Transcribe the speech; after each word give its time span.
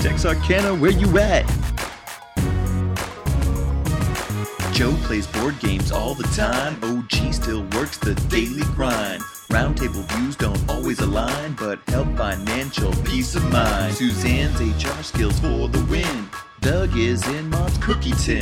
Texarkana, 0.00 0.74
where 0.74 0.90
you 0.90 1.18
at? 1.18 1.46
Joe 4.72 4.94
plays 5.02 5.26
board 5.26 5.58
games 5.60 5.92
all 5.92 6.14
the 6.14 6.26
time. 6.34 6.78
OG 6.82 7.34
still 7.34 7.64
works 7.76 7.98
the 7.98 8.14
daily 8.30 8.62
grind. 8.74 9.20
Roundtable 9.50 10.08
views 10.12 10.36
don't 10.36 10.58
always 10.70 11.00
align, 11.00 11.52
but 11.52 11.80
help 11.88 12.08
financial 12.16 12.92
peace 13.04 13.34
of 13.34 13.44
mind. 13.52 13.94
Suzanne's 13.94 14.58
HR 14.58 15.02
skills 15.02 15.38
for 15.38 15.68
the 15.68 15.84
win. 15.90 16.30
Doug 16.60 16.96
is 16.96 17.26
in 17.28 17.50
mom's 17.50 17.76
cookie 17.76 18.12
tin. 18.12 18.40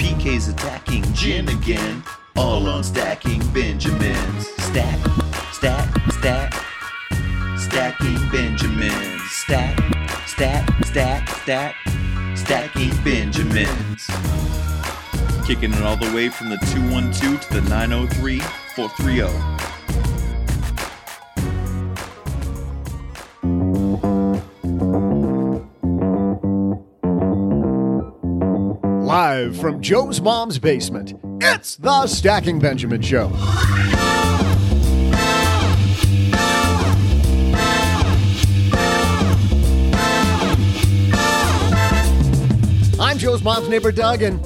PK's 0.00 0.48
attacking 0.48 1.04
Jen 1.12 1.48
again. 1.48 2.02
All 2.34 2.68
on 2.68 2.82
stacking 2.82 3.46
Benjamins. 3.52 4.48
Stack, 4.64 4.98
stack, 5.52 6.12
stack. 6.12 6.67
Stacking 7.68 8.28
Benjamins. 8.30 9.22
Stack, 9.30 9.78
stack, 10.26 10.86
stack, 10.86 11.28
stack. 11.28 11.76
Stacking 12.34 12.90
Benjamins. 13.04 14.06
Kicking 15.46 15.74
it 15.74 15.82
all 15.82 15.98
the 15.98 16.10
way 16.14 16.30
from 16.30 16.48
the 16.48 16.56
212 16.72 17.40
to 17.42 17.52
the 17.52 17.60
903 17.68 18.40
430. 18.74 19.68
Live 29.04 29.56
from 29.58 29.82
Joe's 29.82 30.22
mom's 30.22 30.58
basement, 30.58 31.12
it's 31.42 31.76
the 31.76 32.06
Stacking 32.06 32.58
Benjamin 32.60 33.02
Show. 33.02 33.30
I'm 43.00 43.16
Joe's 43.16 43.44
mom's 43.44 43.68
neighbor 43.68 43.92
Doug, 43.92 44.22
and 44.22 44.40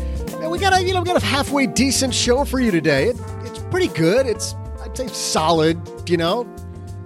we 0.50 0.58
got 0.58 0.74
a 0.74 0.84
you 0.84 0.92
know 0.92 1.00
we 1.00 1.06
got 1.06 1.22
a 1.22 1.24
halfway 1.24 1.66
decent 1.66 2.14
show 2.14 2.44
for 2.44 2.60
you 2.60 2.70
today. 2.70 3.08
It, 3.08 3.16
it's 3.44 3.58
pretty 3.70 3.88
good. 3.88 4.26
It's 4.26 4.54
I'd 4.84 4.96
say 4.96 5.06
solid. 5.08 5.80
You 6.08 6.18
know, 6.18 6.46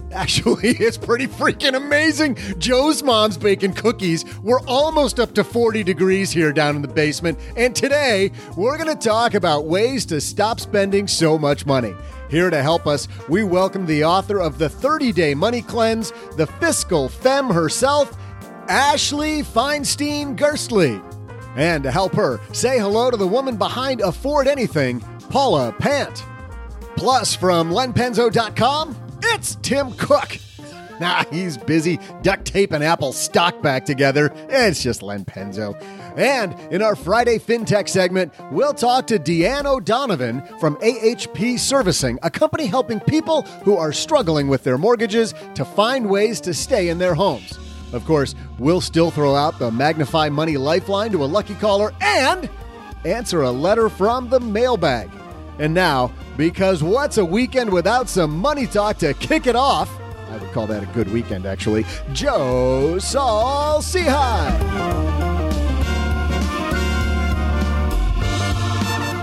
Actually, 0.13 0.71
it's 0.71 0.97
pretty 0.97 1.27
freaking 1.27 1.77
amazing. 1.77 2.37
Joe's 2.59 3.03
mom's 3.03 3.37
baking 3.37 3.75
cookies. 3.75 4.25
We're 4.39 4.63
almost 4.63 5.21
up 5.21 5.35
to 5.35 5.45
40 5.45 5.85
degrees 5.85 6.31
here 6.31 6.53
down 6.53 6.75
in 6.75 6.83
the 6.83 6.89
basement. 6.89 7.39
And 7.57 7.77
today, 7.77 8.33
we're 8.57 8.79
going 8.79 8.97
to 8.97 9.09
talk 9.09 9.35
about 9.35 9.67
ways 9.67 10.07
to 10.07 10.21
stop 10.21 10.59
spending 10.59 11.07
so 11.07 11.39
much 11.39 11.67
money. 11.67 11.95
Here 12.31 12.51
to 12.51 12.63
help 12.63 12.87
us, 12.87 13.09
we 13.29 13.45
welcome 13.45 13.87
the 13.87 14.05
author 14.05 14.41
of 14.41 14.59
the 14.59 14.69
30 14.69 15.13
Day 15.13 15.35
Money 15.35 15.63
Cleanse, 15.63 16.13
the 16.37 16.47
fiscal 16.47 17.09
femme 17.09 17.51
herself, 17.51 18.17
Ashley 18.69 19.43
Feinstein 19.43 20.37
Gerstley. 20.37 21.16
And 21.57 21.83
to 21.85 21.91
help 21.91 22.15
her, 22.15 22.41
say 22.53 22.79
hello 22.79 23.11
to 23.11 23.17
the 23.17 23.27
woman 23.27 23.57
behind 23.57 24.01
Afford 24.01 24.47
Anything, 24.47 25.01
Paula 25.31 25.75
Pant. 25.79 26.25
Plus, 26.97 27.35
from 27.35 27.71
lenpenzo.com, 27.71 28.97
it's 29.25 29.57
Tim 29.63 29.93
Cook. 29.93 30.39
Nah, 30.99 31.25
he's 31.31 31.59
busy 31.59 31.99
duct 32.23 32.47
taping 32.47 32.83
Apple 32.83 33.13
stock 33.13 33.61
back 33.61 33.85
together. 33.85 34.33
It's 34.49 34.83
just 34.83 35.03
Len 35.03 35.27
Penzo. 35.27 35.79
And 36.17 36.55
in 36.73 36.81
our 36.81 36.97
Friday 36.97 37.39
FinTech 37.39 37.87
segment, 37.89 38.33
we'll 38.51 38.73
talk 38.73 39.07
to 39.09 39.19
DeAnn 39.19 39.67
O'Donovan 39.67 40.43
from 40.59 40.77
AHP 40.77 41.59
Servicing, 41.59 42.19
a 42.23 42.31
company 42.31 42.65
helping 42.65 43.01
people 43.01 43.43
who 43.65 43.77
are 43.77 43.93
struggling 43.93 44.49
with 44.49 44.65
their 44.65 44.79
mortgages 44.79 45.35
to 45.55 45.67
find 45.67 46.09
ways 46.09 46.41
to 46.41 46.55
stay 46.55 46.89
in 46.89 46.97
their 46.97 47.15
homes. 47.15 47.59
Of 47.97 48.05
course, 48.05 48.35
we'll 48.59 48.81
still 48.81 49.11
throw 49.11 49.35
out 49.35 49.59
the 49.59 49.71
Magnify 49.71 50.29
Money 50.29 50.57
Lifeline 50.57 51.11
to 51.13 51.25
a 51.25 51.27
lucky 51.27 51.55
caller 51.55 51.93
and 52.01 52.49
answer 53.05 53.43
a 53.43 53.51
letter 53.51 53.89
from 53.89 54.29
the 54.29 54.39
mailbag. 54.39 55.11
And 55.59 55.73
now, 55.73 56.13
because 56.37 56.83
what's 56.83 57.17
a 57.19 57.25
weekend 57.25 57.73
without 57.73 58.09
some 58.09 58.39
money 58.39 58.67
talk 58.67 58.99
to 58.99 59.15
kick 59.15 59.47
it 59.47 59.57
off? 59.57 59.91
I 60.31 60.37
would 60.37 60.53
call 60.53 60.67
that 60.67 60.83
a 60.83 60.87
good 60.87 61.11
weekend, 61.11 61.47
actually. 61.47 61.87
Joe 62.13 62.99
Saul-Sehy. 62.99 64.57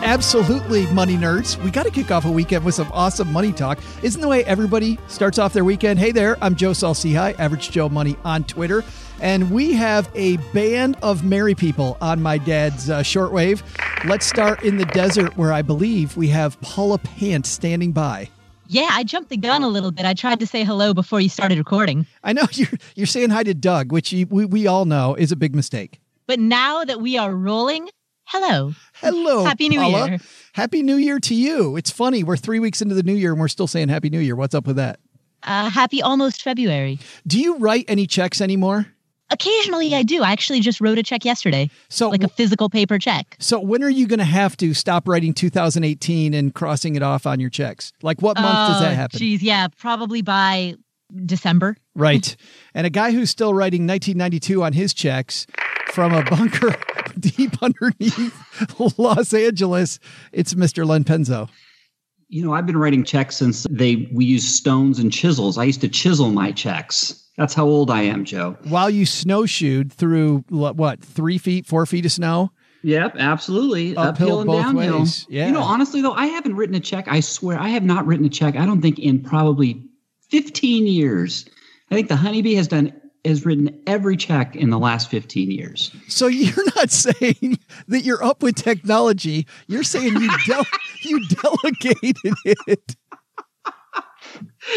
Absolutely, 0.03 0.85
money 0.87 1.15
nerds. 1.15 1.55
We 1.63 1.71
got 1.71 1.83
to 1.83 1.89
kick 1.89 2.11
off 2.11 2.25
a 2.25 2.31
weekend 2.31 2.65
with 2.65 2.75
some 2.75 2.91
awesome 2.91 3.31
money 3.31 3.53
talk. 3.53 3.79
Isn't 4.03 4.19
the 4.19 4.27
way 4.27 4.43
everybody 4.43 4.99
starts 5.07 5.39
off 5.39 5.53
their 5.53 5.63
weekend? 5.63 5.97
Hey 5.97 6.11
there, 6.11 6.37
I'm 6.41 6.55
Joe 6.57 6.73
Saul-Sehy, 6.73 7.39
Average 7.39 7.71
Joe 7.71 7.87
Money 7.87 8.17
on 8.25 8.43
Twitter. 8.43 8.83
And 9.21 9.49
we 9.49 9.71
have 9.71 10.11
a 10.13 10.35
band 10.51 10.97
of 11.01 11.23
merry 11.23 11.55
people 11.55 11.97
on 12.01 12.21
my 12.21 12.37
dad's 12.37 12.89
uh, 12.89 12.99
shortwave. 12.99 13.63
Let's 14.03 14.25
start 14.25 14.61
in 14.61 14.75
the 14.75 14.83
desert 14.87 15.37
where 15.37 15.53
I 15.53 15.61
believe 15.61 16.17
we 16.17 16.27
have 16.27 16.59
Paula 16.59 16.97
Pant 16.97 17.45
standing 17.45 17.93
by. 17.93 18.29
Yeah, 18.67 18.89
I 18.91 19.05
jumped 19.05 19.29
the 19.29 19.37
gun 19.37 19.63
a 19.63 19.69
little 19.69 19.91
bit. 19.91 20.05
I 20.05 20.15
tried 20.15 20.41
to 20.41 20.45
say 20.47 20.65
hello 20.65 20.93
before 20.93 21.21
you 21.21 21.29
started 21.29 21.57
recording. 21.57 22.05
I 22.25 22.33
know 22.33 22.43
you're 22.51 22.67
you're 22.95 23.07
saying 23.07 23.29
hi 23.29 23.43
to 23.43 23.53
Doug, 23.53 23.93
which 23.93 24.11
you, 24.11 24.27
we, 24.27 24.43
we 24.43 24.67
all 24.67 24.83
know 24.83 25.15
is 25.15 25.31
a 25.31 25.37
big 25.37 25.55
mistake. 25.55 26.01
But 26.27 26.39
now 26.39 26.83
that 26.83 26.99
we 26.99 27.17
are 27.17 27.33
rolling, 27.33 27.87
hello. 28.25 28.73
Hello, 28.95 29.45
Happy 29.45 29.69
New 29.69 29.79
Paula. 29.79 30.09
Year. 30.09 30.19
Happy 30.53 30.81
New 30.83 30.95
Year 30.95 31.19
to 31.19 31.35
you. 31.35 31.75
It's 31.75 31.91
funny 31.91 32.23
we're 32.23 32.37
three 32.37 32.59
weeks 32.59 32.81
into 32.81 32.95
the 32.95 33.03
new 33.03 33.15
year 33.15 33.31
and 33.31 33.39
we're 33.39 33.47
still 33.47 33.67
saying 33.67 33.89
Happy 33.89 34.09
New 34.09 34.19
Year. 34.19 34.35
What's 34.35 34.55
up 34.55 34.67
with 34.67 34.77
that? 34.77 34.99
Uh, 35.43 35.69
happy 35.69 36.01
almost 36.01 36.41
February. 36.41 36.99
Do 37.27 37.39
you 37.39 37.57
write 37.57 37.85
any 37.87 38.07
checks 38.07 38.39
anymore? 38.39 38.87
Occasionally 39.29 39.93
I 39.95 40.03
do. 40.03 40.21
I 40.21 40.31
actually 40.31 40.59
just 40.59 40.79
wrote 40.79 40.97
a 40.99 41.03
check 41.03 41.25
yesterday, 41.25 41.69
So 41.89 42.09
like 42.09 42.23
a 42.23 42.27
physical 42.29 42.69
paper 42.69 42.99
check. 42.99 43.35
So 43.39 43.59
when 43.59 43.83
are 43.83 43.89
you 43.89 44.07
going 44.07 44.19
to 44.19 44.25
have 44.25 44.55
to 44.57 44.73
stop 44.73 45.07
writing 45.07 45.33
2018 45.33 46.33
and 46.33 46.53
crossing 46.53 46.95
it 46.95 47.01
off 47.01 47.25
on 47.25 47.39
your 47.39 47.49
checks? 47.49 47.91
Like 48.01 48.21
what 48.21 48.37
month 48.37 48.71
does 48.71 48.81
that 48.81 48.95
happen? 48.95 49.19
Geez, 49.19 49.41
yeah, 49.41 49.67
probably 49.79 50.21
by 50.21 50.75
December. 51.25 51.75
Right. 51.95 52.35
And 52.73 52.85
a 52.85 52.89
guy 52.89 53.11
who's 53.11 53.29
still 53.31 53.53
writing 53.53 53.87
1992 53.87 54.63
on 54.63 54.73
his 54.73 54.93
checks 54.93 55.47
from 55.87 56.13
a 56.13 56.23
bunker 56.23 56.75
deep 57.19 57.61
underneath 57.61 58.97
Los 58.97 59.33
Angeles, 59.33 59.99
it's 60.31 60.53
Mr. 60.53 60.85
Len 60.85 61.03
Penzo. 61.03 61.49
You 62.29 62.43
know, 62.43 62.53
I've 62.53 62.65
been 62.65 62.77
writing 62.77 63.03
checks 63.03 63.35
since 63.35 63.67
they 63.69 64.09
we 64.11 64.25
used 64.25 64.47
stones 64.47 64.99
and 64.99 65.11
chisels. 65.11 65.57
I 65.57 65.65
used 65.65 65.81
to 65.81 65.87
chisel 65.89 66.29
my 66.29 66.51
checks. 66.51 67.19
That's 67.37 67.53
how 67.53 67.65
old 67.65 67.89
I 67.89 68.03
am, 68.03 68.25
Joe. 68.25 68.57
While 68.63 68.89
you 68.89 69.05
snowshoed 69.05 69.91
through 69.91 70.43
what, 70.49 71.03
three 71.03 71.37
feet, 71.37 71.65
four 71.65 71.85
feet 71.85 72.05
of 72.05 72.11
snow? 72.11 72.51
Yep, 72.83 73.15
absolutely. 73.17 73.95
Uphill 73.95 74.39
Uphill, 74.39 74.41
and 74.41 74.51
downhill. 74.51 74.99
ways. 74.99 75.25
Yeah. 75.29 75.47
You 75.47 75.53
know, 75.53 75.61
honestly 75.61 76.01
though, 76.01 76.13
I 76.13 76.27
haven't 76.27 76.55
written 76.55 76.75
a 76.75 76.79
check. 76.79 77.07
I 77.07 77.21
swear, 77.21 77.59
I 77.59 77.69
have 77.69 77.83
not 77.83 78.05
written 78.05 78.25
a 78.25 78.29
check. 78.29 78.55
I 78.55 78.65
don't 78.65 78.81
think 78.81 78.99
in 78.99 79.21
probably 79.21 79.83
15 80.29 80.85
years. 80.85 81.45
I 81.89 81.95
think 81.95 82.09
the 82.09 82.15
honeybee 82.15 82.55
has 82.55 82.67
done 82.67 82.93
has 83.25 83.45
written 83.45 83.81
every 83.87 84.17
check 84.17 84.55
in 84.55 84.69
the 84.69 84.79
last 84.79 85.09
15 85.09 85.49
years. 85.51 85.91
So 86.07 86.27
you're 86.27 86.65
not 86.75 86.91
saying 86.91 87.59
that 87.87 88.03
you're 88.03 88.23
up 88.23 88.43
with 88.43 88.55
technology. 88.55 89.47
You're 89.67 89.83
saying 89.83 90.15
you 90.15 90.29
del- 90.45 90.65
you 91.03 91.25
delegated 91.27 92.17
it. 92.45 92.95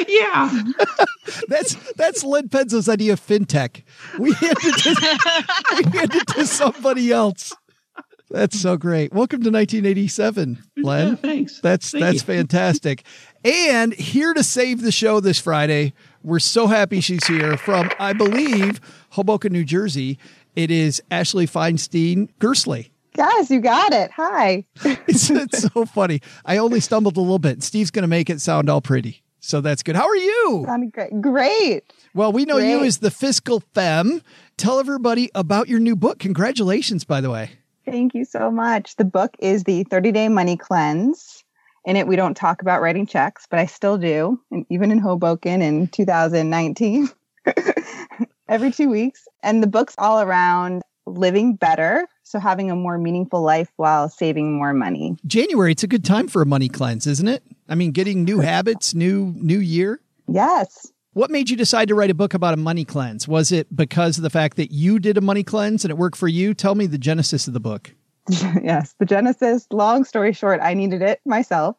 Yeah. 0.09 0.63
That's 1.49 1.75
that's 1.93 2.25
Len 2.25 2.49
Penzo's 2.49 2.89
idea 2.89 3.15
of 3.15 3.21
fintech. 3.25 3.83
We 4.19 4.33
hand 4.35 4.57
it 4.63 4.83
to, 4.83 5.77
we 5.77 5.99
hand 5.99 6.15
it 6.15 6.27
to 6.29 6.47
somebody 6.47 7.11
else. 7.13 7.55
That's 8.31 8.61
so 8.61 8.77
great. 8.77 9.13
Welcome 9.13 9.43
to 9.43 9.51
1987, 9.51 10.59
Len. 10.79 11.09
Yeah, 11.09 11.15
thanks. 11.15 11.61
That's 11.61 11.91
Thank 11.93 12.05
that's 12.05 12.15
you. 12.17 12.21
fantastic. 12.35 13.05
And 13.45 13.95
here 13.95 14.35
to 14.35 14.43
save 14.43 14.83
the 14.83 14.91
show 14.91 15.21
this 15.21 15.39
Friday, 15.39 15.93
we're 16.26 16.40
so 16.40 16.67
happy 16.67 17.00
she's 17.00 17.25
here 17.26 17.56
from, 17.56 17.88
I 18.00 18.12
believe, 18.12 18.81
Hoboken, 19.11 19.52
New 19.52 19.64
Jersey. 19.64 20.19
It 20.56 20.73
is 20.73 21.00
Ashley 21.08 21.46
Feinstein 21.46 22.28
Gerstley. 22.40 22.90
Guys, 23.17 23.49
you 23.49 23.61
got 23.61 23.93
it. 23.93 24.11
Hi. 24.11 24.67
It's, 25.06 25.31
it's 25.31 25.62
so 25.73 25.87
funny. 25.87 26.20
I 26.44 26.56
only 26.56 26.81
stumbled 26.81 27.17
a 27.17 27.20
little 27.20 27.38
bit. 27.38 27.62
Steve's 27.62 27.93
going 27.93 28.02
to 28.02 28.08
make 28.08 28.28
it 28.28 28.40
sound 28.40 28.69
all 28.69 28.81
pretty. 28.81 29.23
So 29.38 29.61
that's 29.61 29.84
good. 29.84 29.94
How 29.94 30.08
are 30.08 30.17
you? 30.17 30.64
Sounded 30.67 30.93
great. 30.93 31.20
Great. 31.20 31.93
Well, 32.12 32.32
we 32.32 32.44
know 32.44 32.56
you 32.56 32.78
Great. 32.78 32.88
as 32.88 32.99
the 32.99 33.12
fiscal 33.12 33.61
femme. 33.73 34.20
Tell 34.56 34.81
everybody 34.81 35.31
about 35.37 35.69
your 35.69 35.78
new 35.78 35.94
book. 35.94 36.19
Congratulations, 36.19 37.05
by 37.05 37.20
the 37.20 37.31
way. 37.31 37.52
Thank 37.84 38.14
you 38.14 38.25
so 38.25 38.50
much. 38.50 38.96
The 38.96 39.05
book 39.05 39.37
is 39.38 39.62
the 39.62 39.84
30 39.84 40.11
Day 40.11 40.28
Money 40.28 40.56
Cleanse. 40.56 41.36
In 41.87 41.94
it, 41.94 42.09
we 42.09 42.17
don't 42.17 42.37
talk 42.37 42.62
about 42.62 42.83
writing 42.83 43.06
checks, 43.06 43.47
but 43.49 43.61
I 43.61 43.67
still 43.67 43.97
do, 43.97 44.41
and 44.50 44.67
even 44.69 44.91
in 44.91 44.99
Hoboken 44.99 45.62
in 45.62 45.87
2019, 45.87 47.09
every 48.49 48.73
two 48.73 48.91
weeks. 48.91 49.29
And 49.44 49.62
the 49.62 49.69
book's 49.69 49.94
all 49.97 50.21
around 50.21 50.83
living 51.06 51.55
better. 51.55 52.09
So 52.25 52.41
having 52.41 52.73
a 52.73 52.77
more 52.77 52.99
meaningful 52.99 53.41
life 53.41 53.71
while 53.77 54.09
saving 54.09 54.53
more 54.53 54.73
money. 54.75 55.17
January, 55.27 55.71
it's 55.71 55.85
a 55.85 55.87
good 55.87 56.05
time 56.05 56.27
for 56.27 56.43
a 56.43 56.47
money 56.47 56.69
cleanse, 56.69 57.06
isn't 57.06 57.29
it? 57.29 57.44
I 57.69 57.77
mean, 57.77 57.93
getting 57.93 58.25
new 58.25 58.41
habits, 58.41 58.93
new 58.93 59.33
new 59.37 59.61
year. 59.61 60.00
Yes. 60.27 60.91
What 61.12 61.31
made 61.31 61.49
you 61.49 61.56
decide 61.56 61.88
to 61.88 61.94
write 61.94 62.11
a 62.11 62.15
book 62.15 62.35
about 62.35 62.53
a 62.53 62.59
money 62.59 62.85
cleanse? 62.85 63.27
Was 63.27 63.53
it 63.53 63.75
because 63.75 64.19
of 64.19 64.23
the 64.23 64.29
fact 64.29 64.56
that 64.56 64.73
you 64.73 64.99
did 64.99 65.17
a 65.17 65.23
money 65.23 65.44
cleanse 65.44 65.85
and 65.85 65.91
it 65.91 65.97
worked 65.97 66.19
for 66.19 66.29
you? 66.29 66.53
Tell 66.53 66.75
me 66.75 66.87
the 66.87 66.99
genesis 66.99 67.47
of 67.47 67.55
the 67.55 67.61
book. 67.61 67.94
yes, 68.62 68.94
the 68.99 69.06
Genesis. 69.06 69.67
Long 69.70 70.05
story 70.05 70.32
short, 70.32 70.61
I 70.62 70.75
needed 70.75 71.02
it 71.02 71.20
myself. 71.25 71.76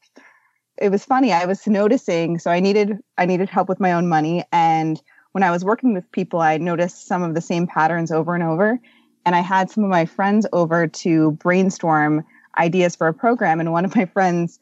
It 0.78 0.90
was 0.90 1.04
funny. 1.04 1.34
I 1.34 1.46
was 1.46 1.66
noticing, 1.68 2.40
so 2.40 2.52
I 2.52 2.60
needed 2.60 3.00
I 3.18 3.26
needed 3.26 3.50
help 3.50 3.68
with 3.68 3.80
my 3.80 3.94
own 3.94 4.08
money, 4.08 4.44
and 4.52 5.02
when 5.32 5.44
I 5.44 5.52
was 5.52 5.64
working 5.64 5.94
with 5.94 6.12
people, 6.12 6.40
I 6.40 6.58
noticed 6.58 7.08
some 7.08 7.22
of 7.24 7.36
the 7.36 7.42
same 7.42 7.68
patterns 7.68 8.12
over 8.12 8.34
and 8.34 8.44
over. 8.44 8.80
And 9.26 9.36
I 9.36 9.42
had 9.42 9.70
some 9.70 9.84
of 9.84 9.90
my 9.90 10.06
friends 10.06 10.48
over 10.54 10.88
to 10.88 11.32
brainstorm 11.32 12.24
ideas 12.58 12.96
for 12.96 13.08
a 13.08 13.14
program, 13.14 13.60
and 13.60 13.72
one 13.72 13.86
of 13.86 13.96
my 13.96 14.06
friends 14.06 14.58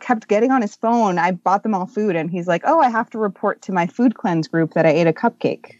kept 0.00 0.28
getting 0.28 0.50
on 0.50 0.62
his 0.62 0.74
phone. 0.74 1.18
I 1.18 1.32
bought 1.32 1.62
them 1.62 1.74
all 1.74 1.86
food, 1.86 2.16
and 2.16 2.30
he's 2.30 2.48
like, 2.48 2.62
"Oh, 2.64 2.80
I 2.80 2.88
have 2.88 3.10
to 3.10 3.18
report 3.18 3.62
to 3.62 3.72
my 3.72 3.86
food 3.86 4.14
cleanse 4.14 4.48
group 4.48 4.74
that 4.74 4.86
I 4.86 4.90
ate 4.90 5.06
a 5.06 5.12
cupcake." 5.12 5.72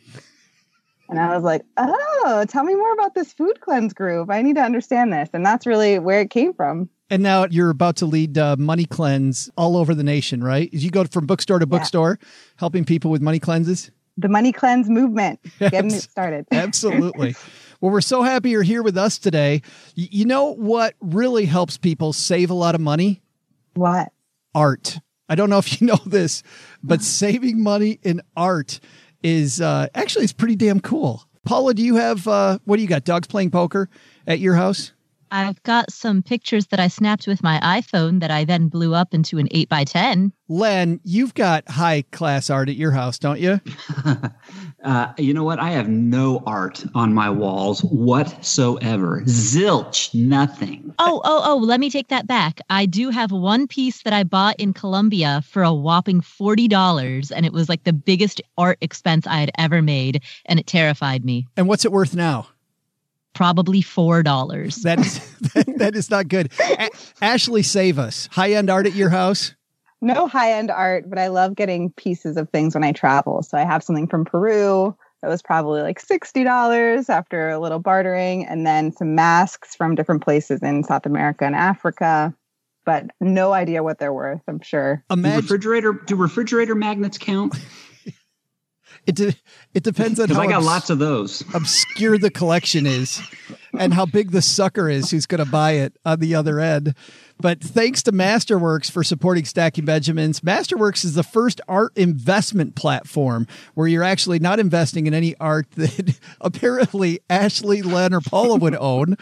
And 1.09 1.19
I 1.21 1.35
was 1.35 1.45
like, 1.45 1.63
oh, 1.77 2.45
tell 2.49 2.65
me 2.65 2.75
more 2.75 2.93
about 2.93 3.15
this 3.15 3.33
food 3.33 3.61
cleanse 3.61 3.93
group. 3.93 4.31
I 4.31 4.43
need 4.43 4.57
to 4.57 4.63
understand 4.63 5.13
this. 5.13 5.29
And 5.33 5.45
that's 5.45 5.67
really 5.67 5.99
where 5.99 6.21
it 6.21 6.31
came 6.31 6.53
from. 6.53 6.89
And 7.09 7.23
now 7.23 7.47
you're 7.49 7.71
about 7.71 7.97
to 7.97 8.07
lead 8.07 8.37
uh, 8.37 8.57
money 8.59 8.85
cleanse 8.85 9.49
all 9.57 9.77
over 9.77 9.95
the 9.95 10.03
nation, 10.03 10.43
right? 10.43 10.69
You 10.73 10.91
go 10.91 11.05
from 11.05 11.27
bookstore 11.27 11.61
to 11.61 11.67
bookstore, 11.67 12.19
helping 12.57 12.85
people 12.85 13.13
with 13.13 13.23
money 13.23 13.39
cleanses. 13.39 13.91
The 14.17 14.29
money 14.29 14.51
cleanse 14.51 14.89
movement, 14.89 15.39
getting 15.59 15.91
it 15.91 15.97
Abs- 15.97 16.11
started. 16.11 16.47
Absolutely. 16.53 17.37
well, 17.81 17.93
we're 17.93 18.01
so 18.01 18.23
happy 18.23 18.51
you're 18.51 18.63
here 18.63 18.83
with 18.83 18.97
us 18.97 19.19
today. 19.19 19.63
You 19.95 20.25
know 20.25 20.55
what 20.55 20.95
really 21.01 21.45
helps 21.45 21.77
people 21.79 22.13
save 22.13 22.51
a 22.51 22.55
lot 22.55 22.75
of 22.75 22.81
money? 22.81 23.23
what? 23.75 24.11
art. 24.55 24.99
I 25.29 25.35
don't 25.35 25.51
know 25.51 25.59
if 25.59 25.81
you 25.81 25.87
know 25.87 26.01
this, 26.07 26.43
but 26.83 27.03
saving 27.03 27.63
money 27.63 28.01
in 28.03 28.23
art 28.37 28.81
is 29.23 29.61
uh, 29.61 29.89
actually 29.95 30.25
it's 30.25 30.33
pretty 30.33 30.57
damn 30.57 30.81
cool. 30.81 31.25
Paula, 31.45 31.75
do 31.75 31.83
you 31.83 31.97
have 31.97 32.27
uh, 32.27 32.59
what 32.65 32.77
do 32.77 32.83
you 32.83 32.89
got? 32.89 33.05
Dogs 33.05 33.27
playing 33.27 33.51
poker 33.51 33.89
at 34.27 34.41
your 34.41 34.55
house? 34.55 34.93
I've 35.31 35.63
got 35.63 35.93
some 35.93 36.23
pictures 36.23 36.67
that 36.67 36.81
I 36.81 36.89
snapped 36.89 37.27
with 37.27 37.43
my 37.43 37.59
iPhone 37.61 38.21
that 38.21 38.31
I 38.31 38.45
then 38.45 38.69
blew 38.69 38.95
up 38.95 39.15
into 39.15 39.39
an 39.39 39.49
8 39.51 39.69
by 39.69 39.85
10 39.85 40.33
Len, 40.49 41.01
you've 41.03 41.35
got 41.35 41.69
high 41.69 42.03
class 42.13 42.51
art 42.51 42.69
at 42.69 42.77
your 42.77 42.93
house, 42.93 43.19
don't 43.19 43.41
you? 43.41 43.61
Uh, 44.85 45.13
you 45.19 45.35
know 45.35 45.43
what? 45.43 45.59
I 45.59 45.71
have 45.71 45.89
no 45.89 46.45
art 46.47 46.85
on 46.95 47.13
my 47.13 47.29
walls 47.29 47.81
whatsoever. 47.81 49.23
Zilch, 49.23 50.15
nothing. 50.15 50.95
Oh, 51.01 51.21
oh, 51.25 51.43
oh, 51.45 51.57
let 51.57 51.81
me 51.81 51.91
take 51.91 52.07
that 52.09 52.29
back. 52.29 52.61
I 52.71 52.87
do 52.87 53.11
have 53.11 53.33
one 53.33 53.67
piece 53.67 54.03
that 54.03 54.13
I 54.13 54.23
bought 54.23 54.55
in 54.61 54.73
Colombia 54.73 55.43
for 55.45 55.65
a 55.65 55.75
whopping 55.75 56.21
$40, 56.21 57.33
and 57.35 57.45
it 57.45 57.53
was 57.53 57.69
like 57.69 57.83
the 57.83 57.93
biggest 57.93 58.41
art 58.57 58.79
expense 58.81 59.27
I 59.27 59.41
had 59.41 59.51
ever 59.59 59.83
made, 59.83 60.23
and 60.45 60.61
it 60.61 60.69
terrified 60.69 61.25
me. 61.25 61.49
And 61.57 61.67
what's 61.67 61.85
it 61.85 61.91
worth 61.91 62.15
now? 62.15 62.47
Probably 63.37 63.83
$4. 63.83 64.83
That 64.83 64.99
is 64.99 65.21
that, 65.55 65.79
that 65.79 65.95
is 65.95 66.11
not 66.11 66.29
good. 66.29 66.51
A- 66.59 66.89
Ashley, 67.21 67.63
save 67.63 67.99
us. 67.99 68.31
High 68.33 68.53
end 68.53 68.71
art 68.71 68.87
at 68.87 68.95
your 68.95 69.11
house. 69.11 69.55
No 70.01 70.27
high 70.27 70.53
end 70.53 70.71
art, 70.71 71.09
but 71.11 71.19
I 71.19 71.29
love 71.29 71.55
getting 71.55 71.93
pieces 71.93 72.39
of 72.39 72.49
things 72.49 72.75
when 72.75 72.83
I 72.83 72.93
travel. 72.93 73.43
So 73.43 73.59
I 73.59 73.65
have 73.65 73.83
something 73.83 74.07
from 74.07 74.25
Peru 74.25 74.97
that 75.21 75.29
was 75.29 75.43
probably 75.43 75.83
like 75.83 76.01
$60 76.01 77.11
after 77.11 77.51
a 77.51 77.59
little 77.59 77.79
bartering, 77.79 78.47
and 78.47 78.67
then 78.67 78.91
some 78.91 79.15
masks 79.15 79.75
from 79.75 79.95
different 79.95 80.23
places 80.23 80.63
in 80.63 80.83
South 80.83 81.05
America 81.05 81.45
and 81.45 81.55
Africa. 81.55 82.35
But 82.87 83.11
no 83.21 83.53
idea 83.53 83.83
what 83.83 83.99
they're 83.99 84.15
worth, 84.15 84.41
I'm 84.49 84.61
sure. 84.61 85.05
Do 85.11 85.15
Imagine 85.19 85.43
refrigerator 85.43 85.93
do 85.93 86.17
refrigerator 86.17 86.75
magnets 86.75 87.19
count? 87.19 87.55
It. 89.07 89.15
De- 89.15 89.37
it 89.75 89.83
depends 89.83 90.19
on 90.21 90.29
how 90.29 90.41
I 90.41 90.47
got 90.47 90.57
obs- 90.57 90.67
lots 90.67 90.91
of 90.91 90.99
those. 90.99 91.43
obscure 91.55 92.19
the 92.19 92.31
collection 92.31 92.87
is 92.87 93.21
and 93.79 93.95
how 93.95 94.07
big 94.07 94.31
the 94.31 94.43
sucker 94.43 94.89
is 94.89 95.11
who's 95.11 95.27
going 95.27 95.45
to 95.45 95.51
buy 95.51 95.73
it 95.73 95.97
on 96.05 96.21
the 96.21 96.35
other 96.35 96.61
end. 96.61 96.95
But 97.39 97.61
thanks 97.61 98.03
to 98.05 98.13
Masterworks 98.13 98.91
for 98.91 99.05
supporting 99.05 99.45
Stacking 99.45 99.85
Benjamins. 99.85 100.41
Masterworks 100.41 101.05
is 101.05 101.15
the 101.15 101.23
first 101.23 101.61
art 101.69 101.93
investment 101.95 102.75
platform 102.77 103.47
where 103.75 103.87
you're 103.87 104.03
actually 104.03 104.39
not 104.39 104.59
investing 104.59 105.07
in 105.07 105.13
any 105.13 105.37
art 105.37 105.71
that 105.73 106.19
apparently 106.41 107.21
Ashley, 107.29 107.83
Len, 107.83 108.15
or 108.15 108.23
Paula 108.23 108.57
would 108.57 108.75
own, 108.75 109.17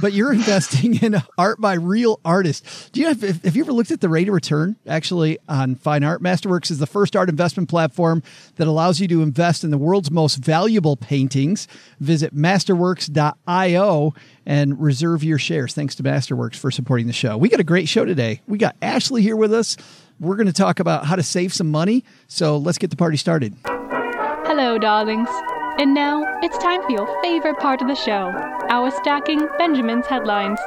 but 0.00 0.12
you're 0.12 0.32
investing 0.32 1.02
in 1.02 1.16
art 1.36 1.60
by 1.60 1.74
real 1.74 2.20
artists. 2.24 2.88
Do 2.90 3.00
you 3.00 3.08
have, 3.08 3.20
have 3.20 3.56
you 3.56 3.64
ever 3.64 3.72
looked 3.72 3.90
at 3.90 4.00
the 4.00 4.08
rate 4.08 4.28
of 4.28 4.34
return 4.34 4.76
actually 4.86 5.38
on 5.48 5.74
fine 5.74 6.04
art? 6.04 6.22
Masterworks 6.22 6.70
is 6.70 6.78
the 6.78 6.86
first 6.86 7.16
art 7.16 7.28
investment 7.28 7.68
platform 7.68 8.22
that 8.56 8.68
allows 8.68 9.00
you 9.00 9.08
to 9.08 9.22
invest 9.22 9.64
in 9.64 9.70
the 9.70 9.78
world's 9.78 10.12
most 10.12 10.36
valuable 10.36 10.96
paintings. 10.96 11.66
Visit 11.98 12.32
masterworks.io 12.32 13.95
and 14.44 14.80
reserve 14.80 15.24
your 15.24 15.38
shares. 15.38 15.74
Thanks 15.74 15.94
to 15.96 16.02
Masterworks 16.02 16.56
for 16.56 16.70
supporting 16.70 17.06
the 17.06 17.12
show. 17.12 17.36
We 17.36 17.48
got 17.48 17.60
a 17.60 17.64
great 17.64 17.88
show 17.88 18.04
today. 18.04 18.40
We 18.46 18.58
got 18.58 18.76
Ashley 18.82 19.22
here 19.22 19.36
with 19.36 19.52
us. 19.52 19.76
We're 20.18 20.36
going 20.36 20.46
to 20.46 20.52
talk 20.52 20.80
about 20.80 21.04
how 21.04 21.16
to 21.16 21.22
save 21.22 21.52
some 21.52 21.70
money. 21.70 22.04
So 22.26 22.56
let's 22.56 22.78
get 22.78 22.90
the 22.90 22.96
party 22.96 23.16
started. 23.16 23.54
Hello, 23.64 24.78
darlings. 24.78 25.28
And 25.78 25.92
now 25.92 26.24
it's 26.42 26.56
time 26.58 26.82
for 26.82 26.90
your 26.90 27.22
favorite 27.22 27.58
part 27.58 27.82
of 27.82 27.88
the 27.88 27.94
show 27.94 28.32
our 28.70 28.90
stacking 28.90 29.46
Benjamin's 29.58 30.06
headlines. 30.06 30.58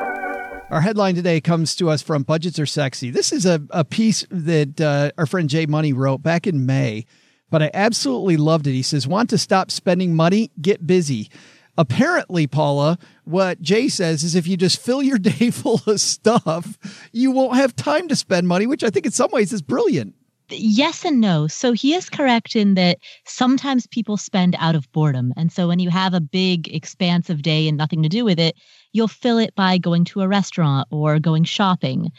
Our 0.69 0.81
headline 0.81 1.15
today 1.15 1.41
comes 1.41 1.75
to 1.77 1.89
us 1.89 2.01
from 2.01 2.23
Budgets 2.23 2.59
Are 2.59 2.65
Sexy. 2.67 3.09
This 3.09 3.33
is 3.33 3.45
a, 3.45 3.59
a 3.71 3.83
piece 3.83 4.23
that 4.29 4.79
uh, 4.79 5.11
our 5.17 5.25
friend 5.25 5.49
J. 5.49 5.65
Money 5.65 5.93
wrote 5.93 6.21
back 6.21 6.45
in 6.45 6.67
May, 6.67 7.05
but 7.49 7.63
I 7.63 7.71
absolutely 7.73 8.37
loved 8.37 8.67
it. 8.67 8.73
He 8.73 8.83
says, 8.83 9.07
Want 9.07 9.31
to 9.31 9.39
stop 9.39 9.71
spending 9.71 10.15
money? 10.15 10.51
Get 10.61 10.85
busy. 10.85 11.31
Apparently, 11.79 12.45
Paula, 12.45 12.99
what 13.23 13.61
Jay 13.61 13.87
says 13.87 14.21
is 14.21 14.35
if 14.35 14.45
you 14.45 14.57
just 14.57 14.81
fill 14.81 15.01
your 15.01 15.17
day 15.31 15.49
full 15.49 15.81
of 15.87 16.01
stuff, 16.01 16.77
you 17.13 17.31
won't 17.31 17.55
have 17.55 17.73
time 17.73 18.09
to 18.09 18.17
spend 18.17 18.49
money, 18.49 18.67
which 18.67 18.83
I 18.83 18.89
think 18.89 19.05
in 19.05 19.13
some 19.13 19.31
ways 19.31 19.53
is 19.53 19.61
brilliant. 19.61 20.13
Yes 20.51 21.05
and 21.05 21.21
no. 21.21 21.47
So 21.47 21.71
he 21.71 21.93
is 21.93 22.09
correct 22.09 22.53
in 22.57 22.73
that 22.73 22.97
sometimes 23.25 23.87
people 23.87 24.17
spend 24.17 24.57
out 24.59 24.75
of 24.75 24.91
boredom. 24.91 25.31
And 25.37 25.53
so 25.53 25.69
when 25.69 25.79
you 25.79 25.89
have 25.89 26.13
a 26.13 26.19
big, 26.19 26.67
expansive 26.67 27.43
day 27.43 27.69
and 27.69 27.77
nothing 27.77 28.03
to 28.03 28.09
do 28.09 28.25
with 28.25 28.39
it, 28.39 28.57
you'll 28.91 29.07
fill 29.07 29.37
it 29.37 29.55
by 29.55 29.77
going 29.77 30.03
to 30.05 30.21
a 30.21 30.27
restaurant 30.27 30.85
or 30.91 31.17
going 31.17 31.45
shopping. 31.45 32.11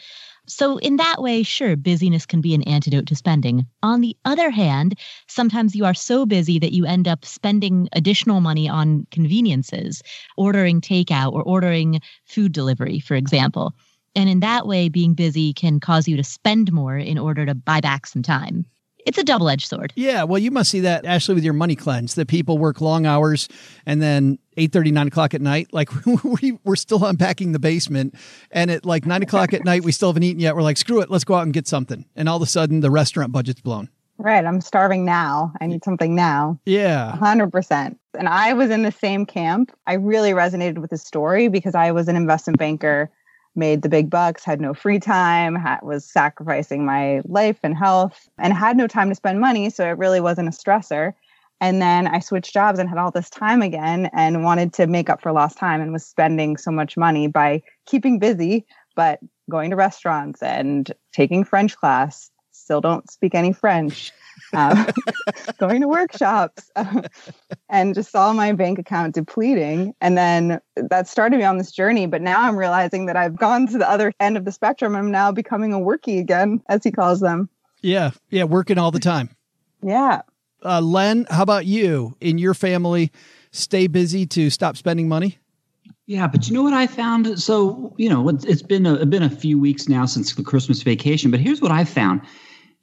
So, 0.51 0.77
in 0.79 0.97
that 0.97 1.21
way, 1.21 1.43
sure, 1.43 1.77
busyness 1.77 2.25
can 2.25 2.41
be 2.41 2.53
an 2.53 2.63
antidote 2.63 3.07
to 3.07 3.15
spending. 3.15 3.65
On 3.83 4.01
the 4.01 4.17
other 4.25 4.49
hand, 4.49 4.99
sometimes 5.27 5.75
you 5.75 5.85
are 5.85 5.93
so 5.93 6.25
busy 6.25 6.59
that 6.59 6.73
you 6.73 6.85
end 6.85 7.07
up 7.07 7.23
spending 7.23 7.87
additional 7.93 8.41
money 8.41 8.67
on 8.67 9.07
conveniences, 9.11 10.03
ordering 10.35 10.81
takeout 10.81 11.31
or 11.31 11.41
ordering 11.43 12.01
food 12.25 12.51
delivery, 12.51 12.99
for 12.99 13.15
example. 13.15 13.73
And 14.13 14.29
in 14.29 14.41
that 14.41 14.67
way, 14.67 14.89
being 14.89 15.13
busy 15.13 15.53
can 15.53 15.79
cause 15.79 16.05
you 16.05 16.17
to 16.17 16.23
spend 16.23 16.73
more 16.73 16.97
in 16.97 17.17
order 17.17 17.45
to 17.45 17.55
buy 17.55 17.79
back 17.79 18.05
some 18.05 18.21
time. 18.21 18.65
It's 19.05 19.17
a 19.17 19.23
double 19.23 19.49
edged 19.49 19.67
sword. 19.67 19.93
Yeah, 19.95 20.23
well, 20.23 20.37
you 20.37 20.51
must 20.51 20.69
see 20.69 20.81
that, 20.81 21.05
Ashley, 21.05 21.33
with 21.33 21.45
your 21.45 21.53
money 21.53 21.77
cleanse, 21.77 22.15
that 22.15 22.27
people 22.27 22.57
work 22.57 22.81
long 22.81 23.05
hours 23.05 23.47
and 23.85 24.01
then 24.01 24.37
8 24.57 24.73
9 24.75 25.07
o'clock 25.07 25.33
at 25.33 25.41
night, 25.41 25.69
like 25.71 25.89
we, 26.23 26.57
we're 26.63 26.75
still 26.75 27.05
unpacking 27.05 27.51
the 27.51 27.59
basement. 27.59 28.15
And 28.51 28.69
at 28.69 28.85
like 28.85 29.05
9 29.05 29.23
o'clock 29.23 29.53
at 29.53 29.63
night, 29.63 29.83
we 29.83 29.91
still 29.91 30.09
haven't 30.09 30.23
eaten 30.23 30.39
yet. 30.39 30.55
We're 30.55 30.61
like, 30.61 30.77
screw 30.77 31.01
it, 31.01 31.09
let's 31.09 31.23
go 31.23 31.35
out 31.35 31.43
and 31.43 31.53
get 31.53 31.67
something. 31.67 32.05
And 32.15 32.27
all 32.27 32.37
of 32.37 32.41
a 32.41 32.47
sudden, 32.47 32.81
the 32.81 32.91
restaurant 32.91 33.31
budget's 33.31 33.61
blown. 33.61 33.89
Right. 34.21 34.45
I'm 34.45 34.61
starving 34.61 35.03
now. 35.03 35.51
I 35.59 35.65
need 35.65 35.83
something 35.83 36.13
now. 36.13 36.59
Yeah. 36.65 37.17
100%. 37.19 37.97
And 38.19 38.29
I 38.29 38.53
was 38.53 38.69
in 38.69 38.83
the 38.83 38.91
same 38.91 39.25
camp. 39.25 39.71
I 39.87 39.93
really 39.93 40.31
resonated 40.31 40.77
with 40.77 40.91
his 40.91 41.01
story 41.01 41.47
because 41.47 41.73
I 41.73 41.91
was 41.91 42.07
an 42.07 42.15
investment 42.15 42.59
banker, 42.59 43.09
made 43.55 43.81
the 43.81 43.89
big 43.89 44.11
bucks, 44.11 44.43
had 44.43 44.61
no 44.61 44.75
free 44.75 44.99
time, 44.99 45.55
had, 45.55 45.79
was 45.81 46.05
sacrificing 46.05 46.85
my 46.85 47.21
life 47.25 47.57
and 47.63 47.75
health, 47.75 48.29
and 48.37 48.53
had 48.53 48.77
no 48.77 48.85
time 48.85 49.09
to 49.09 49.15
spend 49.15 49.39
money. 49.39 49.71
So 49.71 49.85
it 49.85 49.97
really 49.97 50.21
wasn't 50.21 50.49
a 50.49 50.51
stressor. 50.51 51.13
And 51.61 51.79
then 51.79 52.07
I 52.07 52.19
switched 52.19 52.53
jobs 52.53 52.79
and 52.79 52.89
had 52.89 52.97
all 52.97 53.11
this 53.11 53.29
time 53.29 53.61
again 53.61 54.09
and 54.13 54.43
wanted 54.43 54.73
to 54.73 54.87
make 54.87 55.09
up 55.09 55.21
for 55.21 55.31
lost 55.31 55.57
time 55.57 55.79
and 55.79 55.93
was 55.93 56.03
spending 56.03 56.57
so 56.57 56.71
much 56.71 56.97
money 56.97 57.27
by 57.27 57.61
keeping 57.85 58.17
busy, 58.17 58.65
but 58.95 59.19
going 59.49 59.69
to 59.69 59.75
restaurants 59.75 60.41
and 60.41 60.91
taking 61.13 61.43
French 61.43 61.77
class. 61.77 62.31
Still 62.51 62.81
don't 62.81 63.09
speak 63.11 63.35
any 63.35 63.53
French. 63.53 64.11
Um, 64.53 64.87
going 65.59 65.81
to 65.81 65.87
workshops 65.87 66.71
and 67.69 67.93
just 67.93 68.11
saw 68.11 68.33
my 68.33 68.53
bank 68.53 68.79
account 68.79 69.13
depleting. 69.13 69.93
And 70.01 70.17
then 70.17 70.59
that 70.75 71.07
started 71.07 71.37
me 71.37 71.43
on 71.43 71.57
this 71.57 71.71
journey. 71.71 72.07
But 72.07 72.21
now 72.21 72.41
I'm 72.41 72.57
realizing 72.57 73.05
that 73.05 73.15
I've 73.15 73.37
gone 73.37 73.67
to 73.67 73.77
the 73.77 73.89
other 73.89 74.13
end 74.19 74.35
of 74.35 74.45
the 74.45 74.51
spectrum. 74.51 74.95
I'm 74.95 75.11
now 75.11 75.31
becoming 75.31 75.73
a 75.73 75.79
workie 75.79 76.19
again, 76.19 76.61
as 76.69 76.83
he 76.83 76.91
calls 76.91 77.19
them. 77.19 77.49
Yeah. 77.81 78.11
Yeah. 78.29 78.45
Working 78.45 78.77
all 78.77 78.91
the 78.91 78.99
time. 78.99 79.29
Yeah. 79.83 80.21
Uh, 80.63 80.81
Len, 80.81 81.25
how 81.29 81.43
about 81.43 81.65
you? 81.65 82.15
In 82.21 82.37
your 82.37 82.53
family, 82.53 83.11
stay 83.51 83.87
busy 83.87 84.25
to 84.27 84.49
stop 84.49 84.77
spending 84.77 85.07
money? 85.07 85.37
Yeah, 86.05 86.27
but 86.27 86.47
you 86.47 86.53
know 86.53 86.63
what 86.63 86.73
I 86.73 86.87
found? 86.87 87.39
So 87.39 87.93
you 87.97 88.09
know, 88.09 88.27
it's 88.29 88.61
been 88.61 88.85
a 88.85 89.05
been 89.05 89.23
a 89.23 89.29
few 89.29 89.59
weeks 89.59 89.87
now 89.87 90.05
since 90.05 90.35
the 90.35 90.43
Christmas 90.43 90.81
vacation. 90.83 91.31
But 91.31 91.39
here's 91.39 91.61
what 91.61 91.71
I 91.71 91.85
found: 91.85 92.21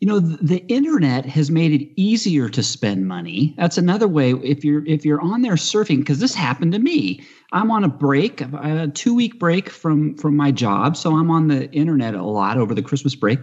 you 0.00 0.06
know, 0.06 0.20
the, 0.20 0.38
the 0.40 0.66
internet 0.68 1.26
has 1.26 1.50
made 1.50 1.72
it 1.72 1.88
easier 2.00 2.48
to 2.48 2.62
spend 2.62 3.06
money. 3.06 3.54
That's 3.58 3.76
another 3.76 4.08
way. 4.08 4.32
If 4.32 4.64
you're 4.64 4.84
if 4.86 5.04
you're 5.04 5.20
on 5.20 5.42
there 5.42 5.54
surfing, 5.54 5.98
because 5.98 6.20
this 6.20 6.34
happened 6.34 6.72
to 6.72 6.78
me. 6.78 7.20
I'm 7.52 7.70
on 7.70 7.82
a 7.82 7.88
break, 7.88 8.40
a 8.40 8.88
two 8.94 9.14
week 9.14 9.38
break 9.38 9.68
from 9.68 10.16
from 10.16 10.36
my 10.36 10.50
job, 10.50 10.96
so 10.96 11.16
I'm 11.16 11.30
on 11.30 11.48
the 11.48 11.70
internet 11.72 12.14
a 12.14 12.22
lot 12.22 12.56
over 12.56 12.74
the 12.74 12.82
Christmas 12.82 13.14
break. 13.14 13.40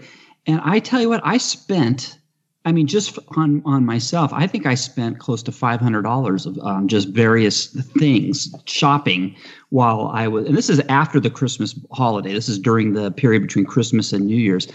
And 0.48 0.62
I 0.63 0.80
tell 0.80 1.01
you 1.01 1.10
what, 1.10 1.22
I 1.24 1.38
spent 1.38 2.18
I 2.65 2.72
mean, 2.72 2.88
just 2.88 3.19
on 3.38 3.62
on 3.63 3.86
myself, 3.86 4.34
I 4.34 4.48
think 4.48 4.65
I 4.65 4.74
spent 4.74 5.19
close 5.19 5.43
to 5.43 5.51
five 5.51 5.79
hundred 5.79 6.01
dollars 6.01 6.48
of 6.48 6.57
um, 6.60 6.88
just 6.88 7.10
various 7.10 7.67
things 7.98 8.53
shopping 8.65 9.36
while 9.69 10.10
I 10.12 10.27
was. 10.27 10.48
And 10.48 10.57
this 10.57 10.69
is 10.69 10.79
after 10.89 11.19
the 11.19 11.29
Christmas 11.29 11.79
holiday. 11.91 12.34
This 12.34 12.50
is 12.50 12.57
during 12.57 12.93
the 12.93 13.12
period 13.12 13.43
between 13.43 13.65
Christmas 13.65 14.12
and 14.12 14.25
New 14.25 14.36
Year's, 14.38 14.67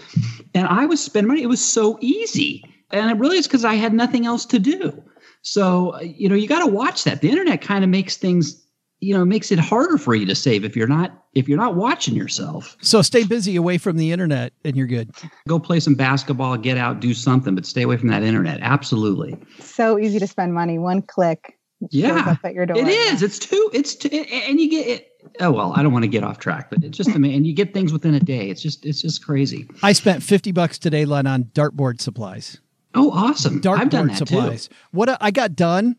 and 0.54 0.68
I 0.68 0.87
was 0.87 1.02
spending 1.02 1.28
money. 1.28 1.42
It 1.42 1.49
was 1.49 1.64
so 1.64 1.99
easy, 2.00 2.64
and 2.92 3.11
it 3.11 3.18
really 3.18 3.38
is 3.38 3.49
because 3.49 3.64
I 3.64 3.75
had 3.75 3.92
nothing 3.92 4.25
else 4.25 4.47
to 4.47 4.61
do. 4.61 5.02
So 5.42 6.00
you 6.00 6.28
know, 6.28 6.37
you 6.37 6.47
got 6.47 6.64
to 6.64 6.70
watch 6.70 7.02
that. 7.04 7.23
The 7.23 7.28
internet 7.28 7.61
kind 7.61 7.82
of 7.82 7.90
makes 7.90 8.16
things 8.16 8.64
you 9.00 9.14
know 9.14 9.25
makes 9.25 9.50
it 9.50 9.59
harder 9.59 9.99
for 9.99 10.14
you 10.14 10.26
to 10.26 10.35
save 10.35 10.64
if 10.64 10.76
you're 10.76 10.87
not 10.87 11.25
if 11.35 11.49
you're 11.49 11.59
not 11.59 11.75
watching 11.75 12.14
yourself. 12.14 12.76
So 12.80 13.02
stay 13.02 13.25
busy 13.25 13.57
away 13.57 13.78
from 13.78 13.97
the 13.97 14.12
internet 14.12 14.52
and 14.64 14.76
you're 14.76 14.87
good. 14.87 15.11
Go 15.49 15.59
play 15.59 15.80
some 15.80 15.95
basketball 15.95 16.57
get 16.57 16.76
out 16.76 17.00
do 17.00 17.14
something 17.14 17.54
but 17.54 17.66
stay 17.66 17.83
away 17.83 17.97
from 17.97 18.09
that 18.09 18.23
internet. 18.23 18.59
Absolutely. 18.61 19.37
So 19.61 19.99
easy 19.99 20.19
to 20.19 20.26
spend 20.26 20.54
money. 20.54 20.78
One 20.78 21.02
click 21.02 21.59
yeah. 21.90 22.37
at 22.45 22.54
your 22.54 22.66
door. 22.66 22.78
It 22.78 22.88
is. 22.88 23.23
It's 23.23 23.38
too 23.38 23.71
it's 23.73 23.95
too 23.95 24.09
and 24.11 24.61
you 24.61 24.71
get 24.71 24.87
it 24.87 25.07
oh 25.38 25.50
well 25.50 25.75
i 25.76 25.83
don't 25.83 25.92
want 25.92 26.02
to 26.02 26.09
get 26.09 26.25
off 26.25 26.38
track 26.38 26.71
but 26.71 26.83
it's 26.83 26.97
just 26.97 27.11
and 27.11 27.47
you 27.47 27.52
get 27.52 27.75
things 27.75 27.92
within 27.92 28.14
a 28.14 28.21
day. 28.21 28.50
It's 28.50 28.62
just 28.62 28.85
it's 28.85 29.02
just 29.02 29.25
crazy. 29.25 29.69
I 29.83 29.92
spent 29.92 30.23
50 30.23 30.52
bucks 30.52 30.78
today 30.78 31.04
len 31.04 31.26
on 31.26 31.45
dartboard 31.45 32.00
supplies. 32.00 32.61
Oh 32.95 33.11
awesome. 33.12 33.61
Dartboard 33.61 33.78
i've 33.78 33.90
done 33.90 34.07
that 34.09 34.19
supplies. 34.19 34.69
Too. 34.69 34.75
what 34.92 35.09
a, 35.09 35.16
I 35.21 35.30
got 35.30 35.54
done 35.57 35.97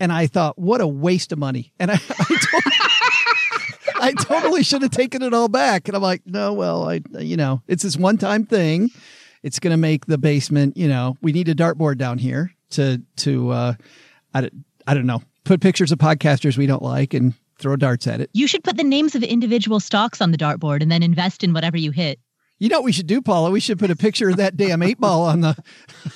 and 0.00 0.12
I 0.12 0.26
thought, 0.26 0.58
what 0.58 0.80
a 0.80 0.86
waste 0.86 1.32
of 1.32 1.38
money. 1.38 1.72
And 1.78 1.90
I, 1.90 1.94
I, 2.10 2.36
totally, 2.50 3.94
I 3.96 4.12
totally 4.12 4.62
should 4.62 4.82
have 4.82 4.90
taken 4.90 5.22
it 5.22 5.34
all 5.34 5.48
back. 5.48 5.88
And 5.88 5.96
I'm 5.96 6.02
like, 6.02 6.22
no, 6.26 6.52
well, 6.52 6.88
I, 6.88 7.00
you 7.18 7.36
know, 7.36 7.62
it's 7.66 7.82
this 7.82 7.96
one 7.96 8.18
time 8.18 8.44
thing. 8.44 8.90
It's 9.42 9.58
going 9.58 9.72
to 9.72 9.78
make 9.78 10.06
the 10.06 10.18
basement, 10.18 10.76
you 10.76 10.88
know, 10.88 11.16
we 11.20 11.32
need 11.32 11.48
a 11.48 11.54
dartboard 11.54 11.98
down 11.98 12.18
here 12.18 12.52
to, 12.70 13.02
to, 13.16 13.50
uh, 13.50 13.74
I, 14.32 14.50
I 14.86 14.94
don't 14.94 15.06
know, 15.06 15.22
put 15.44 15.60
pictures 15.60 15.92
of 15.92 15.98
podcasters 15.98 16.56
we 16.56 16.66
don't 16.66 16.82
like 16.82 17.14
and 17.14 17.34
throw 17.58 17.76
darts 17.76 18.06
at 18.06 18.20
it. 18.20 18.30
You 18.32 18.46
should 18.46 18.64
put 18.64 18.76
the 18.76 18.84
names 18.84 19.14
of 19.14 19.22
individual 19.22 19.80
stocks 19.80 20.20
on 20.20 20.30
the 20.30 20.38
dartboard 20.38 20.82
and 20.82 20.90
then 20.90 21.02
invest 21.02 21.44
in 21.44 21.52
whatever 21.52 21.76
you 21.76 21.90
hit. 21.90 22.18
You 22.58 22.68
know 22.68 22.78
what 22.78 22.84
we 22.84 22.92
should 22.92 23.06
do, 23.08 23.20
Paula? 23.20 23.50
We 23.50 23.60
should 23.60 23.78
put 23.78 23.90
a 23.90 23.96
picture 23.96 24.28
of 24.30 24.36
that 24.36 24.56
damn 24.56 24.82
eight 24.82 24.98
ball 25.00 25.24
on 25.24 25.40
the, 25.40 25.48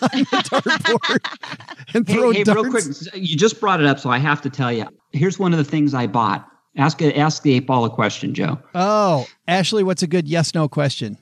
on 0.03 0.09
the 0.13 0.43
dartboard 0.47 1.95
and 1.95 2.07
throw 2.07 2.31
hey, 2.31 2.39
hey, 2.39 2.45
darts. 2.45 2.63
Real 2.63 2.71
quick, 2.71 2.85
you 3.15 3.37
just 3.37 3.61
brought 3.61 3.81
it 3.81 3.87
up, 3.87 3.99
so 3.99 4.11
I 4.11 4.19
have 4.19 4.41
to 4.43 4.51
tell 4.51 4.73
you. 4.73 4.87
Here's 5.13 5.39
one 5.39 5.53
of 5.53 5.59
the 5.59 5.65
things 5.65 5.95
I 5.95 6.07
bought. 6.07 6.49
Ask 6.77 7.03
ask 7.03 7.43
the 7.43 7.55
eight 7.55 7.67
ball 7.67 7.85
a 7.85 7.91
question, 7.91 8.35
Joe. 8.35 8.59
Oh, 8.75 9.27
Ashley, 9.49 9.83
what's 9.83 10.03
a 10.03 10.07
good 10.07 10.29
yes 10.29 10.55
no 10.55 10.69
question? 10.69 11.19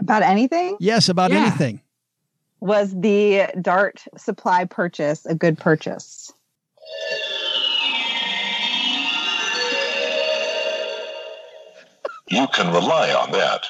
About 0.00 0.22
anything? 0.22 0.76
Yes, 0.80 1.08
about 1.08 1.30
Yeah. 1.30 1.38
anything. 1.46 1.80
Was 2.60 2.92
the 3.00 3.46
Dart 3.62 4.04
supply 4.16 4.64
purchase 4.64 5.24
a 5.26 5.34
good 5.34 5.56
purchase? 5.58 6.32
You 12.30 12.46
can 12.48 12.72
rely 12.72 13.12
on 13.12 13.30
that. 13.32 13.64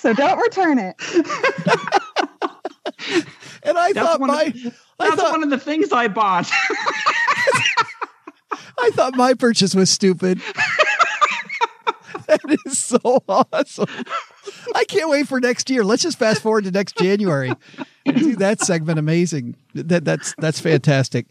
So 0.00 0.12
don't 0.14 0.38
return 0.38 0.78
it. 0.78 0.94
And 3.62 3.76
I 3.76 3.92
That's 3.92 4.06
thought 4.06 4.20
one 4.20 4.30
of 4.30 4.36
my 4.36 4.44
the- 4.50 4.72
I 4.98 5.08
That's 5.10 5.20
thought 5.20 5.32
one 5.32 5.42
of 5.42 5.50
the 5.50 5.58
things 5.58 5.92
I 5.92 6.08
bought. 6.08 6.50
I 8.78 8.90
thought 8.94 9.14
my 9.14 9.34
purchase 9.34 9.74
was 9.74 9.90
stupid. 9.90 10.40
that 12.26 12.40
is 12.66 12.78
so 12.78 12.98
awesome. 13.28 13.86
I 14.74 14.84
can't 14.84 15.10
wait 15.10 15.28
for 15.28 15.38
next 15.40 15.68
year. 15.68 15.84
Let's 15.84 16.02
just 16.02 16.18
fast 16.18 16.40
forward 16.42 16.64
to 16.64 16.70
next 16.70 16.96
January. 16.96 17.52
and 18.06 18.16
do 18.16 18.36
that 18.36 18.60
segment 18.60 18.98
amazing. 18.98 19.56
That 19.74 20.04
that's 20.04 20.34
that's 20.38 20.60
fantastic. 20.60 21.26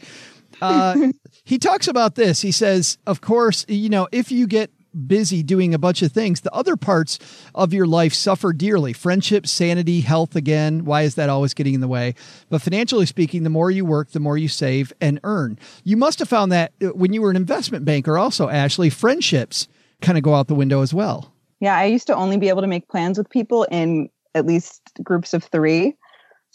Uh, 0.61 1.09
he 1.49 1.57
talks 1.57 1.87
about 1.87 2.13
this. 2.13 2.41
He 2.41 2.51
says, 2.51 2.99
of 3.07 3.21
course, 3.21 3.65
you 3.67 3.89
know, 3.89 4.07
if 4.11 4.31
you 4.31 4.45
get 4.45 4.69
busy 5.07 5.41
doing 5.41 5.73
a 5.73 5.79
bunch 5.79 6.03
of 6.03 6.11
things, 6.11 6.41
the 6.41 6.53
other 6.53 6.77
parts 6.77 7.17
of 7.55 7.73
your 7.73 7.87
life 7.87 8.13
suffer 8.13 8.53
dearly. 8.53 8.93
Friendship, 8.93 9.47
sanity, 9.47 10.01
health 10.01 10.35
again. 10.35 10.85
Why 10.85 11.01
is 11.01 11.15
that 11.15 11.27
always 11.27 11.55
getting 11.55 11.73
in 11.73 11.81
the 11.81 11.87
way? 11.87 12.13
But 12.49 12.61
financially 12.61 13.07
speaking, 13.07 13.41
the 13.41 13.49
more 13.49 13.71
you 13.71 13.83
work, 13.83 14.11
the 14.11 14.19
more 14.19 14.37
you 14.37 14.47
save 14.47 14.93
and 15.01 15.19
earn. 15.23 15.57
You 15.83 15.97
must 15.97 16.19
have 16.19 16.29
found 16.29 16.51
that 16.51 16.71
uh, 16.83 16.89
when 16.89 17.13
you 17.13 17.21
were 17.23 17.31
an 17.31 17.35
investment 17.35 17.83
banker 17.83 18.15
also, 18.15 18.47
Ashley, 18.47 18.91
friendships 18.91 19.67
kind 20.03 20.19
of 20.19 20.23
go 20.23 20.35
out 20.35 20.49
the 20.49 20.55
window 20.55 20.83
as 20.83 20.93
well. 20.93 21.33
Yeah, 21.59 21.75
I 21.75 21.85
used 21.85 22.05
to 22.07 22.15
only 22.15 22.37
be 22.37 22.49
able 22.49 22.61
to 22.61 22.67
make 22.67 22.87
plans 22.89 23.17
with 23.17 23.27
people 23.27 23.63
in 23.71 24.07
at 24.35 24.45
least 24.45 24.83
groups 25.01 25.33
of 25.33 25.43
three 25.45 25.95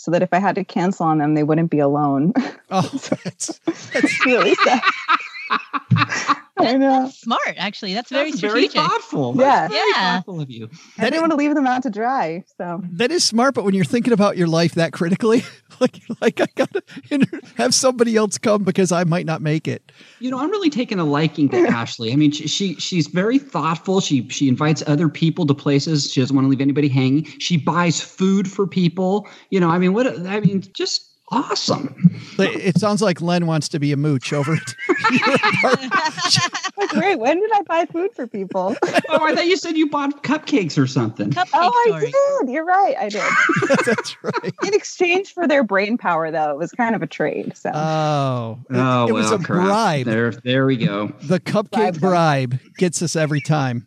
so 0.04 0.10
that 0.10 0.20
if 0.20 0.34
I 0.34 0.38
had 0.38 0.56
to 0.56 0.64
cancel 0.64 1.06
on 1.06 1.16
them, 1.16 1.32
they 1.32 1.44
wouldn't 1.44 1.70
be 1.70 1.78
alone. 1.78 2.34
Oh, 2.70 2.82
that's, 3.24 3.58
it's 3.66 4.26
really 4.26 4.54
sad. 4.56 4.82
I 6.64 6.76
know. 6.76 7.10
Smart, 7.14 7.54
actually. 7.56 7.94
That's 7.94 8.10
very 8.10 8.30
That's 8.30 8.40
very 8.40 8.68
strategic. 8.68 8.90
thoughtful. 8.90 9.34
Yeah. 9.36 9.44
That's 9.68 9.74
very 9.74 9.90
Yeah. 9.94 10.16
thoughtful 10.16 10.40
of 10.40 10.50
you. 10.50 10.68
I 10.98 11.04
didn't 11.04 11.20
want 11.20 11.32
to 11.32 11.36
leave 11.36 11.54
them 11.54 11.66
out 11.66 11.82
to 11.84 11.90
dry. 11.90 12.44
So 12.58 12.82
that 12.92 13.10
is 13.10 13.24
smart. 13.24 13.54
But 13.54 13.64
when 13.64 13.74
you're 13.74 13.84
thinking 13.84 14.12
about 14.12 14.36
your 14.36 14.46
life 14.48 14.72
that 14.74 14.92
critically, 14.92 15.44
like, 15.80 16.00
like 16.20 16.40
I 16.40 16.46
gotta 16.54 16.82
inter- 17.10 17.40
have 17.56 17.74
somebody 17.74 18.16
else 18.16 18.38
come 18.38 18.64
because 18.64 18.92
I 18.92 19.04
might 19.04 19.26
not 19.26 19.42
make 19.42 19.68
it. 19.68 19.92
You 20.20 20.30
know, 20.30 20.38
I'm 20.38 20.50
really 20.50 20.70
taking 20.70 20.98
a 20.98 21.04
liking 21.04 21.48
to 21.50 21.58
Ashley. 21.68 22.12
I 22.12 22.16
mean, 22.16 22.30
she, 22.32 22.48
she 22.48 22.74
she's 22.76 23.06
very 23.08 23.38
thoughtful. 23.38 24.00
She 24.00 24.28
she 24.28 24.48
invites 24.48 24.82
other 24.86 25.08
people 25.08 25.46
to 25.46 25.54
places. 25.54 26.10
She 26.12 26.20
doesn't 26.20 26.34
want 26.34 26.46
to 26.46 26.50
leave 26.50 26.60
anybody 26.60 26.88
hanging. 26.88 27.24
She 27.38 27.56
buys 27.56 28.00
food 28.00 28.50
for 28.50 28.66
people. 28.66 29.28
You 29.50 29.60
know, 29.60 29.68
I 29.70 29.78
mean, 29.78 29.92
what 29.92 30.06
I 30.26 30.40
mean, 30.40 30.62
just 30.72 31.10
awesome. 31.34 32.20
But 32.36 32.48
it 32.54 32.78
sounds 32.78 33.00
like 33.02 33.20
Len 33.20 33.46
wants 33.46 33.68
to 33.70 33.78
be 33.78 33.92
a 33.92 33.96
mooch 33.96 34.32
over 34.32 34.54
it. 34.54 34.74
like, 36.76 36.92
wait, 36.94 37.16
when 37.18 37.40
did 37.40 37.50
I 37.54 37.62
buy 37.62 37.86
food 37.86 38.10
for 38.14 38.26
people? 38.26 38.76
Oh, 39.08 39.22
I 39.26 39.34
thought 39.34 39.46
you 39.46 39.56
said 39.56 39.76
you 39.76 39.88
bought 39.90 40.24
cupcakes 40.24 40.76
or 40.82 40.86
something. 40.86 41.30
Cupcake 41.30 41.50
oh, 41.54 41.92
I 41.94 42.00
did. 42.44 42.52
You're 42.52 42.64
right. 42.64 42.96
I 42.98 43.08
did. 43.10 43.22
That's 43.86 44.16
right. 44.24 44.52
In 44.64 44.74
exchange 44.74 45.32
for 45.34 45.46
their 45.46 45.62
brain 45.62 45.98
power, 45.98 46.30
though, 46.30 46.50
it 46.50 46.56
was 46.58 46.72
kind 46.72 46.96
of 46.96 47.02
a 47.02 47.06
trade. 47.06 47.56
So 47.56 47.70
Oh, 47.74 48.58
it, 48.70 48.76
Oh, 48.76 49.06
it 49.08 49.12
was 49.12 49.26
well, 49.30 49.34
a 49.40 49.44
crap. 49.44 49.66
bribe. 49.66 50.06
There, 50.06 50.32
there 50.32 50.66
we 50.66 50.76
go. 50.78 51.08
The 51.22 51.38
cupcake 51.38 52.00
Bribe. 52.00 52.00
bribe 52.00 52.58
gets 52.78 53.02
us 53.02 53.14
every 53.14 53.40
time. 53.40 53.86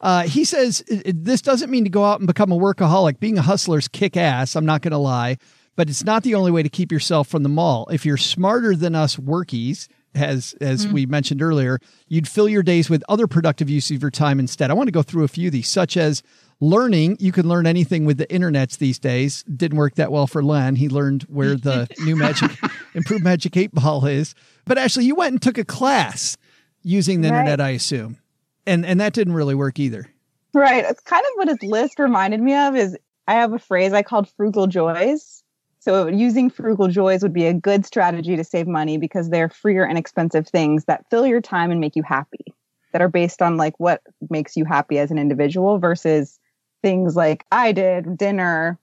Uh, 0.00 0.22
he 0.24 0.44
says 0.44 0.82
"I- 0.90 1.02
I- 1.06 1.12
this 1.14 1.40
doesn't 1.42 1.70
mean 1.70 1.84
to 1.84 1.90
go 1.90 2.04
out 2.04 2.20
and 2.20 2.26
become 2.26 2.52
a 2.52 2.56
workaholic. 2.58 3.18
Being 3.18 3.38
a 3.38 3.42
hustler's 3.42 3.88
kick 3.88 4.16
ass. 4.16 4.54
I'm 4.54 4.66
not 4.66 4.82
going 4.82 4.92
to 4.92 4.98
lie, 4.98 5.38
but 5.76 5.88
it's 5.88 6.04
not 6.04 6.22
the 6.22 6.34
only 6.34 6.50
way 6.50 6.62
to 6.62 6.68
keep 6.68 6.92
yourself 6.92 7.28
from 7.28 7.42
the 7.42 7.48
mall. 7.48 7.88
If 7.90 8.04
you're 8.04 8.16
smarter 8.16 8.74
than 8.76 8.94
us 8.94 9.16
workies, 9.16 9.88
as 10.14 10.54
as 10.60 10.84
mm-hmm. 10.84 10.94
we 10.94 11.06
mentioned 11.06 11.42
earlier, 11.42 11.78
you'd 12.08 12.28
fill 12.28 12.48
your 12.48 12.62
days 12.62 12.90
with 12.90 13.02
other 13.08 13.26
productive 13.26 13.70
use 13.70 13.90
of 13.90 14.02
your 14.02 14.10
time 14.10 14.38
instead. 14.38 14.70
I 14.70 14.74
want 14.74 14.88
to 14.88 14.92
go 14.92 15.02
through 15.02 15.24
a 15.24 15.28
few 15.28 15.48
of 15.48 15.52
these, 15.52 15.70
such 15.70 15.96
as 15.96 16.22
learning, 16.62 17.16
you 17.18 17.32
can 17.32 17.48
learn 17.48 17.66
anything 17.66 18.04
with 18.04 18.16
the 18.16 18.26
internets 18.28 18.78
these 18.78 18.98
days. 18.98 19.42
Didn't 19.44 19.76
work 19.76 19.96
that 19.96 20.12
well 20.12 20.28
for 20.28 20.42
Len. 20.42 20.76
He 20.76 20.88
learned 20.88 21.24
where 21.24 21.56
the 21.56 21.88
new 22.04 22.16
magic, 22.16 22.50
improved 22.94 23.24
magic 23.24 23.56
eight 23.56 23.72
ball 23.72 24.06
is. 24.06 24.34
But 24.64 24.78
actually, 24.78 25.06
you 25.06 25.16
went 25.16 25.32
and 25.32 25.42
took 25.42 25.58
a 25.58 25.64
class 25.64 26.38
using 26.82 27.20
the 27.20 27.30
Right. 27.30 27.40
internet, 27.40 27.60
I 27.60 27.70
assume. 27.70 28.18
And, 28.64 28.86
and 28.86 29.00
that 29.00 29.12
didn't 29.12 29.34
really 29.34 29.56
work 29.56 29.80
either. 29.80 30.06
Right. 30.54 30.84
It's 30.84 31.00
kind 31.00 31.24
of 31.24 31.32
what 31.34 31.48
his 31.48 31.62
list 31.62 31.98
reminded 31.98 32.40
me 32.40 32.54
of 32.54 32.76
is 32.76 32.96
I 33.26 33.34
have 33.34 33.52
a 33.52 33.58
phrase 33.58 33.92
I 33.92 34.02
called 34.02 34.28
frugal 34.36 34.68
joys. 34.68 35.41
So 35.82 36.06
using 36.06 36.48
frugal 36.48 36.86
joys 36.86 37.24
would 37.24 37.32
be 37.32 37.46
a 37.46 37.52
good 37.52 37.84
strategy 37.84 38.36
to 38.36 38.44
save 38.44 38.68
money 38.68 38.98
because 38.98 39.30
they're 39.30 39.48
free 39.48 39.76
or 39.76 39.84
inexpensive 39.84 40.46
things 40.46 40.84
that 40.84 41.04
fill 41.10 41.26
your 41.26 41.40
time 41.40 41.72
and 41.72 41.80
make 41.80 41.96
you 41.96 42.04
happy. 42.04 42.54
That 42.92 43.02
are 43.02 43.08
based 43.08 43.42
on 43.42 43.56
like 43.56 43.74
what 43.80 44.00
makes 44.30 44.56
you 44.56 44.64
happy 44.64 45.00
as 45.00 45.10
an 45.10 45.18
individual 45.18 45.80
versus 45.80 46.38
things 46.82 47.16
like 47.16 47.44
I 47.50 47.72
did, 47.72 48.16
dinner, 48.16 48.78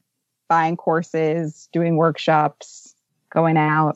buying 0.49 0.75
courses, 0.75 1.69
doing 1.71 1.95
workshops, 1.95 2.93
going 3.33 3.55
out, 3.55 3.95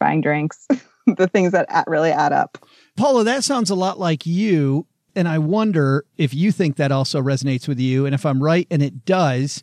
buying 0.00 0.22
drinks, 0.22 0.66
the 1.06 1.28
things 1.28 1.52
that 1.52 1.68
really 1.86 2.12
add 2.12 2.32
up. 2.32 2.64
Paula, 2.96 3.24
that 3.24 3.44
sounds 3.44 3.68
a 3.68 3.74
lot 3.74 4.00
like 4.00 4.24
you. 4.24 4.86
And 5.14 5.28
I 5.28 5.36
wonder 5.36 6.06
if 6.16 6.32
you 6.32 6.50
think 6.50 6.76
that 6.76 6.92
also 6.92 7.20
resonates 7.20 7.68
with 7.68 7.78
you. 7.78 8.06
And 8.06 8.14
if 8.14 8.24
I'm 8.24 8.42
right, 8.42 8.66
and 8.70 8.82
it 8.82 9.04
does, 9.04 9.62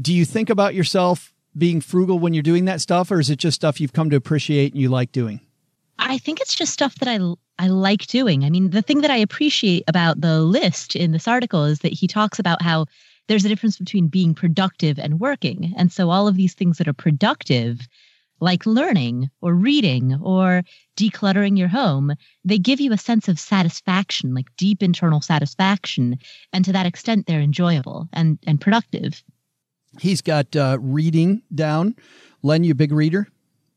do 0.00 0.14
you 0.14 0.24
think 0.24 0.48
about 0.48 0.74
yourself 0.74 1.33
being 1.56 1.80
frugal 1.80 2.18
when 2.18 2.34
you're 2.34 2.42
doing 2.42 2.64
that 2.66 2.80
stuff, 2.80 3.10
or 3.10 3.20
is 3.20 3.30
it 3.30 3.38
just 3.38 3.54
stuff 3.54 3.80
you've 3.80 3.92
come 3.92 4.10
to 4.10 4.16
appreciate 4.16 4.72
and 4.72 4.80
you 4.80 4.88
like 4.88 5.12
doing? 5.12 5.40
I 5.98 6.18
think 6.18 6.40
it's 6.40 6.54
just 6.54 6.72
stuff 6.72 6.96
that 6.96 7.08
I 7.08 7.18
I 7.58 7.68
like 7.68 8.06
doing. 8.08 8.44
I 8.44 8.50
mean, 8.50 8.70
the 8.70 8.82
thing 8.82 9.00
that 9.02 9.10
I 9.10 9.16
appreciate 9.16 9.84
about 9.86 10.20
the 10.20 10.40
list 10.40 10.96
in 10.96 11.12
this 11.12 11.28
article 11.28 11.64
is 11.64 11.80
that 11.80 11.92
he 11.92 12.08
talks 12.08 12.38
about 12.38 12.62
how 12.62 12.86
there's 13.28 13.44
a 13.44 13.48
difference 13.48 13.78
between 13.78 14.08
being 14.08 14.34
productive 14.34 14.98
and 14.98 15.20
working. 15.20 15.72
And 15.76 15.92
so 15.92 16.10
all 16.10 16.26
of 16.26 16.36
these 16.36 16.54
things 16.54 16.78
that 16.78 16.88
are 16.88 16.92
productive, 16.92 17.86
like 18.40 18.66
learning 18.66 19.30
or 19.40 19.54
reading 19.54 20.18
or 20.20 20.62
decluttering 20.96 21.56
your 21.56 21.68
home, 21.68 22.12
they 22.44 22.58
give 22.58 22.80
you 22.80 22.92
a 22.92 22.98
sense 22.98 23.28
of 23.28 23.38
satisfaction, 23.38 24.34
like 24.34 24.54
deep 24.56 24.82
internal 24.82 25.20
satisfaction, 25.20 26.18
and 26.52 26.64
to 26.64 26.72
that 26.72 26.86
extent 26.86 27.26
they're 27.26 27.40
enjoyable 27.40 28.08
and 28.12 28.38
and 28.46 28.60
productive. 28.60 29.22
He's 30.00 30.20
got 30.20 30.54
uh, 30.56 30.78
reading 30.80 31.42
down. 31.54 31.96
Len, 32.42 32.64
you 32.64 32.72
a 32.72 32.74
big 32.74 32.92
reader? 32.92 33.28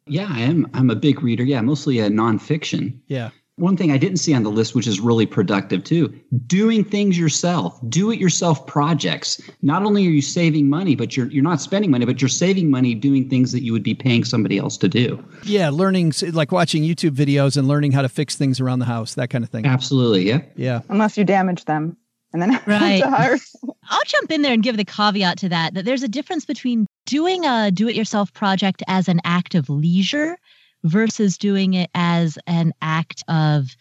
Yeah, 0.06 0.28
I 0.30 0.40
am. 0.42 0.68
I'm 0.74 0.90
a 0.90 0.96
big 0.96 1.22
reader. 1.22 1.44
Yeah, 1.44 1.62
mostly 1.62 2.00
a 2.00 2.10
nonfiction. 2.10 2.98
Yeah. 3.08 3.30
One 3.58 3.76
thing 3.76 3.92
I 3.92 3.98
didn't 3.98 4.18
see 4.18 4.36
on 4.36 4.44
the 4.44 4.52
list, 4.52 4.76
which 4.76 4.86
is 4.86 5.00
really 5.00 5.26
productive 5.26 5.84
too, 5.84 6.14
doing 6.46 6.84
things 6.84 7.18
yourself, 7.18 7.80
do 7.90 8.12
it 8.12 8.20
yourself 8.20 8.68
projects. 8.68 9.42
Not 9.64 9.82
only 9.82 10.06
are 10.06 10.12
you 10.12 10.22
saving 10.22 10.70
money, 10.70 10.96
but 10.96 11.18
you're 11.18 11.26
you're 11.28 11.44
not 11.44 11.60
spending 11.60 11.90
money, 11.90 12.06
but 12.06 12.22
you're 12.22 12.30
saving 12.30 12.70
money 12.70 12.94
doing 12.94 13.28
things 13.28 13.52
that 13.54 13.64
you 13.64 13.74
would 13.74 13.82
be 13.82 13.96
paying 13.96 14.24
somebody 14.24 14.60
else 14.60 14.78
to 14.78 14.88
do. 14.88 15.24
Yeah. 15.44 15.70
Learning, 15.70 16.14
like 16.34 16.52
watching 16.52 16.84
YouTube 16.84 17.16
videos 17.16 17.58
and 17.58 17.68
learning 17.68 17.94
how 17.94 18.04
to 18.04 18.10
fix 18.10 18.36
things 18.36 18.60
around 18.60 18.78
the 18.78 18.86
house, 18.86 19.16
that 19.16 19.32
kind 19.32 19.44
of 19.44 19.50
thing. 19.50 19.66
Absolutely, 19.66 20.28
yeah. 20.28 20.42
Yeah. 20.56 20.82
Unless 20.90 21.18
you 21.18 21.24
damage 21.24 21.66
them. 21.66 21.98
And 22.34 22.42
then 22.42 22.62
Right. 22.68 23.04
I'll 23.90 24.02
jump 24.06 24.32
in 24.32 24.42
there 24.42 24.54
and 24.54 24.64
give 24.64 24.78
the 24.78 24.86
caveat 24.86 25.38
to 25.40 25.50
that 25.50 25.74
that 25.74 25.86
there's 25.86 26.04
a 26.04 26.08
difference 26.08 26.46
between 26.46 26.86
doing 27.06 27.46
a 27.46 27.72
do 27.72 27.88
it 27.88 27.96
yourself 27.96 28.34
project 28.34 28.84
as 28.88 29.08
an 29.08 29.22
act 29.24 29.56
of 29.56 29.70
leisure 29.70 30.38
versus 30.84 31.38
doing 31.38 31.74
it 31.74 31.90
as 31.96 32.38
an 32.48 32.74
act 32.82 33.24
of 33.28 33.76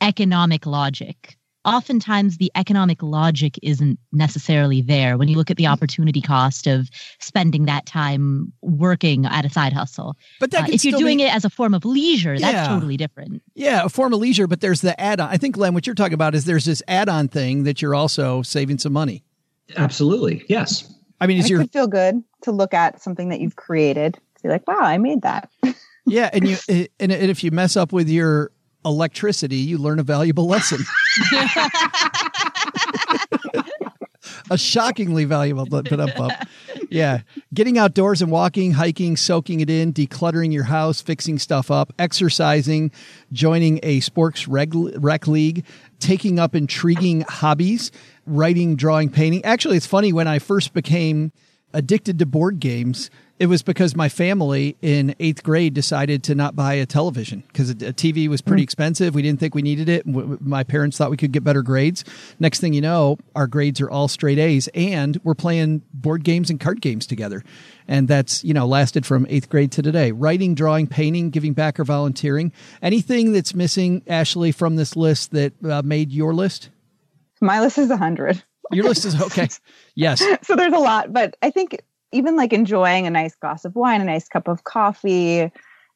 economic 0.00 0.66
logic. 0.66 1.36
Oftentimes, 1.64 2.38
the 2.38 2.50
economic 2.56 3.02
logic 3.02 3.58
isn't 3.62 3.98
necessarily 4.12 4.82
there 4.82 5.16
when 5.16 5.28
you 5.28 5.36
look 5.36 5.50
at 5.50 5.56
the 5.56 5.66
opportunity 5.66 6.20
cost 6.20 6.66
of 6.66 6.88
spending 7.20 7.66
that 7.66 7.86
time 7.86 8.52
working 8.62 9.26
at 9.26 9.44
a 9.44 9.50
side 9.50 9.72
hustle. 9.72 10.16
But 10.40 10.50
that 10.50 10.64
Uh, 10.64 10.72
if 10.72 10.84
you're 10.84 10.98
doing 10.98 11.18
be- 11.18 11.24
it 11.24 11.34
as 11.34 11.44
a 11.44 11.50
form 11.50 11.72
of 11.74 11.84
leisure, 11.84 12.34
Yeah. 12.34 12.52
that's 12.52 12.68
totally 12.68 12.96
different. 12.96 13.42
Yeah, 13.54 13.84
a 13.84 13.88
form 13.88 14.12
of 14.12 14.20
leisure, 14.20 14.46
but 14.48 14.60
there's 14.60 14.80
the 14.80 14.98
add 15.00 15.20
on. 15.20 15.28
I 15.28 15.36
think, 15.36 15.56
Len, 15.56 15.72
what 15.72 15.86
you're 15.86 15.94
talking 15.94 16.14
about 16.14 16.34
is 16.34 16.44
there's 16.46 16.64
this 16.64 16.82
add 16.88 17.08
on 17.08 17.28
thing 17.28 17.62
that 17.64 17.80
you're 17.80 17.94
also 17.94 18.42
saving 18.42 18.78
some 18.78 18.92
money. 18.92 19.22
Absolutely. 19.76 20.44
Yes. 20.48 20.92
I 21.20 21.26
mean, 21.28 21.36
And 21.36 21.44
is 21.44 21.50
it 21.50 21.50
your, 21.52 21.60
could 21.60 21.72
feel 21.72 21.86
good 21.86 22.22
to 22.42 22.50
look 22.50 22.74
at 22.74 23.00
something 23.00 23.28
that 23.28 23.40
you've 23.40 23.54
created. 23.56 24.14
To 24.14 24.42
be 24.42 24.48
like, 24.48 24.66
wow, 24.66 24.80
I 24.80 24.98
made 24.98 25.22
that. 25.22 25.48
yeah, 26.06 26.28
and 26.32 26.48
you, 26.48 26.56
and, 26.68 26.88
and 26.98 27.12
if 27.30 27.44
you 27.44 27.52
mess 27.52 27.76
up 27.76 27.92
with 27.92 28.08
your 28.08 28.50
electricity, 28.84 29.56
you 29.56 29.78
learn 29.78 29.98
a 29.98 30.02
valuable 30.02 30.46
lesson. 30.46 30.80
a 34.50 34.58
shockingly 34.58 35.24
valuable 35.24 35.66
but 35.66 35.88
but 35.88 36.00
up 36.00 36.18
up. 36.18 36.32
Yeah. 36.90 37.20
Getting 37.54 37.78
outdoors 37.78 38.22
and 38.22 38.30
walking, 38.30 38.72
hiking, 38.72 39.16
soaking 39.16 39.60
it 39.60 39.70
in, 39.70 39.92
decluttering 39.92 40.52
your 40.52 40.64
house, 40.64 41.00
fixing 41.00 41.38
stuff 41.38 41.70
up, 41.70 41.92
exercising, 41.98 42.90
joining 43.32 43.80
a 43.82 44.00
sports 44.00 44.46
reg, 44.46 44.74
rec 44.74 45.26
league, 45.26 45.64
taking 46.00 46.38
up 46.38 46.54
intriguing 46.54 47.22
hobbies, 47.22 47.90
writing, 48.26 48.76
drawing, 48.76 49.08
painting. 49.08 49.44
Actually, 49.44 49.76
it's 49.76 49.86
funny 49.86 50.12
when 50.12 50.28
I 50.28 50.38
first 50.38 50.74
became 50.74 51.32
addicted 51.72 52.18
to 52.18 52.26
board 52.26 52.60
games, 52.60 53.10
it 53.38 53.46
was 53.46 53.62
because 53.62 53.96
my 53.96 54.08
family 54.08 54.76
in 54.82 55.14
eighth 55.18 55.42
grade 55.42 55.74
decided 55.74 56.22
to 56.24 56.34
not 56.34 56.54
buy 56.54 56.74
a 56.74 56.86
television 56.86 57.42
because 57.48 57.70
a, 57.70 57.74
TV 57.74 58.28
was 58.28 58.40
pretty 58.40 58.62
expensive. 58.62 59.14
We 59.14 59.22
didn't 59.22 59.40
think 59.40 59.54
we 59.54 59.62
needed 59.62 59.88
it. 59.88 60.06
My 60.06 60.62
parents 60.62 60.96
thought 60.96 61.10
we 61.10 61.16
could 61.16 61.32
get 61.32 61.42
better 61.42 61.62
grades. 61.62 62.04
Next 62.38 62.60
thing 62.60 62.72
you 62.72 62.80
know, 62.80 63.18
our 63.34 63.46
grades 63.46 63.80
are 63.80 63.90
all 63.90 64.08
straight 64.08 64.38
A's, 64.38 64.68
and 64.74 65.18
we're 65.24 65.34
playing 65.34 65.82
board 65.92 66.24
games 66.24 66.50
and 66.50 66.60
card 66.60 66.80
games 66.80 67.06
together. 67.06 67.42
And 67.88 68.06
that's 68.06 68.44
you 68.44 68.54
know 68.54 68.66
lasted 68.66 69.04
from 69.04 69.26
eighth 69.28 69.48
grade 69.48 69.72
to 69.72 69.82
today. 69.82 70.12
Writing, 70.12 70.54
drawing, 70.54 70.86
painting, 70.86 71.30
giving 71.30 71.52
back, 71.52 71.80
or 71.80 71.84
volunteering. 71.84 72.52
Anything 72.80 73.32
that's 73.32 73.54
missing, 73.54 74.02
Ashley, 74.06 74.52
from 74.52 74.76
this 74.76 74.94
list 74.94 75.32
that 75.32 75.52
uh, 75.64 75.82
made 75.82 76.12
your 76.12 76.32
list? 76.32 76.70
My 77.40 77.60
list 77.60 77.78
is 77.78 77.88
100. 77.88 78.42
Your 78.70 78.84
list 78.84 79.04
is 79.04 79.20
okay. 79.20 79.48
Yes. 79.94 80.24
so 80.42 80.56
there's 80.56 80.72
a 80.72 80.78
lot, 80.78 81.12
but 81.12 81.36
I 81.42 81.50
think 81.50 81.82
even 82.12 82.36
like 82.36 82.52
enjoying 82.52 83.06
a 83.06 83.10
nice 83.10 83.34
glass 83.34 83.64
of 83.64 83.74
wine, 83.74 84.00
a 84.00 84.04
nice 84.04 84.28
cup 84.28 84.48
of 84.48 84.64
coffee, 84.64 85.50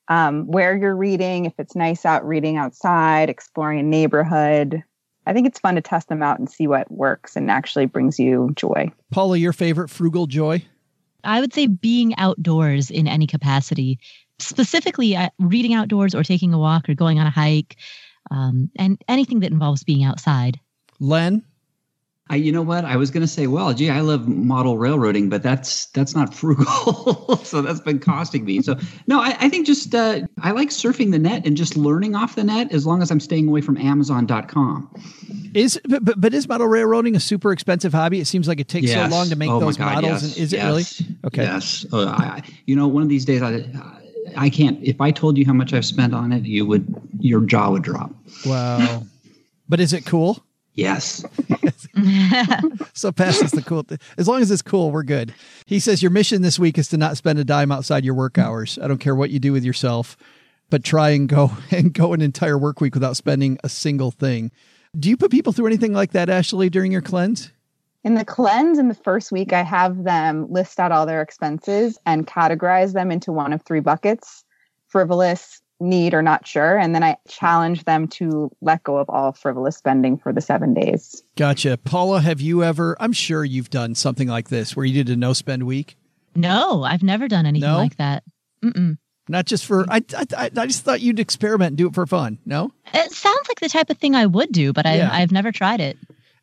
um, 0.08 0.46
where 0.46 0.76
you're 0.76 0.96
reading, 0.96 1.44
if 1.44 1.54
it's 1.58 1.74
nice 1.74 2.04
out 2.04 2.26
reading 2.26 2.56
outside, 2.56 3.28
exploring 3.28 3.78
a 3.78 3.82
neighborhood. 3.82 4.82
I 5.26 5.32
think 5.32 5.46
it's 5.46 5.58
fun 5.58 5.74
to 5.74 5.80
test 5.80 6.08
them 6.08 6.22
out 6.22 6.38
and 6.38 6.48
see 6.48 6.66
what 6.66 6.90
works 6.90 7.34
and 7.34 7.50
actually 7.50 7.86
brings 7.86 8.18
you 8.18 8.52
joy. 8.54 8.92
Paula, 9.10 9.36
your 9.36 9.52
favorite 9.52 9.90
frugal 9.90 10.26
joy? 10.26 10.64
I 11.24 11.40
would 11.40 11.52
say 11.52 11.66
being 11.66 12.16
outdoors 12.16 12.90
in 12.90 13.08
any 13.08 13.26
capacity, 13.26 13.98
specifically 14.38 15.16
uh, 15.16 15.30
reading 15.40 15.74
outdoors 15.74 16.14
or 16.14 16.22
taking 16.22 16.54
a 16.54 16.58
walk 16.58 16.88
or 16.88 16.94
going 16.94 17.18
on 17.18 17.26
a 17.26 17.30
hike, 17.30 17.76
um, 18.30 18.70
and 18.76 19.02
anything 19.08 19.40
that 19.40 19.50
involves 19.50 19.82
being 19.82 20.04
outside. 20.04 20.60
Len? 21.00 21.44
I, 22.28 22.34
you 22.36 22.50
know 22.50 22.62
what? 22.62 22.84
I 22.84 22.96
was 22.96 23.12
going 23.12 23.20
to 23.20 23.28
say, 23.28 23.46
well, 23.46 23.72
gee, 23.72 23.88
I 23.88 24.00
love 24.00 24.26
model 24.26 24.78
railroading, 24.78 25.28
but 25.28 25.44
that's 25.44 25.86
that's 25.86 26.12
not 26.14 26.34
frugal, 26.34 27.36
so 27.44 27.62
that's 27.62 27.78
been 27.78 28.00
costing 28.00 28.44
me. 28.44 28.60
So 28.62 28.76
no, 29.06 29.20
I, 29.20 29.36
I 29.38 29.48
think 29.48 29.64
just 29.64 29.94
uh, 29.94 30.22
I 30.42 30.50
like 30.50 30.70
surfing 30.70 31.12
the 31.12 31.20
net 31.20 31.46
and 31.46 31.56
just 31.56 31.76
learning 31.76 32.16
off 32.16 32.34
the 32.34 32.42
net, 32.42 32.72
as 32.72 32.84
long 32.84 33.00
as 33.00 33.12
I'm 33.12 33.20
staying 33.20 33.46
away 33.46 33.60
from 33.60 33.76
Amazon.com. 33.76 34.90
Is 35.54 35.80
but, 35.88 36.20
but, 36.20 36.34
is 36.34 36.48
model 36.48 36.66
railroading 36.66 37.14
a 37.14 37.20
super 37.20 37.52
expensive 37.52 37.92
hobby? 37.92 38.20
It 38.20 38.26
seems 38.26 38.48
like 38.48 38.58
it 38.58 38.66
takes 38.68 38.88
Yes. 38.88 39.08
so 39.08 39.16
long 39.16 39.28
to 39.28 39.36
make 39.36 39.48
Oh 39.48 39.60
those 39.60 39.76
God, 39.76 39.94
models. 40.02 40.22
yes, 40.22 40.22
and 40.24 40.36
is 40.36 40.52
yes, 40.52 41.00
it 41.00 41.04
really? 41.06 41.16
Okay. 41.26 41.42
Yes. 41.44 41.86
Uh, 41.92 42.06
I, 42.06 42.24
I- 42.24 42.42
you 42.66 42.74
know, 42.74 42.88
one 42.88 43.02
of 43.04 43.08
these 43.08 43.24
days, 43.24 43.40
I 43.40 43.64
I 44.36 44.50
can't. 44.50 44.82
If 44.82 45.00
I 45.00 45.12
told 45.12 45.38
you 45.38 45.46
how 45.46 45.52
much 45.52 45.72
I've 45.72 45.86
spent 45.86 46.12
on 46.12 46.32
it, 46.32 46.42
you 46.42 46.66
would 46.66 46.92
your 47.20 47.40
jaw 47.42 47.70
would 47.70 47.82
drop. 47.82 48.10
Wow. 48.44 49.04
but 49.68 49.78
is 49.78 49.92
it 49.92 50.04
cool? 50.04 50.42
Yes. 50.76 51.24
So 52.92 53.12
past 53.12 53.42
is 53.42 53.50
the 53.52 53.62
cool. 53.62 53.84
Th- 53.84 54.00
as 54.18 54.28
long 54.28 54.42
as 54.42 54.50
it's 54.50 54.62
cool, 54.62 54.90
we're 54.90 55.02
good. 55.02 55.34
He 55.66 55.80
says 55.80 56.02
your 56.02 56.10
mission 56.10 56.42
this 56.42 56.58
week 56.58 56.78
is 56.78 56.88
to 56.88 56.96
not 56.96 57.16
spend 57.16 57.38
a 57.38 57.44
dime 57.44 57.72
outside 57.72 58.04
your 58.04 58.14
work 58.14 58.38
hours. 58.38 58.78
I 58.82 58.88
don't 58.88 58.98
care 58.98 59.14
what 59.14 59.30
you 59.30 59.38
do 59.38 59.52
with 59.52 59.64
yourself, 59.64 60.16
but 60.70 60.84
try 60.84 61.10
and 61.10 61.28
go 61.28 61.52
and 61.70 61.92
go 61.92 62.12
an 62.12 62.20
entire 62.20 62.58
work 62.58 62.80
week 62.80 62.94
without 62.94 63.16
spending 63.16 63.58
a 63.64 63.68
single 63.68 64.10
thing. 64.10 64.50
Do 64.98 65.08
you 65.08 65.16
put 65.16 65.30
people 65.30 65.52
through 65.52 65.66
anything 65.66 65.92
like 65.92 66.12
that, 66.12 66.28
Ashley, 66.28 66.70
during 66.70 66.92
your 66.92 67.02
cleanse? 67.02 67.50
In 68.04 68.14
the 68.14 68.24
cleanse 68.24 68.78
in 68.78 68.88
the 68.88 68.94
first 68.94 69.32
week, 69.32 69.52
I 69.52 69.62
have 69.62 70.04
them 70.04 70.50
list 70.50 70.78
out 70.78 70.92
all 70.92 71.06
their 71.06 71.22
expenses 71.22 71.98
and 72.06 72.26
categorize 72.26 72.92
them 72.92 73.10
into 73.10 73.32
one 73.32 73.52
of 73.52 73.62
three 73.62 73.80
buckets 73.80 74.44
frivolous, 74.88 75.60
need, 75.80 76.14
or 76.14 76.22
not 76.22 76.46
sure. 76.46 76.78
And 76.78 76.94
then 76.94 77.02
I 77.02 77.16
challenge 77.28 77.84
them 77.84 78.08
to 78.08 78.50
let 78.60 78.82
go 78.82 78.96
of 78.98 79.08
all 79.10 79.32
frivolous 79.32 79.76
spending 79.76 80.16
for 80.18 80.32
the 80.32 80.40
seven 80.40 80.72
days. 80.74 81.22
Gotcha. 81.36 81.76
Paula, 81.76 82.20
have 82.20 82.40
you 82.40 82.62
ever? 82.64 82.96
I'm 83.00 83.12
sure 83.12 83.44
you've 83.44 83.70
done 83.70 83.94
something 83.94 84.28
like 84.28 84.48
this 84.48 84.74
where 84.76 84.84
you 84.86 85.04
did 85.04 85.12
a 85.12 85.16
no 85.16 85.32
spend 85.32 85.64
week. 85.64 85.96
No, 86.34 86.82
I've 86.82 87.02
never 87.02 87.28
done 87.28 87.46
anything 87.46 87.68
No? 87.70 87.78
like 87.78 87.96
that. 87.96 88.22
Mm-mm. 88.64 88.98
Not 89.28 89.44
just 89.46 89.66
for. 89.66 89.84
I, 89.90 90.02
I 90.16 90.50
I 90.56 90.66
just 90.66 90.84
thought 90.84 91.00
you'd 91.00 91.18
experiment 91.18 91.70
and 91.70 91.76
do 91.78 91.88
it 91.88 91.94
for 91.94 92.06
fun. 92.06 92.38
No. 92.46 92.72
It 92.94 93.10
sounds 93.12 93.48
like 93.48 93.58
the 93.60 93.68
type 93.68 93.90
of 93.90 93.98
thing 93.98 94.14
I 94.14 94.26
would 94.26 94.52
do, 94.52 94.72
but 94.72 94.86
I, 94.86 94.96
Yeah. 94.98 95.10
I've 95.12 95.32
never 95.32 95.50
tried 95.50 95.80
it. 95.80 95.98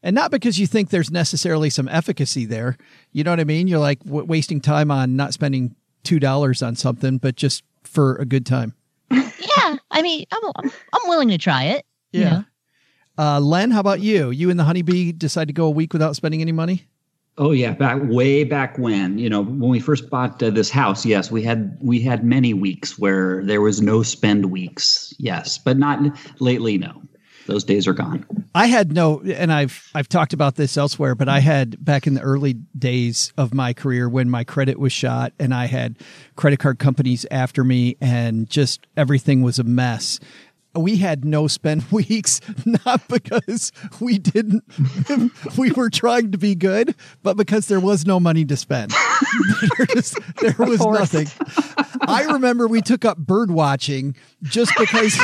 And 0.05 0.13
not 0.13 0.31
because 0.31 0.59
you 0.59 0.67
think 0.67 0.89
there's 0.89 1.09
necessarily 1.09 1.69
some 1.69 1.87
efficacy 1.87 2.43
there. 2.45 2.75
You 3.13 3.23
know 3.23 3.31
what 3.31 3.39
I 3.39 3.45
mean? 3.45 3.67
You're 3.67 3.79
like 3.79 4.03
w- 4.03 4.25
wasting 4.25 4.59
time 4.59 4.91
on 4.91 5.15
not 5.15 5.33
spending 5.33 5.75
$2 6.03 6.67
on 6.67 6.75
something, 6.75 7.19
but 7.19 7.37
just 7.37 7.63
for 7.85 8.17
a 8.17 8.25
good 8.25 8.45
time. 8.45 8.73
Yeah, 9.13 9.75
I 9.91 10.01
mean, 10.01 10.25
I'm, 10.31 10.51
I'm, 10.57 10.71
I'm 10.93 11.09
willing 11.09 11.29
to 11.29 11.37
try 11.37 11.63
it. 11.65 11.85
you 12.11 12.21
Yeah. 12.21 12.29
know. 12.29 12.43
Uh, 13.17 13.39
Len, 13.39 13.69
how 13.71 13.79
about 13.79 13.99
you? 14.01 14.31
You 14.31 14.49
and 14.49 14.59
the 14.59 14.63
honeybee 14.63 15.11
decide 15.11 15.47
to 15.47 15.53
go 15.53 15.65
a 15.65 15.69
week 15.71 15.93
without 15.93 16.15
spending 16.15 16.41
any 16.41 16.51
money? 16.51 16.87
Oh 17.37 17.51
yeah, 17.51 17.71
back 17.73 17.99
way 18.03 18.43
back 18.43 18.77
when, 18.77 19.17
you 19.17 19.27
know, 19.29 19.41
when 19.41 19.69
we 19.69 19.79
first 19.79 20.09
bought 20.09 20.41
uh, 20.43 20.51
this 20.51 20.69
house, 20.69 21.03
yes, 21.05 21.31
we 21.31 21.41
had 21.41 21.77
we 21.81 21.99
had 21.99 22.23
many 22.23 22.53
weeks 22.53 22.99
where 22.99 23.43
there 23.43 23.61
was 23.61 23.81
no 23.81 24.03
spend 24.03 24.51
weeks. 24.51 25.13
Yes, 25.17 25.57
but 25.57 25.77
not 25.77 25.99
lately 26.39 26.77
no. 26.77 27.01
Those 27.45 27.63
days 27.63 27.87
are 27.87 27.93
gone. 27.93 28.25
I 28.55 28.67
had 28.67 28.93
no, 28.93 29.21
and 29.21 29.51
I've 29.51 29.89
I've 29.95 30.07
talked 30.07 30.33
about 30.33 30.55
this 30.55 30.77
elsewhere, 30.77 31.15
but 31.15 31.27
I 31.27 31.39
had 31.39 31.83
back 31.83 32.05
in 32.05 32.13
the 32.13 32.21
early 32.21 32.53
days 32.53 33.33
of 33.37 33.53
my 33.53 33.73
career 33.73 34.07
when 34.07 34.29
my 34.29 34.43
credit 34.43 34.79
was 34.79 34.93
shot, 34.93 35.33
and 35.39 35.53
I 35.53 35.65
had 35.65 35.97
credit 36.35 36.59
card 36.59 36.79
companies 36.79 37.25
after 37.31 37.63
me, 37.63 37.97
and 37.99 38.49
just 38.49 38.85
everything 38.95 39.41
was 39.41 39.57
a 39.59 39.63
mess. 39.63 40.19
We 40.75 40.97
had 40.97 41.23
no 41.23 41.47
spend 41.47 41.83
weeks, 41.91 42.41
not 42.65 43.07
because 43.07 43.71
we 43.99 44.17
didn't, 44.17 44.63
we 45.57 45.71
were 45.71 45.89
trying 45.89 46.31
to 46.31 46.37
be 46.37 46.55
good, 46.55 46.95
but 47.21 47.37
because 47.37 47.67
there 47.67 47.79
was 47.79 48.05
no 48.05 48.19
money 48.19 48.43
to 48.45 48.57
spend. 48.57 48.91
there, 49.77 49.85
just, 49.87 50.17
there 50.41 50.55
was 50.57 50.79
nothing. 50.79 51.27
I 52.01 52.23
remember 52.23 52.67
we 52.67 52.81
took 52.81 53.05
up 53.05 53.17
bird 53.17 53.51
watching 53.51 54.15
just 54.43 54.73
because, 54.77 55.15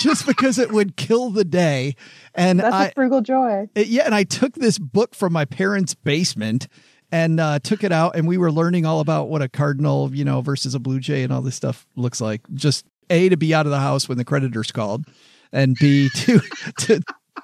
just 0.00 0.26
because 0.26 0.58
it 0.58 0.72
would 0.72 0.96
kill 0.96 1.30
the 1.30 1.44
day. 1.44 1.96
And 2.34 2.60
That's 2.60 2.74
I, 2.74 2.86
a 2.86 2.92
frugal 2.92 3.22
joy. 3.22 3.68
it- 3.74 3.86
yeah, 3.88 4.02
and 4.04 4.14
I 4.14 4.24
took 4.24 4.54
this 4.54 4.78
book 4.78 5.14
from 5.14 5.32
my 5.32 5.44
parents' 5.46 5.94
basement 5.94 6.68
and 7.12 7.40
uh, 7.40 7.58
took 7.58 7.82
it 7.82 7.90
out, 7.90 8.14
and 8.14 8.28
we 8.28 8.38
were 8.38 8.52
learning 8.52 8.86
all 8.86 9.00
about 9.00 9.28
what 9.28 9.42
a 9.42 9.48
cardinal, 9.48 10.14
you 10.14 10.24
know, 10.24 10.42
versus 10.42 10.74
a 10.76 10.78
blue 10.78 11.00
jay 11.00 11.24
and 11.24 11.32
all 11.32 11.42
this 11.42 11.56
stuff 11.56 11.86
looks 11.96 12.20
like. 12.20 12.42
Just 12.54 12.86
a 13.10 13.28
to 13.28 13.36
be 13.36 13.52
out 13.54 13.66
of 13.66 13.72
the 13.72 13.80
house 13.80 14.08
when 14.08 14.18
the 14.18 14.24
creditors 14.24 14.72
called, 14.72 15.04
and 15.52 15.76
b 15.78 16.08
to 16.14 16.40
to 16.78 17.02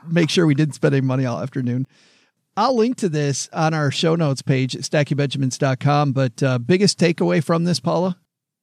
make 0.08 0.30
sure 0.30 0.46
we 0.46 0.54
didn't 0.54 0.74
spend 0.74 0.94
any 0.94 1.06
money 1.06 1.26
all 1.26 1.40
afternoon. 1.40 1.86
I'll 2.56 2.74
link 2.74 2.96
to 2.98 3.08
this 3.10 3.50
on 3.52 3.74
our 3.74 3.90
show 3.90 4.16
notes 4.16 4.40
page 4.40 4.74
at 4.74 4.82
stackingbenjamins.com. 4.82 6.12
But 6.12 6.42
uh, 6.42 6.58
biggest 6.58 6.98
takeaway 6.98 7.44
from 7.44 7.64
this, 7.64 7.80
Paula? 7.80 8.16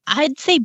I'd 0.08 0.40
say 0.40 0.62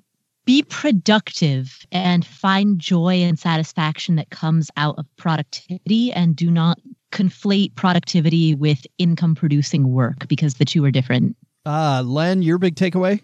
be 0.46 0.62
productive 0.62 1.87
and 1.92 2.24
find 2.24 2.79
joy 2.79 3.16
and 3.16 3.38
satisfaction 3.38 4.16
that 4.16 4.31
comes 4.31 4.70
out 4.79 4.94
of 4.96 5.05
productivity 5.16 6.11
and 6.11 6.35
do 6.35 6.51
not 6.51 6.79
conflate 7.12 7.74
productivity 7.74 8.55
with 8.55 8.87
income 8.96 9.35
producing 9.35 9.92
work 9.92 10.27
because 10.27 10.55
the 10.55 10.64
two 10.64 10.83
are 10.87 10.90
different. 10.90 11.37
Uh, 11.66 12.03
Len, 12.05 12.40
your 12.40 12.57
big 12.57 12.77
takeaway? 12.77 13.20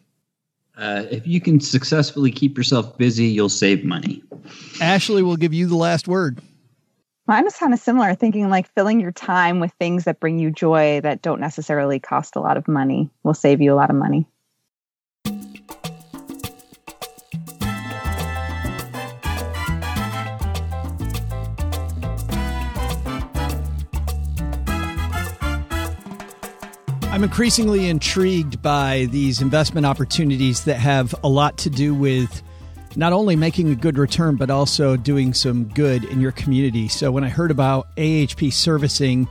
Uh, 0.77 1.05
if 1.11 1.27
you 1.27 1.41
can 1.41 1.61
successfully 1.61 2.33
keep 2.33 2.57
yourself 2.57 2.99
busy, 2.99 3.27
you'll 3.27 3.49
save 3.49 3.85
money. 3.85 4.23
Ashley 4.81 5.23
will 5.23 5.37
give 5.37 5.55
you 5.55 5.67
the 5.67 5.77
last 5.77 6.09
word. 6.09 6.41
Mine 7.27 7.45
was 7.45 7.57
kind 7.57 7.73
of 7.73 7.79
similar, 7.79 8.15
thinking 8.15 8.51
like 8.51 8.69
filling 8.75 9.01
your 9.01 9.13
time 9.13 9.61
with 9.61 9.73
things 9.79 10.05
that 10.05 10.21
bring 10.21 10.39
you 10.39 10.51
joy 10.51 11.01
that 11.01 11.23
don't 11.23 11.41
necessarily 11.41 11.99
cost 11.99 12.37
a 12.37 12.41
lot 12.41 12.57
of 12.57 12.69
money 12.69 13.09
will 13.23 13.35
save 13.35 13.63
you 13.63 13.73
a 13.73 13.77
lot 13.77 13.89
of 13.89 13.97
money. 13.97 14.27
Increasingly 27.25 27.89
intrigued 27.89 28.61
by 28.61 29.09
these 29.11 29.41
investment 29.41 29.87
opportunities 29.87 30.65
that 30.65 30.75
have 30.75 31.15
a 31.25 31.29
lot 31.29 31.57
to 31.57 31.71
do 31.71 31.95
with 31.95 32.43
not 32.97 33.15
only 33.15 33.35
making 33.35 33.71
a 33.71 33.75
good 33.75 33.97
return, 33.97 34.37
but 34.37 34.51
also 34.51 34.95
doing 34.95 35.33
some 35.33 35.65
good 35.65 36.05
in 36.05 36.21
your 36.21 36.33
community. 36.33 36.87
So 36.87 37.11
when 37.11 37.25
I 37.25 37.31
heard 37.31 37.51
about 37.51 37.87
AHP 37.97 38.53
servicing, 38.53 39.27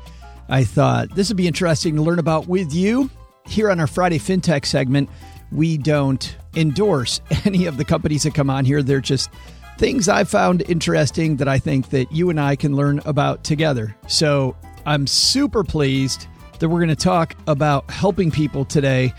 I 0.49 0.63
thought 0.63 1.13
this 1.13 1.29
would 1.29 1.37
be 1.37 1.45
interesting 1.45 1.95
to 1.97 2.01
learn 2.01 2.17
about 2.17 2.47
with 2.47 2.73
you. 2.73 3.11
Here 3.45 3.69
on 3.69 3.79
our 3.79 3.85
Friday 3.85 4.17
FinTech 4.17 4.65
segment, 4.65 5.07
we 5.51 5.77
don't 5.77 6.35
endorse 6.55 7.21
any 7.45 7.67
of 7.67 7.77
the 7.77 7.85
companies 7.85 8.23
that 8.23 8.33
come 8.33 8.49
on 8.49 8.65
here. 8.65 8.81
They're 8.81 9.01
just 9.01 9.29
things 9.77 10.09
I 10.09 10.23
found 10.23 10.63
interesting 10.67 11.37
that 11.37 11.47
I 11.47 11.59
think 11.59 11.91
that 11.91 12.11
you 12.11 12.31
and 12.31 12.39
I 12.39 12.55
can 12.55 12.75
learn 12.75 13.01
about 13.05 13.43
together. 13.43 13.95
So 14.07 14.55
I'm 14.83 15.05
super 15.05 15.63
pleased 15.63 16.27
that 16.59 16.69
we're 16.69 16.79
going 16.79 16.89
to 16.89 16.95
talk 16.95 17.35
about 17.47 17.89
helping 17.89 18.31
people 18.31 18.65
today 18.65 19.13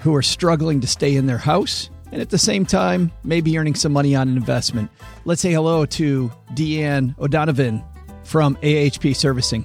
who 0.00 0.14
are 0.14 0.22
struggling 0.22 0.80
to 0.80 0.86
stay 0.86 1.16
in 1.16 1.26
their 1.26 1.38
house 1.38 1.90
and 2.12 2.20
at 2.20 2.30
the 2.30 2.38
same 2.38 2.66
time, 2.66 3.12
maybe 3.22 3.56
earning 3.56 3.74
some 3.74 3.92
money 3.92 4.16
on 4.16 4.28
an 4.28 4.36
investment. 4.36 4.90
Let's 5.24 5.40
say 5.40 5.52
hello 5.52 5.86
to 5.86 6.30
DeAnn 6.54 7.16
O'Donovan 7.18 7.84
from 8.24 8.56
AHP 8.56 9.14
Servicing. 9.14 9.64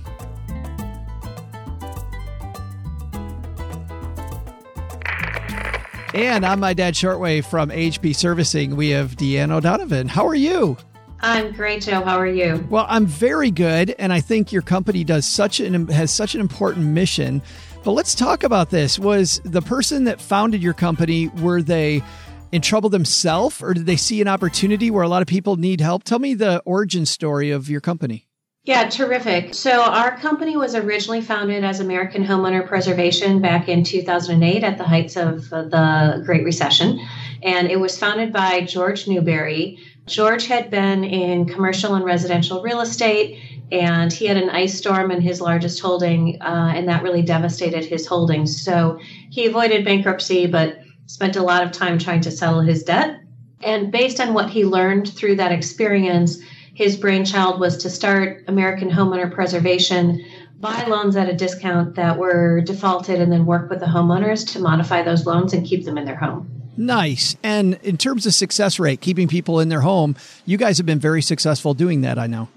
And 6.14 6.46
on 6.46 6.60
my 6.60 6.74
dad 6.74 6.94
shortwave 6.94 7.46
from 7.46 7.70
AHP 7.70 8.16
Servicing, 8.16 8.76
we 8.76 8.90
have 8.90 9.18
DeAnn 9.18 9.52
O'Donovan. 9.52 10.08
How 10.08 10.26
are 10.28 10.36
you? 10.36 10.78
I'm 11.22 11.54
great, 11.54 11.82
Joe. 11.82 12.04
How 12.04 12.18
are 12.18 12.28
you? 12.28 12.66
Well, 12.70 12.86
I'm 12.88 13.06
very 13.06 13.52
good, 13.52 13.96
and 13.98 14.14
I 14.14 14.20
think 14.20 14.52
your 14.52 14.62
company 14.62 15.04
does 15.04 15.26
such 15.26 15.60
an 15.60 15.88
has 15.88 16.12
such 16.12 16.36
an 16.36 16.42
important 16.42 16.86
mission. 16.88 17.42
But 17.84 17.92
let's 17.92 18.16
talk 18.16 18.44
about 18.44 18.70
this. 18.70 19.00
Was 19.00 19.42
the 19.44 19.62
person 19.62 20.06
that 20.06 20.20
founded 20.20 20.62
your 20.62 20.74
company 20.74 21.28
were 21.28 21.62
they 21.62 22.04
in 22.52 22.62
trouble 22.62 22.90
themselves, 22.90 23.62
or 23.62 23.74
did 23.74 23.86
they 23.86 23.96
see 23.96 24.22
an 24.22 24.28
opportunity 24.28 24.92
where 24.92 25.04
a 25.04 25.08
lot 25.08 25.22
of 25.22 25.28
people 25.28 25.56
need 25.56 25.82
help? 25.82 26.04
Tell 26.04 26.20
me 26.20 26.34
the 26.34 26.62
origin 26.66 27.06
story 27.06 27.52
of 27.52 27.70
your 27.70 27.82
company. 27.82 28.28
Yeah, 28.64 28.90
terrific. 28.90 29.54
So, 29.54 29.84
our 29.84 30.18
company 30.18 30.58
was 30.58 30.74
originally 30.74 31.22
founded 31.22 31.64
as 31.64 31.80
American 31.80 32.26
Homeowner 32.26 32.68
Preservation 32.68 33.40
back 33.40 33.70
in 33.70 33.84
2008 33.84 34.64
at 34.64 34.80
the 34.80 34.84
heights 34.84 35.16
of 35.16 35.50
the 35.50 36.24
Great 36.26 36.44
Recession. 36.44 37.00
And 37.44 37.70
it 37.70 37.80
was 37.80 38.00
founded 38.00 38.34
by 38.34 38.62
George 38.62 39.08
Newbery. 39.08 39.78
George 40.08 40.46
had 40.48 40.70
been 40.70 41.04
in 41.04 41.46
commercial 41.46 41.96
and 41.96 42.06
residential 42.06 42.62
real 42.62 42.82
estate, 42.82 43.40
and 43.72 44.14
he 44.14 44.26
had 44.28 44.38
an 44.38 44.52
ice 44.52 44.78
storm 44.78 45.10
in 45.10 45.20
his 45.20 45.42
largest 45.42 45.80
holding, 45.80 46.40
uh, 46.42 46.74
and 46.76 46.88
that 46.88 47.02
really 47.02 47.24
devastated 47.24 47.84
his 47.84 48.06
holdings. 48.06 48.62
So, 48.64 49.00
he 49.32 49.48
avoided 49.48 49.84
bankruptcy, 49.84 50.46
but 50.46 50.78
spent 51.08 51.36
a 51.36 51.44
lot 51.44 51.64
of 51.64 51.72
time 51.72 51.98
trying 51.98 52.22
to 52.22 52.32
settle 52.32 52.62
his 52.62 52.84
debt. 52.84 53.20
And 53.64 53.92
based 53.92 54.20
on 54.20 54.34
what 54.34 54.50
he 54.50 54.64
learned 54.64 55.10
through 55.10 55.38
that 55.38 55.52
experience, 55.52 56.38
his 56.76 56.98
brainchild 56.98 57.60
was 57.60 57.78
to 57.78 57.90
start 57.90 58.44
American 58.48 58.92
Homeowner 58.92 59.34
Preservation, 59.34 60.24
buy 60.60 60.86
loans 60.86 61.16
at 61.16 61.30
a 61.30 61.34
discount 61.34 61.96
that 61.96 62.18
were 62.18 62.62
defaulted, 62.62 63.20
and 63.20 63.32
then 63.32 63.46
work 63.46 63.70
with 63.70 63.80
the 63.80 63.86
homeowners 63.86 64.48
to 64.54 64.60
modify 64.60 65.02
those 65.02 65.26
loans 65.26 65.54
and 65.54 65.66
keep 65.66 65.86
them 65.86 65.98
in 65.98 66.06
their 66.06 66.16
home. 66.16 66.55
Nice. 66.78 67.36
And 67.44 67.80
in 67.84 67.98
terms 67.98 68.26
of 68.26 68.34
success 68.34 68.80
rate, 68.80 69.02
keeping 69.02 69.28
people 69.28 69.60
in 69.60 69.70
their 69.70 69.82
home, 69.82 70.16
you 70.46 70.58
guys 70.58 70.78
have 70.78 70.86
been 70.86 71.00
very 71.00 71.22
successful 71.22 71.74
doing 71.74 72.02
that, 72.02 72.20
I 72.20 72.28
know. 72.28 72.50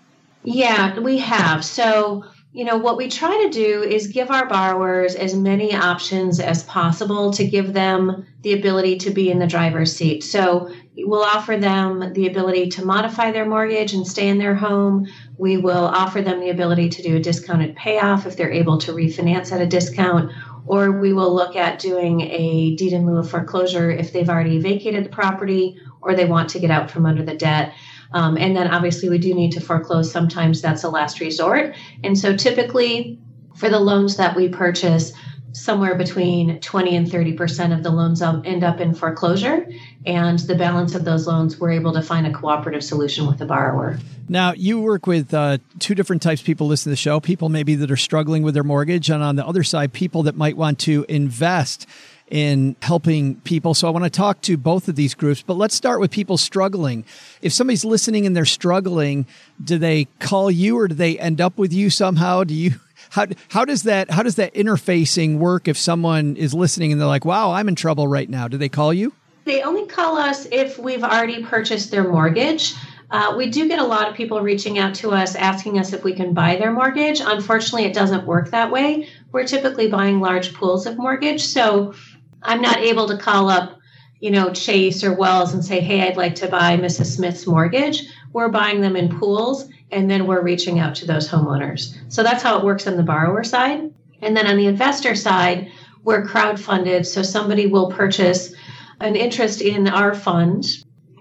Yeah, 0.44 0.98
we 0.98 1.18
have. 1.18 1.64
So, 1.64 2.24
you 2.52 2.64
know, 2.64 2.76
what 2.76 2.96
we 2.96 3.09
try 3.09 3.44
to 3.44 3.50
do 3.50 3.83
is 3.83 4.07
give 4.09 4.31
our 4.31 4.46
borrowers 4.48 5.14
as 5.14 5.35
many 5.35 5.74
options 5.74 6.40
as 6.40 6.62
possible 6.64 7.33
to 7.33 7.46
give 7.46 7.72
them 7.72 8.26
the 8.42 8.54
ability 8.54 8.98
to 8.98 9.11
be 9.11 9.31
in 9.31 9.38
the 9.38 9.46
driver's 9.46 9.94
seat. 9.94 10.24
So, 10.24 10.70
we'll 11.07 11.22
offer 11.22 11.57
them 11.57 12.12
the 12.12 12.26
ability 12.26 12.68
to 12.68 12.85
modify 12.85 13.31
their 13.31 13.46
mortgage 13.46 13.92
and 13.92 14.07
stay 14.07 14.28
in 14.28 14.38
their 14.38 14.54
home. 14.54 15.07
We 15.37 15.57
will 15.57 15.87
offer 15.87 16.22
them 16.22 16.40
the 16.40 16.50
ability 16.50 16.88
to 16.90 17.02
do 17.02 17.16
a 17.16 17.20
discounted 17.20 17.76
payoff 17.76 18.26
if 18.26 18.37
they're 18.37 18.50
able 18.50 18.78
to 18.78 18.92
refinance 18.92 19.52
at 19.52 19.61
a 19.61 19.66
discount. 19.66 20.33
Or 20.68 20.92
we 20.92 21.12
will 21.12 21.35
look 21.35 21.57
at 21.57 21.78
doing 21.78 22.20
a 22.20 22.74
deed 22.76 22.92
in 22.92 23.07
lieu 23.07 23.18
of 23.18 23.31
foreclosure 23.31 23.90
if 23.90 24.12
they've 24.12 24.28
already 24.28 24.59
vacated 24.59 25.04
the 25.04 25.09
property 25.09 25.81
or 26.00 26.14
they 26.14 26.26
want 26.26 26.50
to 26.50 26.59
get 26.59 26.70
out 26.70 26.90
from 26.90 27.07
under 27.07 27.24
the 27.24 27.35
debt. 27.35 27.72
Um, 28.12 28.37
and 28.37 28.57
then 28.57 28.68
obviously 28.68 29.09
we 29.09 29.18
do 29.18 29.35
need 29.35 29.52
to 29.52 29.61
foreclose. 29.61 30.11
Sometimes 30.11 30.61
that's 30.61 30.85
a 30.85 30.88
last 30.88 31.20
resort. 31.20 31.74
And 32.04 32.18
so 32.18 32.37
typically 32.37 33.18
for 33.57 33.68
the 33.68 33.81
loans 33.81 34.16
that 34.16 34.37
we 34.37 34.48
purchase, 34.48 35.12
somewhere 35.52 35.94
between 35.94 36.61
20 36.61 36.96
and 36.96 37.06
30% 37.06 37.76
of 37.76 37.82
the 37.82 37.90
loans 37.90 38.22
end 38.22 38.64
up 38.64 38.80
in 38.80 38.94
foreclosure. 38.94 39.68
And 40.06 40.38
the 40.40 40.54
balance 40.54 40.94
of 40.94 41.04
those 41.04 41.26
loans, 41.26 41.58
we're 41.58 41.72
able 41.72 41.92
to 41.94 42.02
find 42.02 42.26
a 42.26 42.32
cooperative 42.32 42.84
solution 42.84 43.26
with 43.26 43.38
the 43.38 43.46
borrower. 43.46 43.98
Now, 44.28 44.52
you 44.52 44.80
work 44.80 45.06
with 45.06 45.32
uh, 45.32 45.58
two 45.78 45.94
different 45.94 46.22
types 46.22 46.40
of 46.42 46.46
people 46.46 46.66
listening 46.66 46.90
to 46.90 46.98
the 46.98 47.02
show 47.02 47.18
people 47.20 47.48
maybe 47.48 47.74
that 47.76 47.90
are 47.90 47.96
struggling 47.96 48.42
with 48.42 48.54
their 48.54 48.64
mortgage, 48.64 49.08
and 49.08 49.22
on 49.22 49.37
the 49.37 49.46
other 49.46 49.62
side, 49.62 49.92
people 49.92 50.24
that 50.24 50.37
might 50.37 50.56
want 50.56 50.78
to 50.80 51.04
invest. 51.08 51.87
in 52.30 52.76
helping 52.82 53.37
people. 53.37 53.72
So 53.72 53.88
I 53.88 53.90
want 53.90 54.04
to 54.04 54.11
talk 54.11 54.42
to 54.42 54.58
both 54.58 54.87
of 54.87 54.96
these 54.96 55.14
groups, 55.14 55.40
but 55.40 55.54
let's 55.54 55.74
start 55.74 55.98
with 55.98 56.11
people 56.11 56.37
struggling. 56.37 57.06
If 57.40 57.54
somebody's 57.54 57.87
listening 57.87 58.26
and 58.26 58.37
they're 58.37 58.44
struggling, 58.44 59.24
do 59.64 59.78
they 59.78 60.08
call 60.18 60.50
you 60.50 60.78
or 60.78 60.88
do 60.88 60.94
they 60.94 61.18
end 61.18 61.40
up 61.40 61.56
with 61.56 61.72
you 61.72 61.88
somehow? 61.88 62.44
Do 62.44 62.52
you 62.52 62.72
how 63.11 63.27
how 63.49 63.64
does 63.64 63.85
that 63.85 64.11
how 64.11 64.23
does 64.23 64.37
that 64.37 64.55
interfacing 64.55 65.38
work 65.38 65.68
if 65.68 65.77
someone 65.77 66.37
is 66.37 66.55
listening 66.55 66.92
and 66.92 67.01
they're 67.01 67.09
like, 67.09 67.25
"Wow, 67.25 67.53
I'm 67.53 67.68
in 67.68 67.75
trouble 67.75 68.09
right 68.09 68.29
now." 68.29 68.49
Do 68.49 68.57
they 68.57 68.68
call 68.68 68.92
you? 68.92 69.12
They 69.44 69.62
only 69.62 69.87
call 69.87 70.18
us 70.18 70.47
if 70.53 70.79
we've 70.79 71.03
already 71.03 71.42
purchased 71.42 71.90
their 71.90 72.05
mortgage. 72.05 72.75
Uh, 73.11 73.35
we 73.37 73.49
do 73.49 73.66
get 73.66 73.79
a 73.79 73.85
lot 73.85 74.07
of 74.09 74.14
people 74.14 74.40
reaching 74.42 74.79
out 74.79 74.94
to 74.97 75.11
us 75.11 75.35
asking 75.35 75.79
us 75.79 75.94
if 75.94 76.05
we 76.05 76.12
can 76.12 76.35
buy 76.35 76.57
their 76.57 76.71
mortgage. 76.71 77.21
Unfortunately, 77.25 77.87
it 77.87 77.94
doesn't 77.94 78.27
work 78.27 78.51
that 78.51 78.71
way. 78.71 79.09
We're 79.33 79.47
typically 79.47 79.88
buying 79.88 80.21
large 80.21 80.53
pools 80.53 80.87
of 80.87 80.99
mortgage, 80.99 81.42
so 81.42 81.94
I'm 82.42 82.61
not 82.61 82.77
able 82.79 83.09
to 83.09 83.16
call 83.16 83.49
up, 83.49 83.79
you 84.21 84.31
know, 84.31 84.53
Chase 84.53 85.03
or 85.03 85.14
Wells 85.14 85.55
and 85.55 85.64
say, 85.64 85.81
"Hey, 85.81 86.07
I'd 86.07 86.18
like 86.18 86.35
to 86.37 86.49
buy 86.49 86.77
Mrs. 86.77 87.16
Smith's 87.16 87.47
mortgage." 87.47 88.03
We're 88.35 88.51
buying 88.51 88.83
them 88.83 88.97
in 88.97 89.18
pools, 89.18 89.66
and 89.90 90.11
then 90.11 90.27
we're 90.27 90.42
reaching 90.42 90.79
out 90.79 90.94
to 90.96 91.07
those 91.07 91.29
homeowners. 91.29 91.96
So 92.12 92.22
that's 92.22 92.42
how 92.42 92.59
it 92.59 92.64
works 92.64 92.87
on 92.87 92.96
the 92.96 93.03
borrower 93.03 93.44
side. 93.44 93.92
And 94.20 94.37
then 94.37 94.46
on 94.46 94.57
the 94.57 94.66
investor 94.66 95.14
side, 95.14 95.70
we're 96.05 96.27
crowdfunded, 96.27 97.07
so 97.07 97.22
somebody 97.22 97.66
will 97.66 97.90
purchase 97.90 98.55
an 99.01 99.16
interest 99.16 99.61
in 99.61 99.88
our 99.88 100.14
fund 100.14 100.66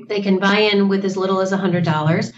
they 0.07 0.21
can 0.21 0.39
buy 0.39 0.59
in 0.59 0.87
with 0.87 1.05
as 1.05 1.17
little 1.17 1.41
as 1.41 1.51
$100. 1.51 2.33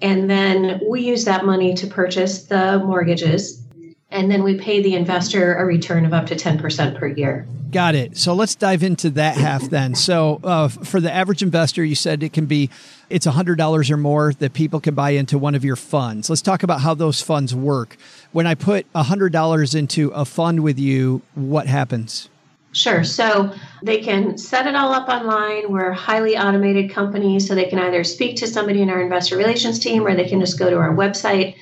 And 0.00 0.30
then 0.30 0.80
we 0.88 1.02
use 1.02 1.24
that 1.26 1.44
money 1.44 1.74
to 1.74 1.86
purchase 1.86 2.44
the 2.44 2.78
mortgages. 2.78 3.62
And 4.10 4.30
then 4.30 4.42
we 4.42 4.58
pay 4.58 4.82
the 4.82 4.94
investor 4.94 5.54
a 5.54 5.64
return 5.64 6.04
of 6.04 6.12
up 6.12 6.26
to 6.26 6.36
10% 6.36 6.98
per 6.98 7.06
year. 7.06 7.46
Got 7.70 7.94
it. 7.94 8.16
So 8.16 8.34
let's 8.34 8.54
dive 8.54 8.82
into 8.82 9.10
that 9.10 9.36
half 9.36 9.62
then. 9.70 9.94
So 9.94 10.40
uh, 10.42 10.68
for 10.68 11.00
the 11.00 11.12
average 11.12 11.42
investor, 11.42 11.84
you 11.84 11.94
said 11.94 12.22
it 12.22 12.32
can 12.32 12.46
be 12.46 12.70
it's 13.08 13.26
$100 13.26 13.90
or 13.90 13.96
more 13.96 14.32
that 14.34 14.54
people 14.54 14.80
can 14.80 14.94
buy 14.94 15.10
into 15.10 15.38
one 15.38 15.54
of 15.54 15.64
your 15.64 15.76
funds. 15.76 16.30
Let's 16.30 16.42
talk 16.42 16.62
about 16.62 16.80
how 16.80 16.94
those 16.94 17.20
funds 17.20 17.54
work. 17.54 17.96
When 18.32 18.46
I 18.46 18.54
put 18.54 18.90
$100 18.94 19.74
into 19.74 20.08
a 20.10 20.24
fund 20.24 20.60
with 20.62 20.78
you, 20.78 21.22
what 21.34 21.66
happens? 21.66 22.28
Sure. 22.72 23.02
So 23.02 23.52
they 23.82 24.00
can 24.00 24.38
set 24.38 24.66
it 24.66 24.76
all 24.76 24.92
up 24.92 25.08
online. 25.08 25.70
We're 25.72 25.90
a 25.90 25.94
highly 25.94 26.38
automated 26.38 26.90
company, 26.90 27.40
so 27.40 27.54
they 27.54 27.64
can 27.64 27.80
either 27.80 28.04
speak 28.04 28.36
to 28.36 28.46
somebody 28.46 28.80
in 28.80 28.90
our 28.90 29.02
investor 29.02 29.36
relations 29.36 29.80
team 29.80 30.06
or 30.06 30.14
they 30.14 30.28
can 30.28 30.38
just 30.40 30.58
go 30.58 30.70
to 30.70 30.76
our 30.76 30.94
website, 30.94 31.56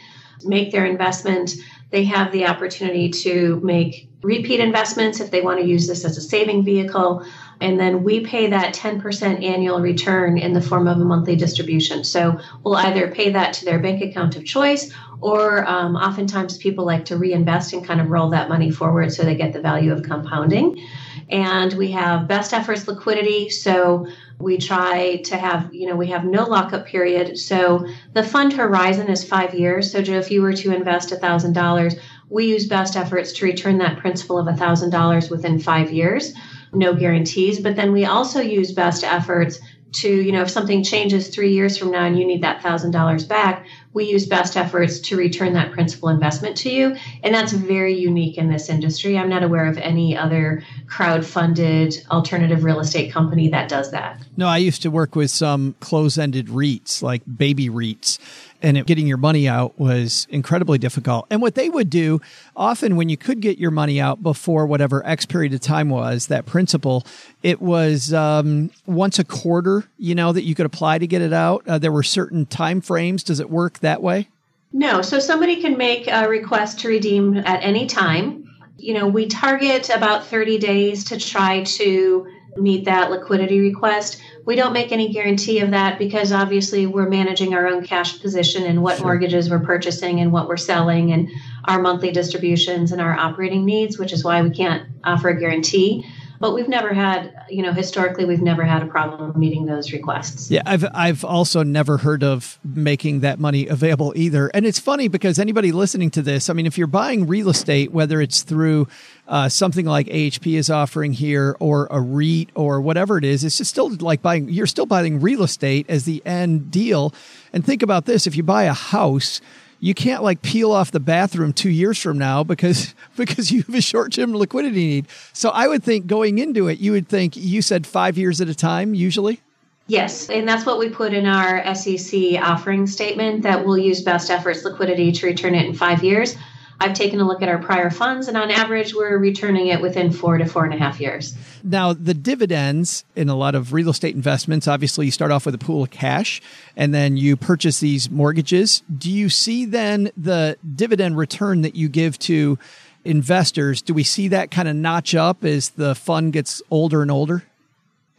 make 0.45 0.71
their 0.71 0.85
investment. 0.85 1.55
They 1.91 2.05
have 2.05 2.33
the 2.33 2.47
opportunity 2.47 3.11
to 3.11 3.61
make 3.63 4.09
repeat 4.23 4.61
investments 4.61 5.21
if 5.21 5.31
they 5.31 5.41
want 5.41 5.61
to 5.61 5.67
use 5.67 5.87
this 5.87 6.05
as 6.05 6.17
a 6.17 6.21
saving 6.21 6.65
vehicle. 6.65 7.25
And 7.61 7.79
then 7.79 8.05
we 8.05 8.21
pay 8.21 8.49
that 8.51 8.75
10% 8.75 9.45
annual 9.45 9.81
return 9.81 10.39
in 10.39 10.53
the 10.53 10.61
form 10.61 10.87
of 10.87 10.99
a 10.99 11.05
monthly 11.05 11.37
distribution. 11.37 12.05
So 12.05 12.39
we'll 12.63 12.77
either 12.77 13.11
pay 13.11 13.31
that 13.31 13.53
to 13.55 13.65
their 13.65 13.79
bank 13.79 14.03
account 14.03 14.37
of 14.37 14.45
choice, 14.45 14.93
or 15.21 15.67
um, 15.67 15.97
oftentimes 15.97 16.59
people 16.59 16.85
like 16.85 17.05
to 17.07 17.17
reinvest 17.17 17.73
and 17.73 17.85
kind 17.85 18.01
of 18.01 18.09
roll 18.11 18.31
that 18.31 18.49
money 18.49 18.71
forward 18.71 19.13
so 19.13 19.23
they 19.23 19.35
get 19.35 19.53
the 19.53 19.61
value 19.61 19.93
of 19.93 20.03
compounding. 20.03 20.81
And 21.29 21.73
we 21.75 21.91
have 21.93 22.29
best 22.29 22.53
efforts 22.53 22.87
liquidity. 22.87 23.51
So 23.51 24.07
we 24.39 24.59
try 24.59 25.17
to 25.25 25.37
have, 25.37 25.75
you 25.75 25.89
know, 25.89 25.97
we 25.97 26.09
have 26.09 26.25
no 26.25 26.45
lockup 26.45 26.87
period. 26.87 27.39
So 27.39 27.87
the 28.13 28.23
fund 28.23 28.53
horizon 28.53 29.09
is 29.09 29.25
five 29.25 29.55
years. 29.55 29.91
So, 29.91 30.01
Joe, 30.01 30.19
if 30.19 30.31
you 30.31 30.43
were 30.43 30.53
to 30.53 30.75
invest 30.75 31.11
$1,000, 31.11 32.01
we 32.29 32.47
use 32.47 32.67
best 32.67 32.97
efforts 32.97 33.33
to 33.33 33.45
return 33.45 33.79
that 33.79 33.99
principal 33.99 34.39
of 34.39 34.47
$1,000 34.47 35.31
within 35.31 35.59
five 35.59 35.91
years 35.91 36.35
no 36.73 36.95
guarantees. 36.95 37.61
But 37.61 37.77
then 37.77 37.93
we 37.93 38.05
also 38.05 38.41
use 38.41 38.73
best 38.73 39.05
efforts 39.05 39.61
to, 39.91 40.09
you 40.09 40.33
know, 40.33 40.43
if 40.43 40.51
something 40.51 40.85
changes 40.85 41.29
three 41.29 41.53
years 41.53 41.79
from 41.79 41.91
now 41.91 42.05
and 42.05 42.19
you 42.19 42.27
need 42.27 42.43
that 42.43 42.63
thousand 42.63 42.91
dollars 42.91 43.25
back, 43.25 43.67
we 43.93 44.05
use 44.05 44.27
best 44.27 44.57
efforts 44.57 45.01
to 45.01 45.17
return 45.17 45.55
that 45.55 45.73
principal 45.73 46.09
investment 46.09 46.57
to 46.59 46.71
you. 46.71 46.97
And 47.23 47.35
that's 47.35 47.53
very 47.53 47.95
unique 47.95 48.39
in 48.39 48.51
this 48.51 48.69
industry. 48.69 49.19
I'm 49.19 49.29
not 49.29 49.43
aware 49.43 49.67
of 49.67 49.79
any 49.79 50.17
other 50.17 50.63
crowd 50.87 51.25
funded 51.25 51.95
alternative 52.11 52.65
real 52.65 52.81
estate 52.81 53.13
company 53.13 53.49
that 53.49 53.69
does 53.69 53.91
that. 53.91 54.23
No, 54.37 54.47
I 54.47 54.59
used 54.59 54.83
to 54.83 54.91
work 54.91 55.17
with 55.17 55.31
some 55.31 55.75
close 55.81 56.19
ended 56.19 56.47
REITs, 56.49 57.03
like 57.03 57.23
baby 57.37 57.69
REITs 57.69 58.19
and 58.63 58.77
it, 58.77 58.87
getting 58.87 59.07
your 59.07 59.19
money 59.19 59.49
out 59.49 59.79
was 59.79 60.27
incredibly 60.31 60.79
difficult. 60.79 61.27
And 61.31 61.41
what 61.41 61.55
they 61.55 61.69
would 61.69 61.91
do 61.91 62.21
often 62.57 62.97
when 62.97 63.09
you 63.09 63.17
could 63.17 63.41
get 63.41 63.59
your 63.59 63.71
money 63.71 64.01
out 64.01 64.23
before 64.23 64.67
whatever 64.67 65.07
X 65.07 65.27
period 65.27 65.55
of 65.55 65.61
time 65.61 65.89
was, 65.89 66.27
that 66.27 66.47
principal, 66.47 67.07
it 67.43 67.61
was 67.61 68.13
um, 68.13 68.71
once 68.87 69.19
a 69.19 69.25
quarter, 69.25 69.85
you 69.99 70.15
know, 70.15 70.33
that 70.33 70.43
you 70.43 70.55
could 70.55 70.67
apply 70.67 70.99
to 70.99 71.07
get 71.07 71.23
it 71.23 71.33
out. 71.33 71.67
Uh, 71.67 71.79
there 71.79 71.93
were 71.93 72.03
certain 72.03 72.47
time 72.47 72.81
frames. 72.81 73.23
Does 73.23 73.41
it 73.41 73.51
work 73.51 73.79
that 73.81 74.03
way? 74.03 74.29
No. 74.73 75.03
So 75.03 75.19
somebody 75.19 75.61
can 75.61 75.79
make 75.79 76.09
a 76.09 76.29
request 76.29 76.81
to 76.81 76.89
redeem 76.89 77.37
at 77.39 77.63
any 77.63 77.87
time. 77.87 78.45
You 78.77 78.95
know, 78.95 79.09
we 79.09 79.27
target 79.27 79.91
about 79.91 80.27
30 80.27 80.59
days 80.59 81.05
to 81.05 81.19
try 81.19 81.65
to 81.65 82.27
meet 82.61 82.85
that 82.85 83.11
liquidity 83.11 83.61
request. 83.61 84.21
We 84.45 84.57
don't 84.57 84.73
make 84.73 84.93
any 84.93 85.13
guarantee 85.13 85.61
of 85.61 85.71
that 85.71 85.99
because 85.99 86.33
obviously 86.33 86.87
we're 86.87 87.09
managing 87.09 87.55
our 87.55 87.67
own 87.67 87.85
cash 87.85 88.21
position 88.21 88.65
and 88.65 88.83
what 88.83 88.99
sure. 88.99 89.07
mortgages 89.07 89.51
we're 89.51 89.59
purchasing 89.61 90.21
and 90.21 90.33
what 90.33 90.49
we're 90.49 90.57
selling 90.57 91.13
and 91.13 91.31
our 91.67 91.81
monthly 91.81 92.11
distributions 92.11 92.93
and 92.93 93.01
our 93.01 93.17
operating 93.17 93.65
needs, 93.65 93.99
which 93.99 94.13
is 94.13 94.25
why 94.25 94.43
we 94.43 94.51
can't 94.51 94.89
offer 95.05 95.29
a 95.29 95.39
guarantee 95.39 96.05
but 96.39 96.55
we've 96.55 96.69
never 96.69 96.93
had 96.93 97.33
you 97.49 97.63
know 97.63 97.73
historically 97.73 98.25
we've 98.25 98.43
never 98.43 98.65
had 98.65 98.83
a 98.83 98.87
problem 98.87 99.39
meeting 99.39 99.67
those 99.67 99.93
requests 99.93 100.51
yeah 100.51 100.63
i've 100.67 100.85
i've 100.95 101.25
also 101.25 101.63
never 101.63 101.99
heard 101.99 102.23
of 102.23 102.59
making 102.65 103.21
that 103.21 103.39
money 103.39 103.67
available 103.67 104.13
either 104.17 104.49
and 104.49 104.67
it's 104.67 104.79
funny 104.79 105.09
because 105.09 105.39
anybody 105.39 105.73
listening 105.73 106.11
to 106.11 106.23
this 106.23 106.49
i 106.49 106.53
mean 106.53 106.67
if 106.67 106.79
you're 106.79 106.87
buying 106.87 107.27
real 107.27 107.49
estate 107.49 107.93
whether 107.93 108.21
it's 108.21 108.43
through 108.43 108.87
uh, 109.29 109.49
something 109.49 109.85
like 109.85 110.07
AHP 110.07 110.59
is 110.59 110.71
offering 110.71 111.13
here, 111.13 111.55
or 111.61 111.87
a 111.91 112.01
REIT, 112.01 112.49
or 112.55 112.81
whatever 112.81 113.19
it 113.19 113.25
is, 113.25 113.45
it's 113.45 113.59
just 113.59 113.71
still 113.71 113.91
like 113.97 114.23
buying. 114.23 114.49
You're 114.49 114.67
still 114.67 114.87
buying 114.87 115.21
real 115.21 115.43
estate 115.43 115.85
as 115.91 116.07
the 116.07 116.23
end 116.25 116.71
deal. 116.71 117.13
And 117.53 117.65
think 117.65 117.83
about 117.83 118.07
this: 118.07 118.27
if 118.27 118.37
you 118.37 118.43
buy 118.43 118.65
a 118.65 118.73
house, 118.73 119.43
you 119.81 119.95
can't 119.95 120.23
like 120.23 120.43
peel 120.43 120.73
off 120.73 120.91
the 120.91 121.01
bathroom 121.01 121.53
two 121.53 121.71
years 121.71 121.99
from 121.99 122.19
now 122.19 122.43
because 122.45 122.95
because 123.17 123.51
you 123.51 123.63
have 123.63 123.75
a 123.75 123.81
short 123.81 124.13
term 124.13 124.35
liquidity 124.35 124.87
need. 124.87 125.07
So 125.33 125.51
I 125.51 125.69
would 125.69 125.83
think 125.83 126.07
going 126.07 126.39
into 126.39 126.69
it, 126.69 126.79
you 126.79 126.93
would 126.93 127.09
think 127.09 127.37
you 127.37 127.63
said 127.63 127.87
five 127.87 128.19
years 128.19 128.41
at 128.41 128.49
a 128.49 128.55
time 128.55 128.95
usually. 128.95 129.41
Yes, 129.87 130.29
and 130.29 130.47
that's 130.47 130.67
what 130.67 130.79
we 130.79 130.91
put 130.91 131.15
in 131.15 131.27
our 131.27 131.75
SEC 131.75 132.35
offering 132.43 132.87
statement 132.87 133.43
that 133.45 133.65
we'll 133.65 133.79
use 133.79 134.03
best 134.03 134.31
efforts 134.31 134.63
liquidity 134.63 135.13
to 135.13 135.27
return 135.27 135.55
it 135.55 135.65
in 135.65 135.75
five 135.75 136.05
years. 136.05 136.37
I've 136.81 136.95
taken 136.95 137.21
a 137.21 137.27
look 137.27 137.43
at 137.43 137.49
our 137.49 137.59
prior 137.59 137.91
funds, 137.91 138.29
and 138.29 138.37
on 138.37 138.51
average, 138.51 138.95
we're 138.95 139.19
returning 139.19 139.67
it 139.67 139.81
within 139.81 140.13
four 140.13 140.39
to 140.39 140.47
four 140.47 140.65
and 140.65 140.73
a 140.73 140.79
half 140.79 141.01
years. 141.01 141.35
Now, 141.65 141.93
the 141.93 142.15
dividends 142.15 143.05
in 143.17 143.29
a 143.29 143.35
lot 143.35 143.57
of 143.57 143.73
real 143.73 143.91
estate 143.91 144.15
investments, 144.15 144.69
obviously, 144.69 145.07
you 145.07 145.13
start 145.13 145.33
off 145.33 145.45
with 145.45 145.55
a 145.57 145.59
pool 145.59 145.83
of 145.83 145.91
cash 145.91 146.41
and 146.77 146.95
then 146.95 147.17
you 147.17 147.37
purchase 147.37 147.81
these 147.81 148.09
mortgages. 148.11 148.83
Do 148.97 149.11
you 149.11 149.29
see 149.29 149.65
then 149.65 150.11
the 150.17 150.57
dividend 150.77 151.17
return 151.17 151.63
that 151.63 151.75
you 151.75 151.89
give 151.89 152.17
to 152.21 152.59
investors? 153.05 153.83
Do 153.83 153.93
we 153.93 154.05
see 154.05 154.29
that 154.29 154.53
kind 154.53 154.69
of 154.69 154.77
notch 154.77 155.15
up 155.17 155.45
as 155.45 155.71
the 155.71 155.97
fund 155.97 156.33
gets 156.33 156.63
older 156.71 157.03
and 157.03 157.11
older? 157.11 157.45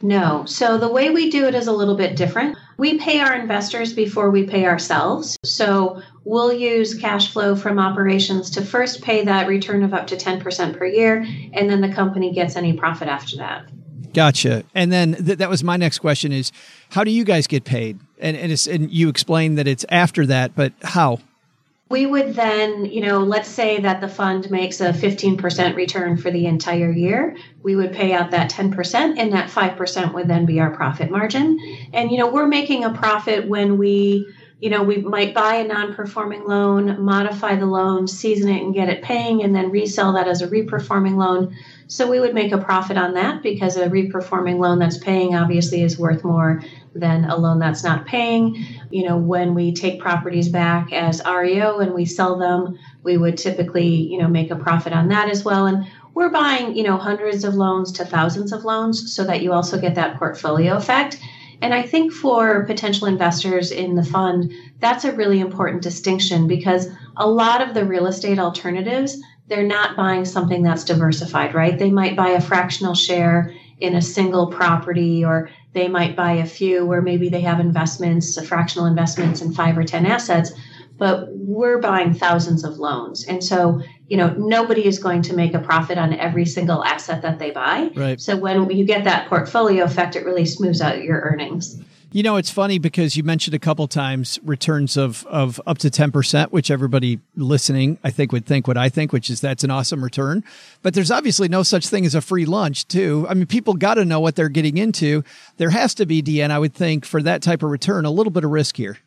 No. 0.01 0.45
So 0.45 0.77
the 0.77 0.91
way 0.91 1.09
we 1.09 1.29
do 1.29 1.45
it 1.45 1.55
is 1.55 1.67
a 1.67 1.73
little 1.73 1.95
bit 1.95 2.15
different. 2.15 2.57
We 2.77 2.97
pay 2.97 3.19
our 3.19 3.35
investors 3.35 3.93
before 3.93 4.31
we 4.31 4.43
pay 4.45 4.65
ourselves. 4.65 5.37
So 5.43 6.01
we'll 6.23 6.53
use 6.53 6.93
cash 6.93 7.33
flow 7.33 7.55
from 7.55 7.79
operations 7.79 8.49
to 8.51 8.61
first 8.61 9.01
pay 9.01 9.25
that 9.25 9.47
return 9.47 9.83
of 9.83 9.93
up 9.93 10.07
to 10.07 10.15
10% 10.15 10.77
per 10.77 10.85
year, 10.85 11.25
and 11.53 11.69
then 11.69 11.81
the 11.81 11.93
company 11.93 12.31
gets 12.33 12.55
any 12.55 12.73
profit 12.73 13.07
after 13.09 13.37
that. 13.37 13.69
Gotcha. 14.13 14.63
And 14.73 14.91
then 14.91 15.13
th- 15.13 15.37
that 15.37 15.49
was 15.49 15.63
my 15.63 15.77
next 15.77 15.99
question 15.99 16.31
is 16.31 16.51
how 16.89 17.03
do 17.03 17.11
you 17.11 17.23
guys 17.23 17.47
get 17.47 17.63
paid? 17.63 17.99
And, 18.19 18.35
and, 18.35 18.67
and 18.69 18.91
you 18.91 19.09
explained 19.09 19.57
that 19.57 19.67
it's 19.67 19.85
after 19.89 20.25
that, 20.27 20.55
but 20.55 20.73
how? 20.81 21.19
We 21.89 22.05
would 22.05 22.35
then, 22.35 22.85
you 22.85 23.01
know, 23.01 23.19
let's 23.19 23.49
say 23.49 23.79
that 23.79 23.99
the 23.99 24.07
fund 24.07 24.51
makes 24.51 24.79
a 24.79 24.93
15% 24.93 25.75
return 25.75 26.17
for 26.17 26.29
the 26.29 26.45
entire 26.45 26.91
year. 26.91 27.35
We 27.63 27.75
would 27.75 27.93
pay 27.93 28.13
out 28.13 28.29
that 28.31 28.51
10%, 28.51 29.17
and 29.17 29.33
that 29.33 29.49
5% 29.49 30.13
would 30.13 30.27
then 30.27 30.45
be 30.45 30.59
our 30.59 30.69
profit 30.69 31.09
margin. 31.09 31.59
And, 31.91 32.11
you 32.11 32.19
know, 32.19 32.29
we're 32.31 32.47
making 32.47 32.85
a 32.85 32.93
profit 32.93 33.47
when 33.47 33.79
we, 33.79 34.31
you 34.59 34.69
know, 34.69 34.83
we 34.83 34.97
might 34.97 35.33
buy 35.33 35.55
a 35.55 35.67
non 35.67 35.95
performing 35.95 36.45
loan, 36.45 37.01
modify 37.01 37.55
the 37.55 37.65
loan, 37.65 38.07
season 38.07 38.49
it, 38.49 38.61
and 38.61 38.73
get 38.73 38.89
it 38.89 39.01
paying, 39.01 39.41
and 39.41 39.55
then 39.55 39.71
resell 39.71 40.13
that 40.13 40.27
as 40.27 40.43
a 40.43 40.47
reperforming 40.47 41.15
loan. 41.15 41.55
So 41.89 42.07
we 42.07 42.19
would 42.19 42.35
make 42.35 42.51
a 42.51 42.59
profit 42.59 42.97
on 42.97 43.15
that 43.15 43.41
because 43.41 43.75
a 43.75 43.89
reperforming 43.89 44.59
loan 44.59 44.77
that's 44.77 44.99
paying 44.99 45.35
obviously 45.35 45.81
is 45.81 45.97
worth 45.97 46.23
more 46.23 46.61
than 46.93 47.25
a 47.25 47.35
loan 47.35 47.57
that's 47.57 47.83
not 47.83 48.05
paying. 48.05 48.63
You 48.91 49.07
know, 49.07 49.17
when 49.17 49.55
we 49.55 49.73
take 49.73 49.99
properties 49.99 50.49
back 50.49 50.93
as 50.93 51.19
REO 51.25 51.79
and 51.79 51.95
we 51.95 52.05
sell 52.05 52.37
them, 52.37 52.77
we 53.01 53.17
would 53.17 53.39
typically, 53.39 53.87
you 53.87 54.19
know, 54.19 54.27
make 54.27 54.51
a 54.51 54.55
profit 54.55 54.93
on 54.93 55.07
that 55.07 55.29
as 55.29 55.43
well. 55.43 55.65
And 55.65 55.87
we're 56.13 56.29
buying, 56.29 56.75
you 56.75 56.83
know, 56.83 56.95
hundreds 56.95 57.43
of 57.43 57.55
loans 57.55 57.91
to 57.93 58.05
thousands 58.05 58.53
of 58.53 58.65
loans 58.65 59.11
so 59.15 59.23
that 59.23 59.41
you 59.41 59.51
also 59.51 59.81
get 59.81 59.95
that 59.95 60.19
portfolio 60.19 60.75
effect. 60.75 61.19
And 61.59 61.73
I 61.73 61.81
think 61.81 62.13
for 62.13 62.65
potential 62.65 63.07
investors 63.07 63.71
in 63.71 63.95
the 63.95 64.03
fund, 64.03 64.53
that's 64.79 65.05
a 65.05 65.11
really 65.11 65.39
important 65.39 65.81
distinction 65.81 66.47
because 66.47 66.87
a 67.17 67.27
lot 67.27 67.67
of 67.67 67.73
the 67.73 67.83
real 67.83 68.05
estate 68.05 68.37
alternatives, 68.37 69.19
they're 69.49 69.63
not 69.63 69.97
buying 69.97 70.25
something 70.25 70.63
that's 70.63 70.83
diversified, 70.83 71.53
right? 71.55 71.77
They 71.77 71.89
might 71.89 72.15
buy 72.15 72.29
a 72.29 72.41
fractional 72.41 72.93
share 72.93 73.53
in 73.79 73.95
a 73.95 74.01
single 74.01 74.47
property 74.47 75.25
or 75.25 75.49
they 75.73 75.87
might 75.87 76.15
buy 76.15 76.33
a 76.33 76.45
few 76.45 76.85
where 76.85 77.01
maybe 77.01 77.29
they 77.29 77.41
have 77.41 77.59
investments, 77.59 78.39
fractional 78.47 78.85
investments 78.85 79.41
in 79.41 79.53
five 79.53 79.77
or 79.77 79.83
10 79.83 80.05
assets, 80.05 80.51
but 80.97 81.29
we're 81.31 81.79
buying 81.79 82.13
thousands 82.13 82.63
of 82.63 82.77
loans. 82.77 83.25
And 83.25 83.43
so, 83.43 83.81
you 84.07 84.17
know, 84.17 84.29
nobody 84.37 84.85
is 84.85 84.99
going 84.99 85.21
to 85.23 85.35
make 85.35 85.53
a 85.53 85.59
profit 85.59 85.97
on 85.97 86.13
every 86.13 86.45
single 86.45 86.83
asset 86.83 87.21
that 87.21 87.39
they 87.39 87.51
buy. 87.51 87.89
Right. 87.95 88.19
So 88.19 88.37
when 88.37 88.69
you 88.69 88.85
get 88.85 89.05
that 89.05 89.29
portfolio 89.29 89.85
effect, 89.85 90.15
it 90.15 90.25
really 90.25 90.45
smooths 90.45 90.81
out 90.81 91.01
your 91.01 91.21
earnings. 91.21 91.81
You 92.11 92.23
know, 92.23 92.37
it's 92.37 92.49
funny 92.49 92.79
because 92.79 93.15
you 93.15 93.23
mentioned 93.23 93.53
a 93.53 93.59
couple 93.59 93.87
times 93.87 94.39
returns 94.43 94.97
of, 94.97 95.27
of 95.27 95.61
up 95.67 95.77
to 95.79 95.91
10%, 95.91 96.47
which 96.51 96.71
everybody 96.71 97.19
listening, 97.35 97.99
I 98.03 98.09
think, 98.09 98.31
would 98.31 98.47
think 98.47 98.67
what 98.67 98.77
I 98.77 98.89
think, 98.89 99.13
which 99.13 99.29
is 99.29 99.41
that's 99.41 99.63
an 99.63 99.69
awesome 99.69 100.03
return. 100.03 100.43
But 100.81 100.95
there's 100.95 101.11
obviously 101.11 101.49
no 101.49 101.61
such 101.61 101.87
thing 101.87 102.07
as 102.07 102.15
a 102.15 102.21
free 102.21 102.45
lunch, 102.45 102.87
too. 102.87 103.27
I 103.29 103.35
mean, 103.35 103.45
people 103.45 103.75
got 103.75 103.95
to 103.95 104.05
know 104.05 104.19
what 104.19 104.35
they're 104.35 104.49
getting 104.49 104.77
into. 104.77 105.23
There 105.57 105.69
has 105.69 105.93
to 105.95 106.07
be, 106.07 106.23
DeAnn, 106.23 106.49
I 106.49 106.57
would 106.57 106.73
think, 106.73 107.05
for 107.05 107.21
that 107.21 107.43
type 107.43 107.61
of 107.61 107.69
return, 107.69 108.05
a 108.05 108.11
little 108.11 108.31
bit 108.31 108.43
of 108.43 108.49
risk 108.49 108.75
here. 108.77 108.97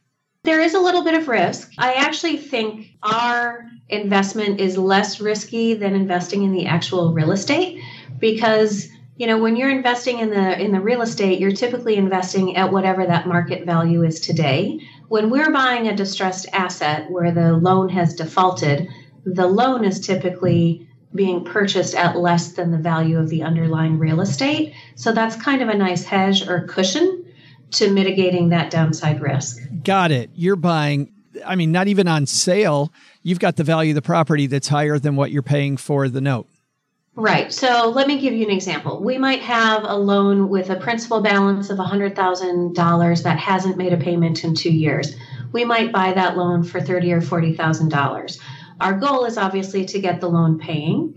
There 0.45 0.61
is 0.61 0.75
a 0.75 0.81
little 0.81 1.03
bit 1.03 1.15
of 1.15 1.27
risk. 1.27 1.73
I 1.79 1.95
actually 1.95 2.37
think 2.37 2.87
our 3.03 3.69
investment 3.89 4.61
is 4.61 4.79
less 4.79 5.21
risky 5.21 5.75
than 5.75 5.95
investing 5.95 6.45
in 6.45 6.53
the 6.53 6.67
actual 6.67 7.13
real 7.13 7.33
estate 7.33 7.83
because 8.21 8.89
you 9.23 9.29
know 9.29 9.39
when 9.39 9.55
you're 9.55 9.71
investing 9.71 10.19
in 10.19 10.31
the 10.31 10.61
in 10.61 10.73
the 10.73 10.81
real 10.81 11.01
estate 11.01 11.39
you're 11.39 11.53
typically 11.53 11.95
investing 11.95 12.57
at 12.57 12.73
whatever 12.73 13.07
that 13.07 13.29
market 13.29 13.65
value 13.65 14.03
is 14.03 14.19
today. 14.19 14.81
When 15.07 15.31
we're 15.31 15.53
buying 15.53 15.87
a 15.87 15.95
distressed 15.95 16.49
asset 16.53 17.09
where 17.09 17.31
the 17.31 17.53
loan 17.53 17.89
has 17.91 18.17
defaulted 18.17 18.89
the 19.25 19.47
loan 19.47 19.85
is 19.85 20.01
typically 20.01 20.89
being 21.15 21.45
purchased 21.45 21.95
at 21.95 22.17
less 22.17 22.55
than 22.55 22.73
the 22.73 22.79
value 22.79 23.17
of 23.17 23.29
the 23.29 23.45
underlying 23.45 23.97
real 23.97 24.21
estate. 24.21 24.75
So 24.97 25.13
that's 25.13 25.37
kind 25.37 25.63
of 25.63 25.69
a 25.69 25.75
nice 25.77 26.03
hedge 26.03 26.49
or 26.49 26.67
cushion 26.67 27.25
to 27.73 27.93
mitigating 27.93 28.49
that 28.49 28.73
downside 28.73 29.23
risk. 29.23 29.63
Got 29.85 30.11
it. 30.11 30.31
You're 30.35 30.57
buying 30.57 31.13
i 31.47 31.55
mean 31.55 31.71
not 31.71 31.87
even 31.87 32.09
on 32.09 32.27
sale. 32.27 32.93
You've 33.23 33.39
got 33.39 33.55
the 33.55 33.63
value 33.63 33.93
of 33.93 33.95
the 33.95 34.03
property 34.03 34.49
that's 34.49 34.67
higher 34.67 34.99
than 34.99 35.15
what 35.15 35.31
you're 35.31 35.43
paying 35.43 35.77
for 35.77 36.09
the 36.09 36.21
note 36.21 36.49
Right. 37.15 37.53
So 37.53 37.91
let 37.95 38.07
me 38.09 38.19
give 38.19 38.33
you 38.33 38.47
an 38.47 38.51
example. 38.51 39.03
We 39.03 39.19
might 39.19 39.43
have 39.43 39.85
a 39.85 39.95
loan 39.95 40.49
with 40.49 40.71
a 40.71 40.77
principal 40.77 41.21
balance 41.21 41.69
of 41.69 41.77
$100,000 41.77 43.23
that 43.23 43.39
hasn't 43.39 43.77
made 43.77 43.93
a 43.93 43.99
payment 43.99 44.45
in 44.45 44.55
two 44.55 44.73
years. 44.73 45.15
We 45.53 45.67
might 45.67 45.93
buy 45.93 46.15
that 46.15 46.39
loan 46.39 46.63
for 46.63 46.81
thirty 46.81 47.13
or 47.13 47.21
$40,000. 47.21 48.39
Our 48.81 48.95
goal 48.95 49.27
is 49.27 49.37
obviously 49.37 49.85
to 49.85 50.01
get 50.01 50.23
the 50.23 50.31
loan 50.31 50.59
paying. 50.59 51.15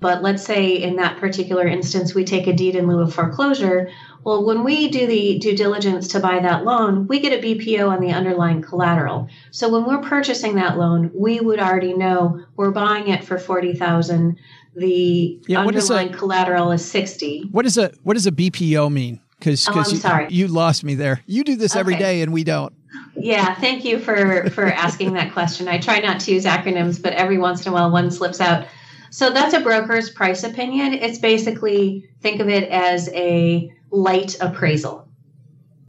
But 0.00 0.22
let's 0.22 0.44
say 0.44 0.82
in 0.82 0.96
that 0.96 1.18
particular 1.18 1.66
instance, 1.66 2.14
we 2.14 2.24
take 2.24 2.46
a 2.46 2.52
deed 2.52 2.74
in 2.74 2.86
lieu 2.86 3.00
of 3.00 3.14
foreclosure. 3.14 3.90
Well, 4.24 4.44
when 4.44 4.62
we 4.64 4.88
do 4.88 5.06
the 5.06 5.38
due 5.38 5.56
diligence 5.56 6.08
to 6.08 6.20
buy 6.20 6.40
that 6.40 6.64
loan, 6.64 7.06
we 7.06 7.20
get 7.20 7.32
a 7.32 7.42
BPO 7.42 7.88
on 7.88 8.00
the 8.00 8.12
underlying 8.12 8.60
collateral. 8.60 9.28
So 9.52 9.68
when 9.70 9.86
we're 9.86 10.02
purchasing 10.02 10.56
that 10.56 10.76
loan, 10.76 11.12
we 11.14 11.40
would 11.40 11.60
already 11.60 11.94
know 11.94 12.44
we're 12.56 12.72
buying 12.72 13.08
it 13.08 13.24
for 13.24 13.38
40,000 13.38 14.36
the 14.76 15.40
Yeah, 15.46 15.62
is 15.62 15.66
underlying 15.90 16.14
a- 16.14 16.16
collateral 16.16 16.70
is 16.72 16.84
60 16.84 17.48
what 17.50 17.62
does 17.62 17.78
a 17.78 17.90
what 18.02 18.14
does 18.14 18.26
a 18.26 18.32
bpo 18.32 18.92
mean? 18.92 19.20
Because 19.38 19.66
Oh, 19.68 19.72
I'm 19.72 19.78
you, 19.78 19.96
sorry. 19.96 20.26
you 20.30 20.48
lost 20.48 20.82
me 20.84 20.94
there. 20.94 21.20
You 21.26 21.44
do 21.44 21.56
this 21.56 21.76
every 21.76 21.94
Okay. 21.94 22.02
day 22.02 22.22
and 22.22 22.32
we 22.32 22.44
don't. 22.44 22.72
Yeah 23.16 23.54
thank 23.56 23.84
you 23.84 23.98
for 23.98 24.48
for 24.50 24.66
asking 24.66 25.14
that 25.14 25.32
question. 25.32 25.68
I 25.68 25.78
try 25.78 25.98
not 26.00 26.20
to 26.20 26.32
use 26.32 26.44
acronyms 26.44 27.02
but 27.02 27.12
every 27.14 27.38
once 27.38 27.64
in 27.66 27.72
a 27.72 27.74
while 27.74 27.90
one 27.90 28.10
slips 28.10 28.40
out. 28.40 28.66
So 29.10 29.30
that's 29.30 29.54
a 29.54 29.60
broker's 29.60 30.10
price 30.10 30.42
opinion. 30.44 30.92
It's 30.92 31.18
basically 31.18 32.08
think 32.20 32.40
of 32.40 32.48
it 32.48 32.68
as 32.70 33.08
a 33.14 33.70
light 33.90 34.36
appraisal. 34.40 35.08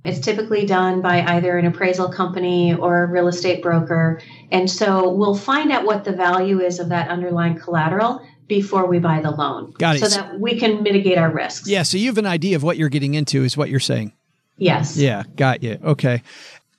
It's 0.05 0.19
typically 0.19 0.65
done 0.65 1.01
by 1.01 1.21
either 1.21 1.57
an 1.57 1.65
appraisal 1.65 2.07
company 2.07 2.73
or 2.73 3.03
a 3.03 3.07
real 3.07 3.27
estate 3.27 3.61
broker. 3.61 4.21
And 4.51 4.69
so 4.71 5.09
we'll 5.09 5.35
find 5.35 5.69
out 5.71 5.83
what 5.85 6.05
the 6.05 6.13
value 6.13 6.61
is 6.61 6.79
of 6.79 6.87
that 6.89 7.09
underlying 7.09 7.55
collateral 7.59 8.21
before 8.47 8.85
we 8.87 8.99
buy 8.99 9.19
the 9.21 9.31
loan 9.31 9.71
Got 9.77 9.97
it. 9.97 9.99
so 9.99 10.07
that 10.09 10.39
we 10.39 10.57
can 10.57 10.83
mitigate 10.83 11.17
our 11.17 11.31
risks 11.31 11.67
yeah 11.67 11.83
so 11.83 11.97
you 11.97 12.07
have 12.07 12.17
an 12.17 12.25
idea 12.25 12.55
of 12.55 12.63
what 12.63 12.77
you're 12.77 12.89
getting 12.89 13.13
into 13.13 13.43
is 13.43 13.55
what 13.57 13.69
you're 13.69 13.79
saying 13.79 14.13
yes 14.57 14.97
Yeah, 14.97 15.23
got 15.35 15.61
you. 15.63 15.77
Okay. 15.83 16.23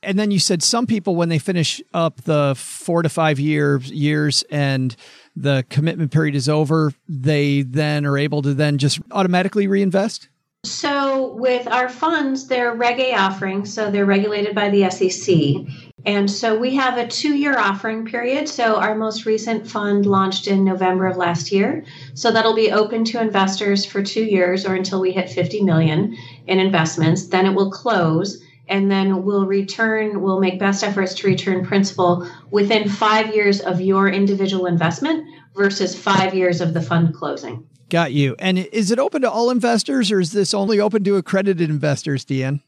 And 0.03 0.17
then 0.19 0.31
you 0.31 0.39
said 0.39 0.63
some 0.63 0.87
people 0.87 1.17
when 1.17 1.29
they 1.29 1.39
finish 1.41 1.81
up 1.93 2.23
the 2.23 2.55
4 2.57 3.03
to 3.03 3.09
5 3.09 3.41
year 3.41 3.79
years 3.85 4.45
and 4.51 4.95
the 5.35 5.65
commitment 5.71 6.11
period 6.13 6.35
is 6.37 6.49
over, 6.49 6.93
they 7.09 7.63
then 7.63 8.07
are 8.07 8.17
able 8.19 8.43
to 8.43 8.55
then 8.55 8.79
just 8.79 9.01
automatically 9.13 9.67
reinvest? 9.67 10.29
So, 10.65 11.35
with 11.35 11.69
our 11.69 11.89
funds, 11.89 12.49
they're 12.49 12.75
Reg 12.75 12.99
A 12.99 13.15
offerings, 13.15 13.73
so 13.73 13.93
they're 13.93 14.05
regulated 14.05 14.57
by 14.57 14.71
the 14.71 14.91
SEC. 14.91 15.73
And 16.05 16.29
so 16.29 16.59
we 16.59 16.75
have 16.75 16.99
a 16.99 17.07
two 17.07 17.37
year 17.37 17.57
offering 17.57 18.05
period. 18.05 18.49
So, 18.49 18.75
our 18.75 18.97
most 18.97 19.25
recent 19.25 19.69
fund 19.69 20.05
launched 20.05 20.49
in 20.49 20.65
November 20.65 21.07
of 21.07 21.17
last 21.17 21.53
year. 21.53 21.85
So, 22.15 22.33
that'll 22.33 22.57
be 22.57 22.73
open 22.73 23.05
to 23.05 23.21
investors 23.21 23.85
for 23.85 24.03
two 24.03 24.25
years 24.25 24.67
or 24.67 24.75
until 24.75 25.01
we 25.01 25.13
hit 25.13 25.31
50 25.31 25.63
million 25.63 26.17
in 26.49 26.59
investments. 26.59 27.29
Then 27.29 27.47
it 27.47 27.55
will 27.55 27.71
close. 27.71 28.43
And 28.67 28.91
then 28.91 29.23
we'll 29.23 29.47
return, 29.47 30.21
we'll 30.23 30.41
make 30.41 30.59
best 30.59 30.83
efforts 30.83 31.15
to 31.15 31.29
return 31.29 31.65
principal 31.65 32.29
within 32.51 32.89
five 32.89 33.33
years 33.33 33.61
of 33.61 33.81
your 33.81 34.09
individual 34.09 34.67
investment 34.67 35.25
versus 35.55 35.97
five 35.97 36.35
years 36.35 36.61
of 36.61 36.75
the 36.75 36.83
fund 36.83 37.15
closing. 37.15 37.68
Got 37.91 38.13
you. 38.13 38.37
And 38.39 38.59
is 38.59 38.91
it 38.91 38.99
open 38.99 39.23
to 39.23 39.31
all 39.31 39.51
investors 39.51 40.11
or 40.11 40.21
is 40.21 40.33
this 40.33 40.53
only 40.53 40.79
open 40.79 41.05
to 41.05 41.17
accredited 41.17 41.71
investors, 41.71 42.25
DeAnn? 42.25 42.61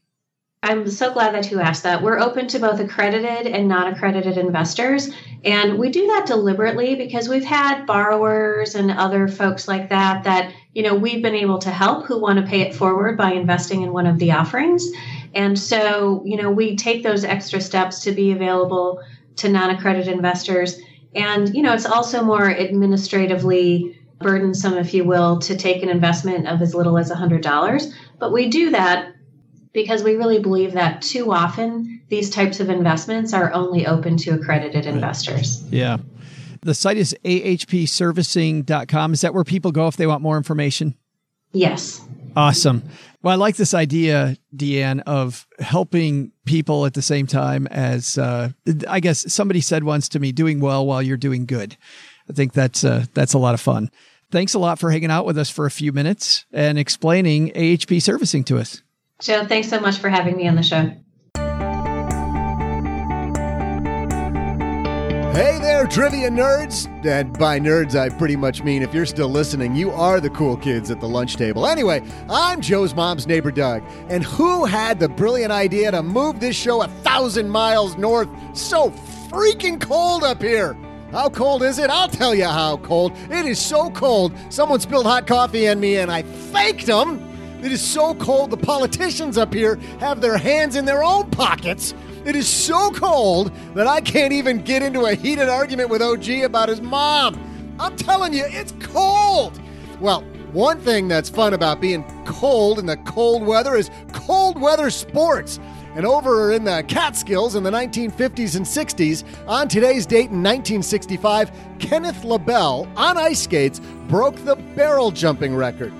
I'm 0.63 0.87
so 0.87 1.11
glad 1.11 1.33
that 1.33 1.49
you 1.49 1.59
asked 1.59 1.81
that. 1.83 2.03
We're 2.03 2.19
open 2.19 2.47
to 2.49 2.59
both 2.59 2.79
accredited 2.79 3.47
and 3.47 3.67
non 3.67 3.91
accredited 3.91 4.37
investors. 4.37 5.09
And 5.43 5.79
we 5.79 5.89
do 5.89 6.05
that 6.05 6.27
deliberately 6.27 6.93
because 6.93 7.27
we've 7.27 7.43
had 7.43 7.85
borrowers 7.85 8.75
and 8.75 8.91
other 8.91 9.27
folks 9.27 9.67
like 9.67 9.89
that 9.89 10.23
that, 10.23 10.53
you 10.73 10.83
know, 10.83 10.93
we've 10.93 11.23
been 11.23 11.33
able 11.33 11.57
to 11.59 11.71
help 11.71 12.05
who 12.05 12.21
want 12.21 12.37
to 12.37 12.45
pay 12.45 12.61
it 12.61 12.75
forward 12.75 13.17
by 13.17 13.31
investing 13.31 13.81
in 13.81 13.91
one 13.91 14.05
of 14.05 14.19
the 14.19 14.33
offerings. 14.33 14.87
And 15.33 15.57
so, 15.57 16.21
you 16.25 16.37
know, 16.37 16.51
we 16.51 16.75
take 16.75 17.01
those 17.01 17.23
extra 17.23 17.59
steps 17.59 18.01
to 18.03 18.11
be 18.11 18.31
available 18.31 19.01
to 19.37 19.49
non 19.49 19.71
accredited 19.71 20.13
investors. 20.13 20.79
And, 21.15 21.55
you 21.55 21.63
know, 21.63 21.73
it's 21.73 21.87
also 21.87 22.23
more 22.23 22.49
administratively 22.51 23.99
burdensome, 24.23 24.77
if 24.77 24.93
you 24.93 25.03
will, 25.03 25.39
to 25.39 25.55
take 25.55 25.83
an 25.83 25.89
investment 25.89 26.47
of 26.47 26.61
as 26.61 26.73
little 26.75 26.97
as 26.97 27.11
$100. 27.11 27.93
But 28.19 28.31
we 28.31 28.49
do 28.49 28.71
that 28.71 29.13
because 29.73 30.03
we 30.03 30.15
really 30.15 30.39
believe 30.39 30.73
that 30.73 31.01
too 31.01 31.31
often 31.31 32.01
these 32.09 32.29
types 32.29 32.59
of 32.59 32.69
investments 32.69 33.33
are 33.33 33.53
only 33.53 33.87
open 33.87 34.17
to 34.17 34.31
accredited 34.31 34.85
investors. 34.85 35.63
Yeah. 35.69 35.97
The 36.61 36.73
site 36.73 36.97
is 36.97 37.15
ahpservicing.com. 37.23 39.13
Is 39.13 39.21
that 39.21 39.33
where 39.33 39.43
people 39.43 39.71
go 39.71 39.87
if 39.87 39.97
they 39.97 40.05
want 40.07 40.21
more 40.21 40.37
information? 40.37 40.95
Yes. 41.53 42.01
Awesome. 42.35 42.83
Well, 43.23 43.33
I 43.33 43.35
like 43.35 43.55
this 43.55 43.73
idea, 43.73 44.35
DeAnn, 44.55 45.01
of 45.05 45.47
helping 45.59 46.31
people 46.45 46.85
at 46.85 46.93
the 46.93 47.01
same 47.01 47.27
time 47.27 47.67
as, 47.67 48.17
uh, 48.17 48.49
I 48.87 48.99
guess 48.99 49.31
somebody 49.31 49.61
said 49.61 49.83
once 49.83 50.09
to 50.09 50.19
me, 50.19 50.31
doing 50.31 50.59
well 50.59 50.85
while 50.85 51.01
you're 51.01 51.17
doing 51.17 51.45
good. 51.45 51.77
I 52.29 52.33
think 52.33 52.53
that's, 52.53 52.83
uh, 52.83 53.05
that's 53.13 53.33
a 53.33 53.37
lot 53.37 53.53
of 53.53 53.61
fun. 53.61 53.89
Thanks 54.31 54.53
a 54.53 54.59
lot 54.59 54.79
for 54.79 54.89
hanging 54.89 55.11
out 55.11 55.25
with 55.25 55.37
us 55.37 55.49
for 55.49 55.65
a 55.65 55.71
few 55.71 55.91
minutes 55.91 56.45
and 56.53 56.79
explaining 56.79 57.51
AHP 57.51 58.01
servicing 58.01 58.45
to 58.45 58.59
us. 58.59 58.81
Joe, 59.21 59.45
thanks 59.45 59.67
so 59.67 59.79
much 59.79 59.97
for 59.97 60.09
having 60.09 60.37
me 60.37 60.47
on 60.47 60.55
the 60.55 60.63
show. 60.63 60.89
Hey 65.33 65.59
there, 65.59 65.85
trivia 65.85 66.29
nerds! 66.29 66.87
And 67.05 67.37
by 67.37 67.59
nerds, 67.59 67.95
I 67.95 68.09
pretty 68.09 68.35
much 68.35 68.63
mean 68.63 68.83
if 68.83 68.93
you're 68.93 69.05
still 69.05 69.29
listening, 69.29 69.75
you 69.75 69.91
are 69.91 70.21
the 70.21 70.29
cool 70.29 70.55
kids 70.55 70.91
at 70.91 71.01
the 71.01 71.07
lunch 71.07 71.35
table. 71.35 71.67
Anyway, 71.67 72.01
I'm 72.29 72.61
Joe's 72.61 72.95
mom's 72.95 73.27
neighbor, 73.27 73.51
Doug. 73.51 73.83
And 74.09 74.23
who 74.23 74.65
had 74.65 74.99
the 74.99 75.09
brilliant 75.09 75.51
idea 75.51 75.91
to 75.91 76.03
move 76.03 76.39
this 76.39 76.55
show 76.55 76.81
a 76.83 76.87
thousand 76.87 77.49
miles 77.49 77.97
north? 77.97 78.29
So 78.57 78.91
freaking 79.29 79.79
cold 79.81 80.23
up 80.23 80.41
here! 80.41 80.77
How 81.11 81.29
cold 81.29 81.61
is 81.61 81.77
it? 81.77 81.89
I'll 81.89 82.07
tell 82.07 82.33
you 82.33 82.45
how 82.45 82.77
cold. 82.77 83.11
It 83.29 83.45
is 83.45 83.59
so 83.59 83.89
cold, 83.91 84.33
someone 84.49 84.79
spilled 84.79 85.05
hot 85.05 85.27
coffee 85.27 85.67
on 85.67 85.79
me 85.79 85.97
and 85.97 86.09
I 86.09 86.23
faked 86.23 86.85
them. 86.85 87.27
It 87.61 87.71
is 87.71 87.81
so 87.81 88.15
cold, 88.15 88.49
the 88.49 88.57
politicians 88.57 89.37
up 89.37 89.53
here 89.53 89.75
have 89.99 90.21
their 90.21 90.37
hands 90.37 90.77
in 90.77 90.85
their 90.85 91.03
own 91.03 91.29
pockets. 91.29 91.93
It 92.23 92.35
is 92.35 92.47
so 92.47 92.91
cold 92.91 93.51
that 93.75 93.87
I 93.87 93.99
can't 93.99 94.31
even 94.31 94.61
get 94.61 94.83
into 94.83 95.05
a 95.05 95.13
heated 95.13 95.49
argument 95.49 95.89
with 95.89 96.01
OG 96.01 96.29
about 96.43 96.69
his 96.69 96.81
mom. 96.81 97.75
I'm 97.77 97.97
telling 97.97 98.33
you, 98.33 98.45
it's 98.47 98.73
cold. 98.79 99.59
Well, 99.99 100.21
one 100.53 100.79
thing 100.79 101.07
that's 101.07 101.29
fun 101.29 101.53
about 101.53 101.81
being 101.81 102.03
cold 102.25 102.79
in 102.79 102.85
the 102.85 102.97
cold 102.97 103.45
weather 103.45 103.75
is 103.75 103.89
cold 104.13 104.59
weather 104.59 104.89
sports. 104.89 105.59
And 105.93 106.05
over 106.05 106.53
in 106.53 106.63
the 106.63 106.83
Catskills 106.87 107.55
in 107.55 107.63
the 107.63 107.71
1950s 107.71 108.55
and 108.55 108.65
60s, 108.65 109.23
on 109.47 109.67
today's 109.67 110.05
date 110.05 110.29
in 110.31 110.41
1965, 110.41 111.51
Kenneth 111.79 112.23
LaBelle 112.23 112.87
on 112.95 113.17
ice 113.17 113.43
skates 113.43 113.81
broke 114.07 114.37
the 114.45 114.55
barrel 114.75 115.11
jumping 115.11 115.53
record. 115.53 115.93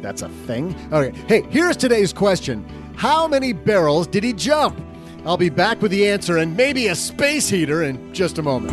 That's 0.00 0.22
a 0.22 0.28
thing? 0.28 0.76
Okay, 0.92 1.16
hey, 1.26 1.42
here's 1.50 1.76
today's 1.76 2.12
question 2.12 2.64
How 2.96 3.26
many 3.26 3.52
barrels 3.52 4.06
did 4.06 4.22
he 4.22 4.32
jump? 4.32 4.80
I'll 5.24 5.36
be 5.36 5.50
back 5.50 5.82
with 5.82 5.90
the 5.90 6.06
answer 6.06 6.36
and 6.36 6.56
maybe 6.56 6.86
a 6.86 6.94
space 6.94 7.48
heater 7.48 7.82
in 7.82 8.14
just 8.14 8.38
a 8.38 8.42
moment. 8.42 8.72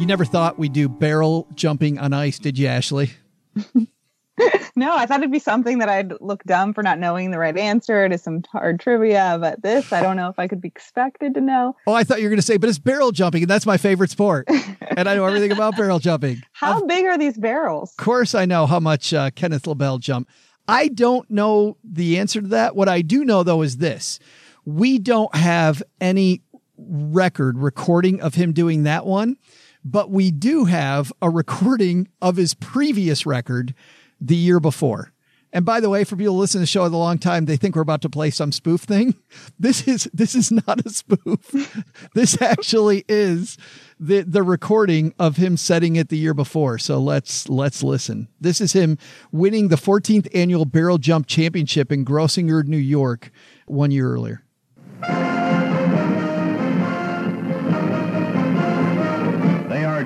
You 0.00 0.06
never 0.06 0.24
thought 0.24 0.58
we'd 0.58 0.72
do 0.72 0.88
barrel 0.88 1.46
jumping 1.54 2.00
on 2.00 2.12
ice, 2.12 2.40
did 2.40 2.58
you, 2.58 2.66
Ashley? 2.66 3.10
no, 4.76 4.96
I 4.96 5.06
thought 5.06 5.20
it'd 5.20 5.30
be 5.30 5.38
something 5.38 5.78
that 5.78 5.88
I'd 5.88 6.12
look 6.20 6.42
dumb 6.44 6.72
for 6.72 6.82
not 6.82 6.98
knowing 6.98 7.30
the 7.30 7.38
right 7.38 7.56
answer 7.56 8.08
to 8.08 8.18
some 8.18 8.42
hard 8.50 8.80
trivia, 8.80 9.38
but 9.40 9.62
this, 9.62 9.92
I 9.92 10.02
don't 10.02 10.16
know 10.16 10.28
if 10.28 10.38
I 10.38 10.48
could 10.48 10.60
be 10.60 10.68
expected 10.68 11.34
to 11.34 11.40
know. 11.40 11.76
Oh, 11.86 11.92
I 11.92 12.04
thought 12.04 12.18
you 12.18 12.24
were 12.24 12.30
going 12.30 12.38
to 12.38 12.46
say, 12.46 12.56
but 12.56 12.68
it's 12.68 12.78
barrel 12.78 13.12
jumping, 13.12 13.42
and 13.42 13.50
that's 13.50 13.66
my 13.66 13.76
favorite 13.76 14.10
sport. 14.10 14.48
and 14.96 15.08
I 15.08 15.14
know 15.14 15.24
everything 15.24 15.52
about 15.52 15.76
barrel 15.76 15.98
jumping. 15.98 16.42
How 16.52 16.84
big 16.84 17.04
are 17.06 17.18
these 17.18 17.38
barrels? 17.38 17.90
Of 17.98 18.04
course, 18.04 18.34
I 18.34 18.44
know 18.44 18.66
how 18.66 18.80
much 18.80 19.12
uh, 19.12 19.30
Kenneth 19.30 19.66
LaBelle 19.66 19.98
jumped. 19.98 20.30
I 20.68 20.88
don't 20.88 21.28
know 21.30 21.76
the 21.82 22.18
answer 22.18 22.40
to 22.40 22.48
that. 22.48 22.76
What 22.76 22.88
I 22.88 23.02
do 23.02 23.24
know, 23.24 23.42
though, 23.42 23.62
is 23.62 23.78
this 23.78 24.18
we 24.64 24.98
don't 24.98 25.34
have 25.34 25.82
any 26.00 26.42
record 26.76 27.58
recording 27.58 28.20
of 28.20 28.34
him 28.34 28.52
doing 28.52 28.84
that 28.84 29.04
one 29.04 29.36
but 29.84 30.10
we 30.10 30.30
do 30.30 30.66
have 30.66 31.12
a 31.22 31.30
recording 31.30 32.08
of 32.20 32.36
his 32.36 32.54
previous 32.54 33.24
record 33.24 33.74
the 34.20 34.36
year 34.36 34.60
before. 34.60 35.12
And 35.52 35.64
by 35.64 35.80
the 35.80 35.90
way, 35.90 36.04
for 36.04 36.16
people 36.16 36.36
listening 36.36 36.60
to 36.60 36.62
the 36.62 36.66
show 36.66 36.86
a 36.86 36.88
long 36.88 37.18
time, 37.18 37.46
they 37.46 37.56
think 37.56 37.74
we're 37.74 37.82
about 37.82 38.02
to 38.02 38.08
play 38.08 38.30
some 38.30 38.52
spoof 38.52 38.82
thing. 38.82 39.14
This 39.58 39.86
is 39.86 40.08
this 40.14 40.34
is 40.34 40.50
not 40.50 40.84
a 40.84 40.90
spoof. 40.90 41.84
this 42.14 42.40
actually 42.40 43.04
is 43.08 43.58
the 43.98 44.22
the 44.22 44.42
recording 44.42 45.12
of 45.18 45.36
him 45.36 45.56
setting 45.56 45.96
it 45.96 46.08
the 46.08 46.16
year 46.16 46.34
before. 46.34 46.78
So 46.78 46.98
let's 46.98 47.48
let's 47.48 47.82
listen. 47.82 48.28
This 48.40 48.60
is 48.60 48.72
him 48.72 48.96
winning 49.32 49.68
the 49.68 49.76
14th 49.76 50.28
annual 50.34 50.64
barrel 50.64 50.98
jump 50.98 51.26
championship 51.26 51.92
in 51.92 52.04
Grossinger, 52.04 52.64
New 52.64 52.76
York, 52.76 53.30
one 53.66 53.90
year 53.90 54.12
earlier. 54.12 54.42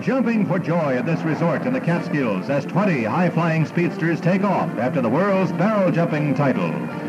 Jumping 0.05 0.44
for 0.44 0.59
joy 0.59 0.94
at 0.96 1.07
this 1.07 1.22
resort 1.22 1.62
in 1.62 1.72
the 1.72 1.80
Catskills 1.80 2.50
as 2.50 2.66
20 2.66 3.05
high-flying 3.05 3.64
speedsters 3.64 4.20
take 4.20 4.44
off 4.44 4.68
after 4.76 5.00
the 5.00 5.09
world's 5.09 5.50
barrel 5.52 5.90
jumping 5.90 6.34
title. 6.34 6.68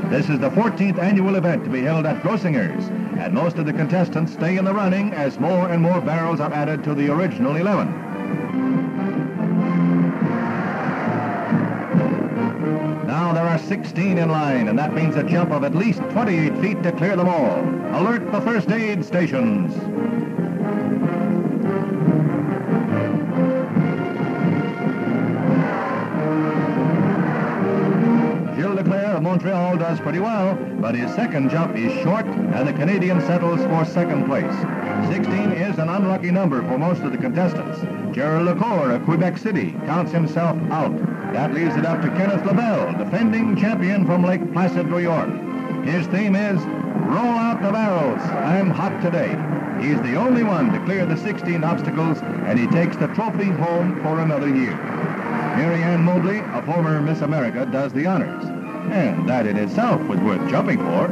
This 0.10 0.30
is 0.30 0.40
the 0.40 0.50
14th 0.52 0.98
annual 0.98 1.36
event 1.36 1.66
to 1.66 1.70
be 1.70 1.82
held 1.82 2.06
at 2.06 2.24
Grossinger's, 2.24 2.88
and 3.20 3.34
most 3.34 3.58
of 3.58 3.66
the 3.66 3.74
contestants 3.74 4.32
stay 4.32 4.56
in 4.56 4.64
the 4.64 4.74
running 4.74 5.12
as 5.12 5.38
more 5.40 5.68
and 5.68 5.82
more 5.82 6.00
barrels 6.00 6.40
are 6.40 6.54
added 6.54 6.86
to 6.86 6.94
the 6.94 7.12
original 7.12 7.58
11. 7.58 7.92
Now 13.06 13.34
there 13.34 13.46
are 13.46 13.60
16 13.60 14.18
in 14.18 14.30
line, 14.30 14.70
and 14.70 14.80
that 14.80 14.94
means 14.94 15.18
a 15.18 15.24
jump 15.24 15.52
of 15.52 15.66
at 15.66 15.76
least 15.76 16.00
28 16.12 16.58
feet 16.60 16.84
to 16.84 16.94
clear 16.94 17.18
them 17.18 17.28
all. 17.28 17.60
Alert 18.00 18.32
the 18.32 18.40
first 18.40 18.72
aid 18.72 19.04
stations. 19.04 19.76
Montreal 29.36 29.76
does 29.76 30.00
pretty 30.00 30.20
well, 30.20 30.56
but 30.80 30.96
his 30.96 31.14
second 31.14 31.50
jump 31.50 31.76
is 31.76 31.92
short, 32.04 32.26
and 32.26 32.66
the 32.66 32.72
Canadian 32.72 33.20
settles 33.20 33.60
for 33.64 33.84
second 33.84 34.28
place. 34.28 34.56
16 35.14 35.52
is 35.52 35.78
an 35.78 35.90
unlucky 35.90 36.32
number 36.32 36.62
for 36.62 36.78
most 36.78 37.02
of 37.02 37.12
the 37.12 37.18
contestants. 37.18 37.82
Gerald 38.16 38.46
Lacour 38.46 38.92
of 38.92 39.04
Quebec 39.04 39.38
City 39.38 39.72
counts 39.88 40.14
himself 40.14 40.58
out. 40.72 40.96
That 41.34 41.54
leaves 41.54 41.76
it 41.76 41.86
up 41.86 42.02
to 42.02 42.08
Kenneth 42.12 42.46
LaBelle, 42.46 42.98
defending 42.98 43.58
champion 43.58 44.06
from 44.06 44.24
Lake 44.24 44.54
Placid, 44.54 44.90
New 44.90 45.00
York. 45.00 45.28
His 45.84 46.08
theme 46.08 46.38
is 46.38 46.62
Roll 47.04 47.36
Out 47.36 47.62
the 47.62 47.74
Barrels, 47.74 48.22
I'm 48.22 48.70
Hot 48.70 49.02
Today. 49.02 49.36
He's 49.86 50.02
the 50.04 50.16
only 50.16 50.44
one 50.44 50.72
to 50.72 50.80
clear 50.86 51.06
the 51.06 51.18
16 51.18 51.62
obstacles, 51.62 52.22
and 52.22 52.58
he 52.58 52.68
takes 52.68 52.96
the 52.96 53.08
trophy 53.08 53.50
home 53.50 54.02
for 54.02 54.22
another 54.22 54.48
year. 54.48 54.78
Mary 55.58 55.84
Ann 55.84 56.04
Mobley, 56.04 56.40
a 56.40 56.62
former 56.66 57.02
Miss 57.02 57.20
America, 57.20 57.66
does 57.66 57.92
the 57.92 58.06
honors. 58.06 58.55
And 58.92 59.28
that 59.30 59.48
in 59.48 59.58
itself 59.58 60.02
was 60.04 60.20
worth 60.20 60.50
jumping 60.50 60.80
for. 60.80 61.08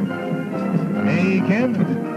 Hey, 1.04 1.40
Ken? 1.40 2.12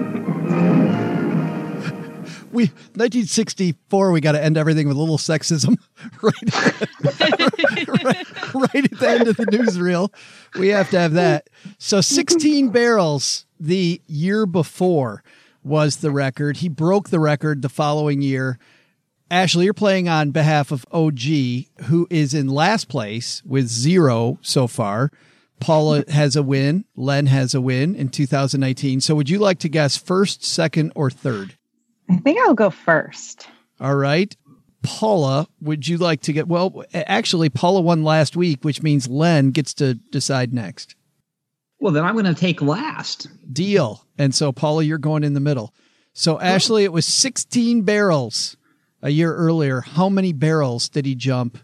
we 2.51 2.63
1964 2.95 4.11
we 4.11 4.21
got 4.21 4.31
to 4.31 4.43
end 4.43 4.57
everything 4.57 4.87
with 4.87 4.97
a 4.97 4.99
little 4.99 5.17
sexism 5.17 5.77
right, 6.21 6.33
right, 8.03 8.53
right 8.53 8.91
at 8.91 8.99
the 8.99 9.07
end 9.07 9.27
of 9.27 9.37
the 9.37 9.45
newsreel 9.45 10.11
we 10.57 10.69
have 10.69 10.89
to 10.89 10.97
have 10.97 11.13
that 11.13 11.49
so 11.77 12.01
16 12.01 12.69
barrels 12.69 13.45
the 13.59 14.01
year 14.07 14.45
before 14.45 15.23
was 15.63 15.97
the 15.97 16.09
record 16.09 16.57
he 16.57 16.69
broke 16.69 17.09
the 17.09 17.19
record 17.19 17.61
the 17.61 17.69
following 17.69 18.21
year 18.21 18.57
Ashley, 19.29 19.65
you're 19.65 19.73
playing 19.73 20.07
on 20.07 20.31
behalf 20.31 20.71
of 20.71 20.85
OG, 20.89 21.19
who 21.87 22.07
is 22.09 22.33
in 22.33 22.47
last 22.47 22.87
place 22.87 23.43
with 23.45 23.67
zero 23.67 24.39
so 24.41 24.67
far. 24.67 25.11
Paula 25.59 26.03
has 26.09 26.35
a 26.35 26.43
win. 26.43 26.85
Len 26.95 27.25
has 27.27 27.53
a 27.55 27.61
win 27.61 27.95
in 27.95 28.09
2019. 28.09 29.01
So 29.01 29.15
would 29.15 29.29
you 29.29 29.39
like 29.39 29.59
to 29.59 29.69
guess 29.69 29.97
first, 29.97 30.43
second, 30.43 30.91
or 30.95 31.09
third? 31.09 31.57
I 32.09 32.17
think 32.17 32.39
I'll 32.39 32.53
go 32.53 32.69
first. 32.69 33.47
All 33.79 33.95
right. 33.95 34.35
Paula, 34.83 35.47
would 35.59 35.87
you 35.87 35.97
like 35.97 36.21
to 36.21 36.33
get, 36.33 36.47
well, 36.47 36.83
actually, 36.93 37.49
Paula 37.49 37.81
won 37.81 38.03
last 38.03 38.37
week, 38.37 38.63
which 38.63 38.81
means 38.81 39.07
Len 39.07 39.51
gets 39.51 39.73
to 39.75 39.95
decide 39.95 40.53
next. 40.53 40.95
Well, 41.79 41.91
then 41.91 42.05
I'm 42.05 42.13
going 42.13 42.25
to 42.25 42.33
take 42.33 42.61
last. 42.61 43.27
Deal. 43.51 44.05
And 44.17 44.33
so, 44.33 44.51
Paula, 44.51 44.83
you're 44.83 44.97
going 44.97 45.23
in 45.23 45.33
the 45.33 45.39
middle. 45.39 45.73
So, 46.13 46.39
Ashley, 46.39 46.83
it 46.83 46.93
was 46.93 47.05
16 47.05 47.81
barrels 47.81 48.57
a 49.01 49.09
year 49.09 49.35
earlier. 49.35 49.81
How 49.81 50.09
many 50.09 50.33
barrels 50.33 50.89
did 50.89 51.05
he 51.05 51.15
jump 51.15 51.57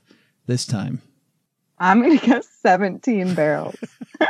this 0.45 0.65
time? 0.65 1.01
I'm 1.83 2.01
going 2.01 2.17
to 2.17 2.25
guess 2.25 2.47
17 2.61 3.33
barrels. 3.35 3.75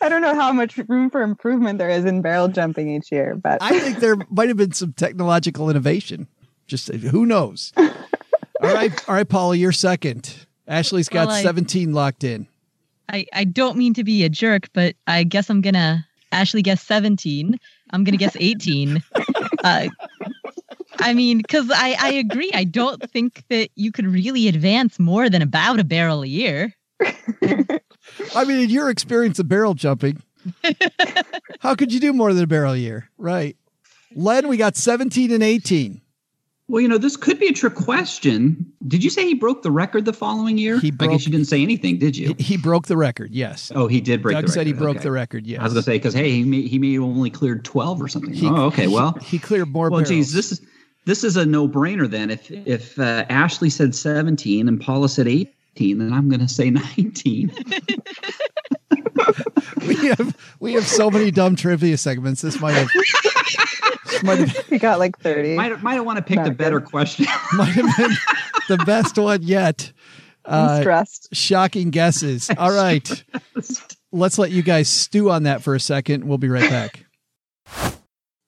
I 0.00 0.08
don't 0.08 0.22
know 0.22 0.34
how 0.34 0.50
much 0.50 0.78
room 0.88 1.10
for 1.10 1.20
improvement 1.20 1.78
there 1.78 1.90
is 1.90 2.06
in 2.06 2.22
barrel 2.22 2.48
jumping 2.48 2.88
each 2.88 3.12
year, 3.12 3.34
but 3.34 3.58
I 3.60 3.78
think 3.80 3.98
there 3.98 4.16
might 4.30 4.48
have 4.48 4.56
been 4.56 4.72
some 4.72 4.94
technological 4.94 5.68
innovation. 5.68 6.28
Just 6.66 6.88
who 6.88 7.26
knows? 7.26 7.74
all 7.76 7.90
right, 8.62 9.08
all 9.08 9.14
right, 9.16 9.28
Paula, 9.28 9.54
you're 9.54 9.70
second. 9.70 10.46
Ashley's 10.66 11.10
got 11.10 11.28
well, 11.28 11.36
I, 11.36 11.42
17 11.42 11.92
locked 11.92 12.24
in. 12.24 12.46
I 13.10 13.26
I 13.34 13.44
don't 13.44 13.76
mean 13.76 13.92
to 13.94 14.04
be 14.04 14.24
a 14.24 14.30
jerk, 14.30 14.68
but 14.72 14.94
I 15.06 15.24
guess 15.24 15.50
I'm 15.50 15.60
gonna 15.60 16.06
Ashley 16.32 16.62
guess 16.62 16.82
17. 16.82 17.58
I'm 17.90 18.02
gonna 18.02 18.16
guess 18.16 18.36
18. 18.38 19.02
uh, 19.64 19.88
I 20.98 21.14
mean, 21.14 21.38
because 21.38 21.70
I, 21.70 21.96
I 21.98 22.12
agree. 22.12 22.50
I 22.54 22.64
don't 22.64 23.10
think 23.10 23.44
that 23.48 23.70
you 23.74 23.92
could 23.92 24.06
really 24.06 24.48
advance 24.48 24.98
more 24.98 25.28
than 25.28 25.42
about 25.42 25.80
a 25.80 25.84
barrel 25.84 26.22
a 26.22 26.26
year. 26.26 26.72
I 28.34 28.44
mean, 28.44 28.60
in 28.60 28.70
your 28.70 28.90
experience 28.90 29.38
of 29.38 29.48
barrel 29.48 29.74
jumping, 29.74 30.22
how 31.60 31.74
could 31.74 31.92
you 31.92 32.00
do 32.00 32.12
more 32.12 32.32
than 32.32 32.44
a 32.44 32.46
barrel 32.46 32.72
a 32.72 32.78
year? 32.78 33.10
Right. 33.18 33.56
Len, 34.14 34.48
we 34.48 34.56
got 34.56 34.76
17 34.76 35.30
and 35.32 35.42
18. 35.42 36.00
Well, 36.68 36.80
you 36.80 36.88
know, 36.88 36.98
this 36.98 37.16
could 37.16 37.38
be 37.38 37.46
a 37.46 37.52
trick 37.52 37.76
question. 37.76 38.72
Did 38.88 39.04
you 39.04 39.10
say 39.10 39.24
he 39.24 39.34
broke 39.34 39.62
the 39.62 39.70
record 39.70 40.04
the 40.04 40.12
following 40.12 40.58
year? 40.58 40.80
He 40.80 40.90
broke, 40.90 41.10
I 41.10 41.12
guess 41.12 41.24
you 41.24 41.30
didn't 41.30 41.46
say 41.46 41.62
anything, 41.62 41.98
did 41.98 42.16
you? 42.16 42.34
He, 42.38 42.56
broke 42.56 42.86
the 42.86 42.96
record, 42.96 43.30
yes. 43.32 43.70
Oh, 43.72 43.86
he 43.86 44.00
did 44.00 44.20
break 44.20 44.34
Doug 44.34 44.46
the 44.46 44.46
record. 44.46 44.46
Doug 44.46 44.54
said 44.54 44.66
he 44.66 44.72
broke 44.72 44.96
okay. 44.96 45.02
the 45.04 45.12
record, 45.12 45.46
yes. 45.46 45.60
I 45.60 45.64
was 45.64 45.74
going 45.74 45.82
to 45.82 45.84
say, 45.84 45.94
because, 45.96 46.14
hey, 46.14 46.30
he 46.32 46.42
may, 46.42 46.62
he 46.62 46.80
may 46.80 46.98
only 46.98 47.30
cleared 47.30 47.64
12 47.64 48.02
or 48.02 48.08
something. 48.08 48.32
He, 48.32 48.48
oh, 48.48 48.64
okay, 48.64 48.88
well. 48.88 49.12
He, 49.20 49.36
he 49.36 49.38
cleared 49.38 49.68
more 49.68 49.90
Well, 49.90 50.00
barrels. 50.00 50.08
geez, 50.08 50.32
this 50.32 50.50
is 50.50 50.60
this 51.06 51.24
is 51.24 51.36
a 51.36 51.46
no-brainer 51.46 52.10
then. 52.10 52.30
If 52.30 52.50
if 52.50 52.98
uh, 52.98 53.24
Ashley 53.30 53.70
said 53.70 53.94
17 53.94 54.68
and 54.68 54.80
Paula 54.80 55.08
said 55.08 55.28
18, 55.28 55.98
then 55.98 56.12
I'm 56.12 56.28
going 56.28 56.40
to 56.40 56.48
say 56.48 56.68
19. 56.68 57.52
we 59.86 59.94
have 60.08 60.36
we 60.60 60.74
have 60.74 60.86
so 60.86 61.10
many 61.10 61.30
dumb 61.30 61.56
trivia 61.56 61.96
segments. 61.96 62.42
This 62.42 62.60
might 62.60 62.72
have. 62.72 62.88
This 64.06 64.22
might 64.22 64.38
have 64.40 64.70
you 64.70 64.78
got 64.78 64.98
like 64.98 65.18
30. 65.18 65.54
Might 65.54 65.82
might 65.82 65.94
have 65.94 66.04
want 66.04 66.18
to 66.18 66.22
pick 66.24 66.38
a 66.38 66.50
better 66.50 66.80
question. 66.80 67.26
might 67.52 67.68
have 67.68 67.96
been 67.96 68.10
the 68.68 68.84
best 68.84 69.16
one 69.16 69.42
yet. 69.42 69.92
Uh, 70.48 70.80
stressed. 70.80 71.34
Shocking 71.34 71.90
guesses. 71.90 72.48
All 72.56 72.70
right. 72.70 73.24
Let's 74.12 74.38
let 74.38 74.52
you 74.52 74.62
guys 74.62 74.88
stew 74.88 75.28
on 75.28 75.42
that 75.42 75.60
for 75.60 75.74
a 75.74 75.80
second. 75.80 76.22
We'll 76.22 76.38
be 76.38 76.48
right 76.48 76.70
back. 76.70 77.04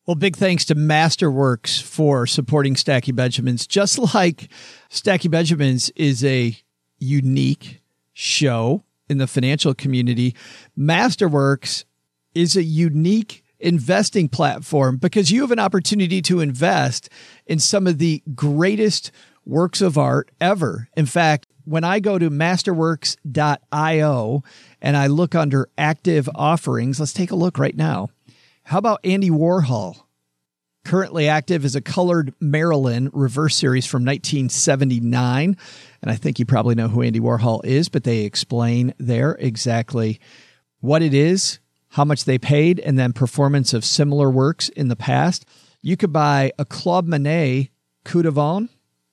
Well, 0.08 0.14
big 0.14 0.36
thanks 0.36 0.64
to 0.64 0.74
Masterworks 0.74 1.82
for 1.82 2.26
supporting 2.26 2.76
Stacking 2.76 3.14
Benjamins. 3.14 3.66
Just 3.66 3.98
like 4.14 4.50
Stacking 4.88 5.30
Benjamins 5.30 5.90
is 5.90 6.24
a 6.24 6.56
unique 6.98 7.82
show 8.14 8.84
in 9.10 9.18
the 9.18 9.26
financial 9.26 9.74
community, 9.74 10.34
Masterworks 10.78 11.84
is 12.34 12.56
a 12.56 12.62
unique 12.62 13.44
investing 13.60 14.30
platform 14.30 14.96
because 14.96 15.30
you 15.30 15.42
have 15.42 15.50
an 15.50 15.58
opportunity 15.58 16.22
to 16.22 16.40
invest 16.40 17.10
in 17.44 17.58
some 17.58 17.86
of 17.86 17.98
the 17.98 18.22
greatest 18.34 19.10
works 19.44 19.82
of 19.82 19.98
art 19.98 20.30
ever. 20.40 20.88
In 20.96 21.04
fact, 21.04 21.46
when 21.66 21.84
I 21.84 22.00
go 22.00 22.18
to 22.18 22.30
masterworks.io 22.30 24.42
and 24.80 24.96
I 24.96 25.06
look 25.06 25.34
under 25.34 25.68
active 25.76 26.30
offerings, 26.34 26.98
let's 26.98 27.12
take 27.12 27.30
a 27.30 27.36
look 27.36 27.58
right 27.58 27.76
now. 27.76 28.08
How 28.68 28.76
about 28.76 29.00
Andy 29.02 29.30
Warhol? 29.30 29.96
Currently 30.84 31.26
active 31.26 31.64
is 31.64 31.74
a 31.74 31.80
colored 31.80 32.34
Marilyn 32.38 33.08
reverse 33.14 33.56
series 33.56 33.86
from 33.86 34.04
1979. 34.04 35.56
And 36.02 36.10
I 36.10 36.16
think 36.16 36.38
you 36.38 36.44
probably 36.44 36.74
know 36.74 36.88
who 36.88 37.00
Andy 37.00 37.18
Warhol 37.18 37.64
is, 37.64 37.88
but 37.88 38.04
they 38.04 38.24
explain 38.24 38.92
there 38.98 39.38
exactly 39.40 40.20
what 40.80 41.00
it 41.00 41.14
is, 41.14 41.60
how 41.88 42.04
much 42.04 42.26
they 42.26 42.36
paid, 42.36 42.78
and 42.80 42.98
then 42.98 43.14
performance 43.14 43.72
of 43.72 43.86
similar 43.86 44.28
works 44.28 44.68
in 44.68 44.88
the 44.88 44.96
past. 44.96 45.46
You 45.80 45.96
could 45.96 46.12
buy 46.12 46.52
a 46.58 46.66
Claude 46.66 47.08
Monet 47.08 47.70
Coup 48.04 48.20
de 48.20 48.30
Vent, 48.30 48.68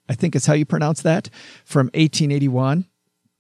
I 0.10 0.16
think 0.16 0.36
is 0.36 0.48
how 0.48 0.54
you 0.54 0.66
pronounce 0.66 1.02
that, 1.04 1.30
from 1.64 1.86
1881. 1.94 2.88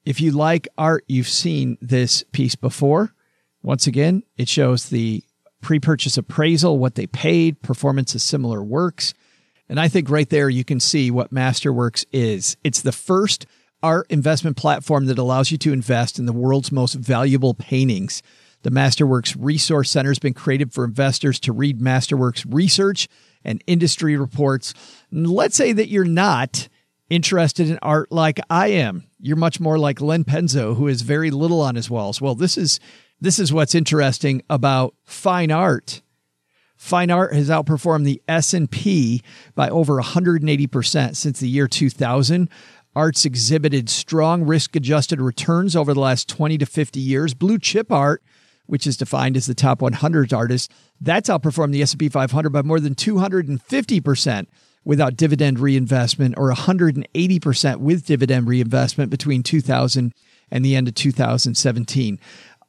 If 0.05 0.22
you 0.22 0.32
like 0.32 0.70
art, 0.78 1.03
you've 1.09 1.28
seen 1.28 1.78
this 1.82 2.24
piece 2.32 2.55
before. 2.55 3.13
Once 3.61 3.86
again, 3.86 4.24
it 4.38 4.47
shows 4.47 4.88
the 4.88 5.25
pre 5.66 5.80
purchase 5.80 6.16
appraisal, 6.16 6.78
what 6.78 6.93
they 6.93 7.07
paid, 7.07 7.59
performance 7.63 8.13
of 8.13 8.22
similar 8.22 8.63
works. 8.63 9.16
And 9.68 9.80
I 9.80 9.88
think 9.88 10.11
right 10.11 10.30
there 10.30 10.47
you 10.47 10.63
can 10.63 10.80
see 10.80 11.09
what 11.09 11.34
Masterworks 11.34 12.05
is. 12.11 12.55
It's 12.63 12.84
the 12.84 12.91
first 12.91 13.47
art 13.82 14.05
investment 14.11 14.57
platform 14.57 15.07
that 15.07 15.18
allows 15.18 15.49
you 15.49 15.57
to 15.57 15.74
invest 15.74 16.20
in 16.20 16.28
the 16.28 16.34
world's 16.34 16.72
most 16.72 16.93
valuable 16.93 17.55
paintings. 17.55 18.22
The 18.61 18.70
Masterworks 18.70 19.36
Resource 19.39 19.89
Center 19.89 20.11
has 20.11 20.20
been 20.20 20.36
created 20.36 20.72
for 20.72 20.86
investors 20.86 21.39
to 21.39 21.51
read 21.51 21.80
Masterworks 21.80 22.45
research 22.47 23.07
and 23.43 23.63
industry 23.66 24.16
reports. 24.18 24.76
Let's 25.11 25.55
say 25.55 25.72
that 25.72 25.89
you're 25.89 26.05
not 26.05 26.68
interested 27.09 27.72
in 27.72 27.80
art 27.82 28.11
like 28.11 28.39
I 28.51 28.68
am. 28.68 29.07
You're 29.20 29.36
much 29.36 29.59
more 29.59 29.80
like 29.80 29.99
Len 29.99 30.26
Penzo, 30.26 30.76
who 30.76 30.86
has 30.86 31.01
very 31.01 31.32
little 31.32 31.61
on 31.61 31.74
his 31.74 31.89
walls. 31.89 32.22
Well, 32.22 32.36
this 32.36 32.55
is 32.55 32.80
this 33.20 33.39
is 33.39 33.53
what's 33.53 33.76
interesting 33.76 34.41
about 34.49 34.95
fine 35.03 35.51
art. 35.51 36.01
Fine 36.78 37.11
art 37.11 37.34
has 37.34 37.49
outperformed 37.49 38.03
the 38.03 38.22
S&P 38.28 39.22
by 39.55 39.70
over 39.70 40.01
180% 40.01 41.16
since 41.16 41.39
the 41.39 41.47
year 41.47 41.68
2000. 41.68 42.49
Art's 42.95 43.26
exhibited 43.26 43.89
strong 43.89 44.43
risk-adjusted 44.43 45.20
returns 45.20 45.76
over 45.76 45.93
the 45.93 45.99
last 45.99 46.30
20 46.30 46.57
to 46.57 46.66
50 46.66 46.99
years. 46.99 47.34
Blue 47.34 47.57
chip 47.57 47.91
art 47.91 48.22
which 48.68 48.88
is 48.88 48.97
defined 48.97 49.38
as 49.38 49.45
the 49.45 49.55
top 49.55 49.82
100 49.82 50.34
artists, 50.34 50.74
that's 51.01 51.30
outperformed 51.30 51.72
the 51.72 51.82
S&P 51.82 52.09
500 52.09 52.49
by 52.49 52.61
more 52.61 52.80
than 52.80 52.95
250% 52.95 54.47
without 54.84 55.16
dividend 55.16 55.59
reinvestment 55.59 56.36
or 56.38 56.51
180% 56.53 57.78
with 57.78 58.05
dividend 58.05 58.47
reinvestment 58.47 59.09
between 59.09 59.43
2000 59.43 60.13
and 60.51 60.63
the 60.63 60.76
end 60.76 60.88
of 60.88 60.93
2017. 60.93 62.20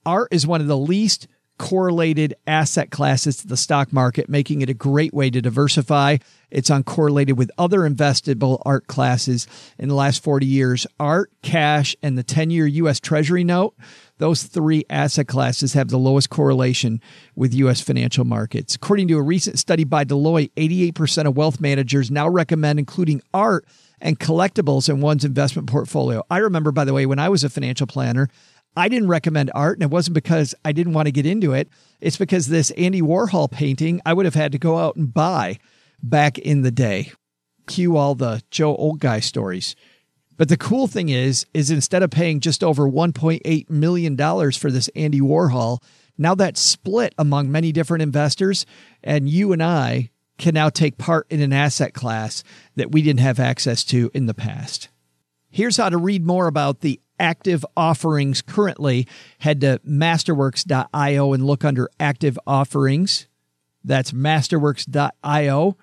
Art 0.06 0.28
is 0.30 0.46
one 0.46 0.60
of 0.60 0.68
the 0.68 0.78
least 0.78 1.26
correlated 1.58 2.34
asset 2.46 2.90
classes 2.90 3.38
to 3.38 3.46
the 3.46 3.56
stock 3.56 3.92
market, 3.92 4.28
making 4.28 4.62
it 4.62 4.70
a 4.70 4.74
great 4.74 5.12
way 5.12 5.30
to 5.30 5.40
diversify. 5.40 6.18
It's 6.50 6.70
uncorrelated 6.70 7.32
with 7.32 7.50
other 7.58 7.80
investable 7.80 8.60
art 8.64 8.86
classes 8.86 9.48
in 9.78 9.88
the 9.88 9.94
last 9.94 10.22
40 10.22 10.46
years. 10.46 10.86
Art, 11.00 11.32
cash, 11.42 11.96
and 12.02 12.16
the 12.16 12.22
10 12.22 12.50
year 12.50 12.66
U.S. 12.66 13.00
Treasury 13.00 13.42
note 13.42 13.74
those 14.18 14.44
three 14.44 14.84
asset 14.88 15.28
classes 15.28 15.74
have 15.74 15.88
the 15.88 15.98
lowest 15.98 16.30
correlation 16.30 17.00
with 17.34 17.52
U.S. 17.54 17.80
financial 17.80 18.24
markets. 18.24 18.74
According 18.74 19.08
to 19.08 19.18
a 19.18 19.22
recent 19.22 19.58
study 19.58 19.84
by 19.84 20.04
Deloitte, 20.04 20.52
88% 20.56 21.26
of 21.26 21.36
wealth 21.36 21.60
managers 21.60 22.10
now 22.10 22.28
recommend 22.28 22.78
including 22.78 23.22
art 23.34 23.66
and 24.00 24.18
collectibles 24.18 24.88
in 24.88 25.00
one's 25.00 25.24
investment 25.24 25.68
portfolio. 25.68 26.22
I 26.30 26.38
remember, 26.38 26.72
by 26.72 26.84
the 26.84 26.92
way, 26.92 27.06
when 27.06 27.18
I 27.18 27.28
was 27.28 27.44
a 27.44 27.50
financial 27.50 27.86
planner, 27.86 28.28
I 28.76 28.88
didn't 28.88 29.08
recommend 29.08 29.50
art, 29.54 29.78
and 29.78 29.82
it 29.82 29.90
wasn't 29.90 30.14
because 30.14 30.54
I 30.64 30.72
didn't 30.72 30.92
want 30.92 31.06
to 31.06 31.12
get 31.12 31.26
into 31.26 31.52
it. 31.54 31.68
It's 32.00 32.18
because 32.18 32.46
this 32.46 32.70
Andy 32.72 33.00
Warhol 33.00 33.50
painting 33.50 34.00
I 34.04 34.12
would 34.12 34.26
have 34.26 34.34
had 34.34 34.52
to 34.52 34.58
go 34.58 34.76
out 34.76 34.96
and 34.96 35.12
buy 35.12 35.58
back 36.02 36.38
in 36.38 36.62
the 36.62 36.70
day. 36.70 37.12
Cue 37.66 37.96
all 37.96 38.14
the 38.14 38.42
Joe 38.50 38.76
Old 38.76 39.00
Guy 39.00 39.20
stories. 39.20 39.74
But 40.36 40.48
the 40.50 40.58
cool 40.58 40.86
thing 40.86 41.08
is, 41.08 41.46
is 41.54 41.70
instead 41.70 42.02
of 42.02 42.10
paying 42.10 42.40
just 42.40 42.62
over 42.62 42.88
$1.8 42.88 43.70
million 43.70 44.16
for 44.52 44.70
this 44.70 44.88
Andy 44.94 45.20
Warhol, 45.20 45.82
now 46.18 46.34
that's 46.34 46.60
split 46.60 47.14
among 47.16 47.50
many 47.50 47.72
different 47.72 48.02
investors. 48.02 48.66
And 49.02 49.28
you 49.28 49.52
and 49.52 49.62
I 49.62 50.10
can 50.38 50.54
now 50.54 50.68
take 50.68 50.98
part 50.98 51.26
in 51.30 51.40
an 51.40 51.54
asset 51.54 51.94
class 51.94 52.44
that 52.76 52.92
we 52.92 53.00
didn't 53.00 53.20
have 53.20 53.40
access 53.40 53.82
to 53.84 54.10
in 54.12 54.26
the 54.26 54.34
past. 54.34 54.88
Here's 55.48 55.78
how 55.78 55.88
to 55.88 55.96
read 55.96 56.26
more 56.26 56.48
about 56.48 56.80
the 56.80 57.00
active 57.18 57.64
offerings 57.76 58.42
currently. 58.42 59.06
Head 59.40 59.60
to 59.62 59.80
masterworks.io 59.86 61.32
and 61.32 61.46
look 61.46 61.64
under 61.64 61.88
active 61.98 62.38
offerings. 62.46 63.26
That's 63.84 64.12
masterworks.io. 64.12 65.76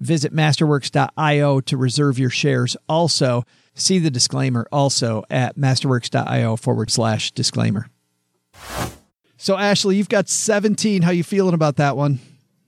Visit 0.00 0.32
masterworks.io 0.32 1.60
to 1.60 1.76
reserve 1.76 2.18
your 2.18 2.30
shares 2.30 2.76
also. 2.88 3.44
See 3.74 3.98
the 3.98 4.10
disclaimer 4.10 4.66
also 4.70 5.24
at 5.30 5.56
masterworks.io 5.56 6.56
forward 6.56 6.90
slash 6.90 7.32
disclaimer. 7.32 7.88
So, 9.36 9.56
Ashley, 9.56 9.96
you've 9.96 10.08
got 10.08 10.28
17. 10.28 11.02
How 11.02 11.10
you 11.10 11.22
feeling 11.22 11.54
about 11.54 11.76
that 11.76 11.96
one? 11.96 12.18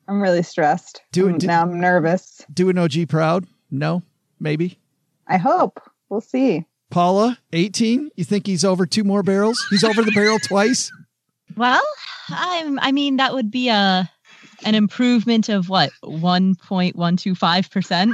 I'm 0.06 0.20
really 0.20 0.42
stressed. 0.42 1.02
Do 1.12 1.28
it. 1.28 1.42
now 1.42 1.62
I'm 1.62 1.80
nervous. 1.80 2.44
Doing 2.52 2.78
OG 2.78 3.08
proud? 3.08 3.46
No? 3.70 4.02
Maybe? 4.40 4.78
I 5.26 5.36
hope. 5.36 5.80
We'll 6.08 6.20
see. 6.20 6.64
Paula, 6.90 7.38
18. 7.52 8.10
You 8.16 8.24
think 8.24 8.46
he's 8.46 8.64
over 8.64 8.86
two 8.86 9.04
more 9.04 9.22
barrels? 9.22 9.64
He's 9.70 9.84
over 9.84 10.02
the 10.02 10.12
barrel 10.12 10.38
twice? 10.40 10.90
Well, 11.56 11.82
I'm 12.28 12.78
I 12.80 12.92
mean 12.92 13.16
that 13.16 13.34
would 13.34 13.50
be 13.50 13.68
a 13.68 14.10
an 14.64 14.74
improvement 14.74 15.48
of 15.48 15.68
what 15.68 15.90
1.125%. 16.04 18.12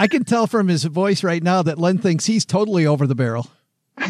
I 0.00 0.08
can 0.08 0.24
tell 0.24 0.46
from 0.46 0.68
his 0.68 0.84
voice 0.84 1.22
right 1.22 1.42
now 1.42 1.62
that 1.62 1.78
Len 1.78 1.98
thinks 1.98 2.24
he's 2.24 2.44
totally 2.44 2.86
over 2.86 3.06
the 3.06 3.14
barrel. 3.14 3.48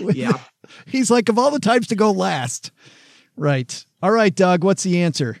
yeah. 0.00 0.38
He's 0.86 1.10
like, 1.10 1.28
of 1.28 1.38
all 1.38 1.50
the 1.50 1.60
times 1.60 1.86
to 1.88 1.94
go 1.94 2.10
last. 2.10 2.70
Right. 3.36 3.84
All 4.02 4.10
right, 4.10 4.34
Doug, 4.34 4.64
what's 4.64 4.82
the 4.82 5.02
answer? 5.02 5.38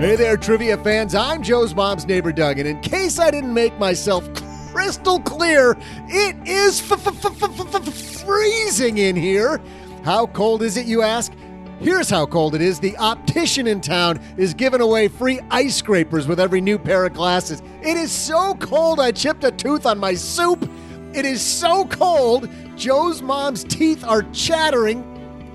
Hey 0.00 0.16
there, 0.16 0.38
trivia 0.38 0.78
fans. 0.78 1.14
I'm 1.14 1.42
Joe's 1.42 1.74
mom's 1.74 2.06
neighbor, 2.06 2.32
Doug, 2.32 2.58
and 2.58 2.66
in 2.66 2.80
case 2.80 3.18
I 3.18 3.30
didn't 3.30 3.52
make 3.52 3.78
myself 3.78 4.26
crystal 4.72 5.20
clear, 5.20 5.76
it 6.08 6.36
is 6.48 6.80
freezing 6.80 8.96
in 8.96 9.14
here. 9.14 9.60
How 10.02 10.28
cold 10.28 10.62
is 10.62 10.78
it, 10.78 10.86
you 10.86 11.02
ask? 11.02 11.34
Here's 11.80 12.08
how 12.08 12.24
cold 12.24 12.54
it 12.54 12.62
is. 12.62 12.80
The 12.80 12.96
optician 12.96 13.66
in 13.66 13.82
town 13.82 14.18
is 14.38 14.54
giving 14.54 14.80
away 14.80 15.08
free 15.08 15.38
ice 15.50 15.76
scrapers 15.76 16.26
with 16.26 16.40
every 16.40 16.62
new 16.62 16.78
pair 16.78 17.04
of 17.04 17.12
glasses. 17.12 17.62
It 17.82 17.98
is 17.98 18.10
so 18.10 18.54
cold 18.54 19.00
I 19.00 19.12
chipped 19.12 19.44
a 19.44 19.50
tooth 19.50 19.84
on 19.84 19.98
my 19.98 20.14
soup. 20.14 20.66
It 21.12 21.26
is 21.26 21.42
so 21.42 21.84
cold, 21.84 22.48
Joe's 22.74 23.20
mom's 23.20 23.64
teeth 23.64 24.02
are 24.02 24.22
chattering 24.32 25.04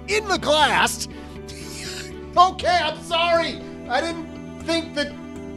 in 0.08 0.28
the 0.28 0.38
glass. 0.38 1.08
okay, 2.38 2.80
I'm 2.84 3.02
sorry. 3.02 3.60
I 3.89 4.02
didn't 4.02 4.35
think 4.66 4.95
that 4.95 5.11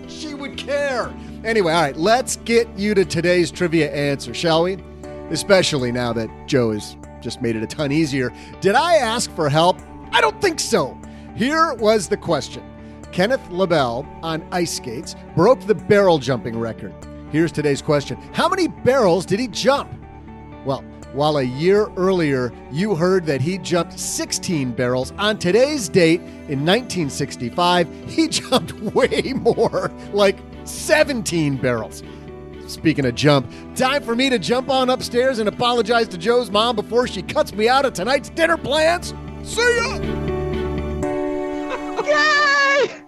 she 0.08 0.34
would 0.34 0.56
care. 0.56 1.12
Anyway, 1.44 1.72
all 1.72 1.82
right, 1.82 1.96
let's 1.96 2.36
get 2.36 2.68
you 2.76 2.94
to 2.94 3.04
today's 3.04 3.50
trivia 3.50 3.92
answer, 3.92 4.34
shall 4.34 4.64
we? 4.64 4.78
Especially 5.30 5.92
now 5.92 6.12
that 6.12 6.28
Joe 6.46 6.72
has 6.72 6.96
just 7.20 7.42
made 7.42 7.56
it 7.56 7.62
a 7.62 7.66
ton 7.66 7.92
easier. 7.92 8.32
Did 8.60 8.74
I 8.74 8.96
ask 8.96 9.30
for 9.34 9.48
help? 9.48 9.78
I 10.12 10.20
don't 10.20 10.40
think 10.40 10.60
so. 10.60 10.98
Here 11.36 11.74
was 11.74 12.08
the 12.08 12.16
question 12.16 12.62
Kenneth 13.12 13.48
LaBelle 13.50 14.06
on 14.22 14.46
ice 14.52 14.76
skates 14.76 15.14
broke 15.34 15.60
the 15.60 15.74
barrel 15.74 16.18
jumping 16.18 16.58
record. 16.58 16.94
Here's 17.30 17.52
today's 17.52 17.82
question 17.82 18.16
How 18.32 18.48
many 18.48 18.68
barrels 18.68 19.26
did 19.26 19.40
he 19.40 19.48
jump? 19.48 19.90
While 21.12 21.38
a 21.38 21.42
year 21.42 21.88
earlier 21.96 22.52
you 22.70 22.94
heard 22.94 23.24
that 23.26 23.40
he 23.40 23.58
jumped 23.58 23.98
16 23.98 24.72
barrels, 24.72 25.12
on 25.18 25.38
today's 25.38 25.88
date 25.88 26.20
in 26.20 26.64
1965, 26.66 27.88
he 28.08 28.28
jumped 28.28 28.72
way 28.94 29.32
more, 29.34 29.90
like 30.12 30.36
17 30.64 31.56
barrels. 31.56 32.02
Speaking 32.66 33.06
of 33.06 33.14
jump, 33.14 33.50
time 33.74 34.02
for 34.02 34.14
me 34.14 34.28
to 34.28 34.38
jump 34.38 34.68
on 34.68 34.90
upstairs 34.90 35.38
and 35.38 35.48
apologize 35.48 36.06
to 36.08 36.18
Joe's 36.18 36.50
mom 36.50 36.76
before 36.76 37.06
she 37.06 37.22
cuts 37.22 37.54
me 37.54 37.66
out 37.68 37.86
of 37.86 37.94
tonight's 37.94 38.28
dinner 38.28 38.58
plans. 38.58 39.14
See 39.42 39.76
ya! 39.76 39.96
Yay! 42.04 43.02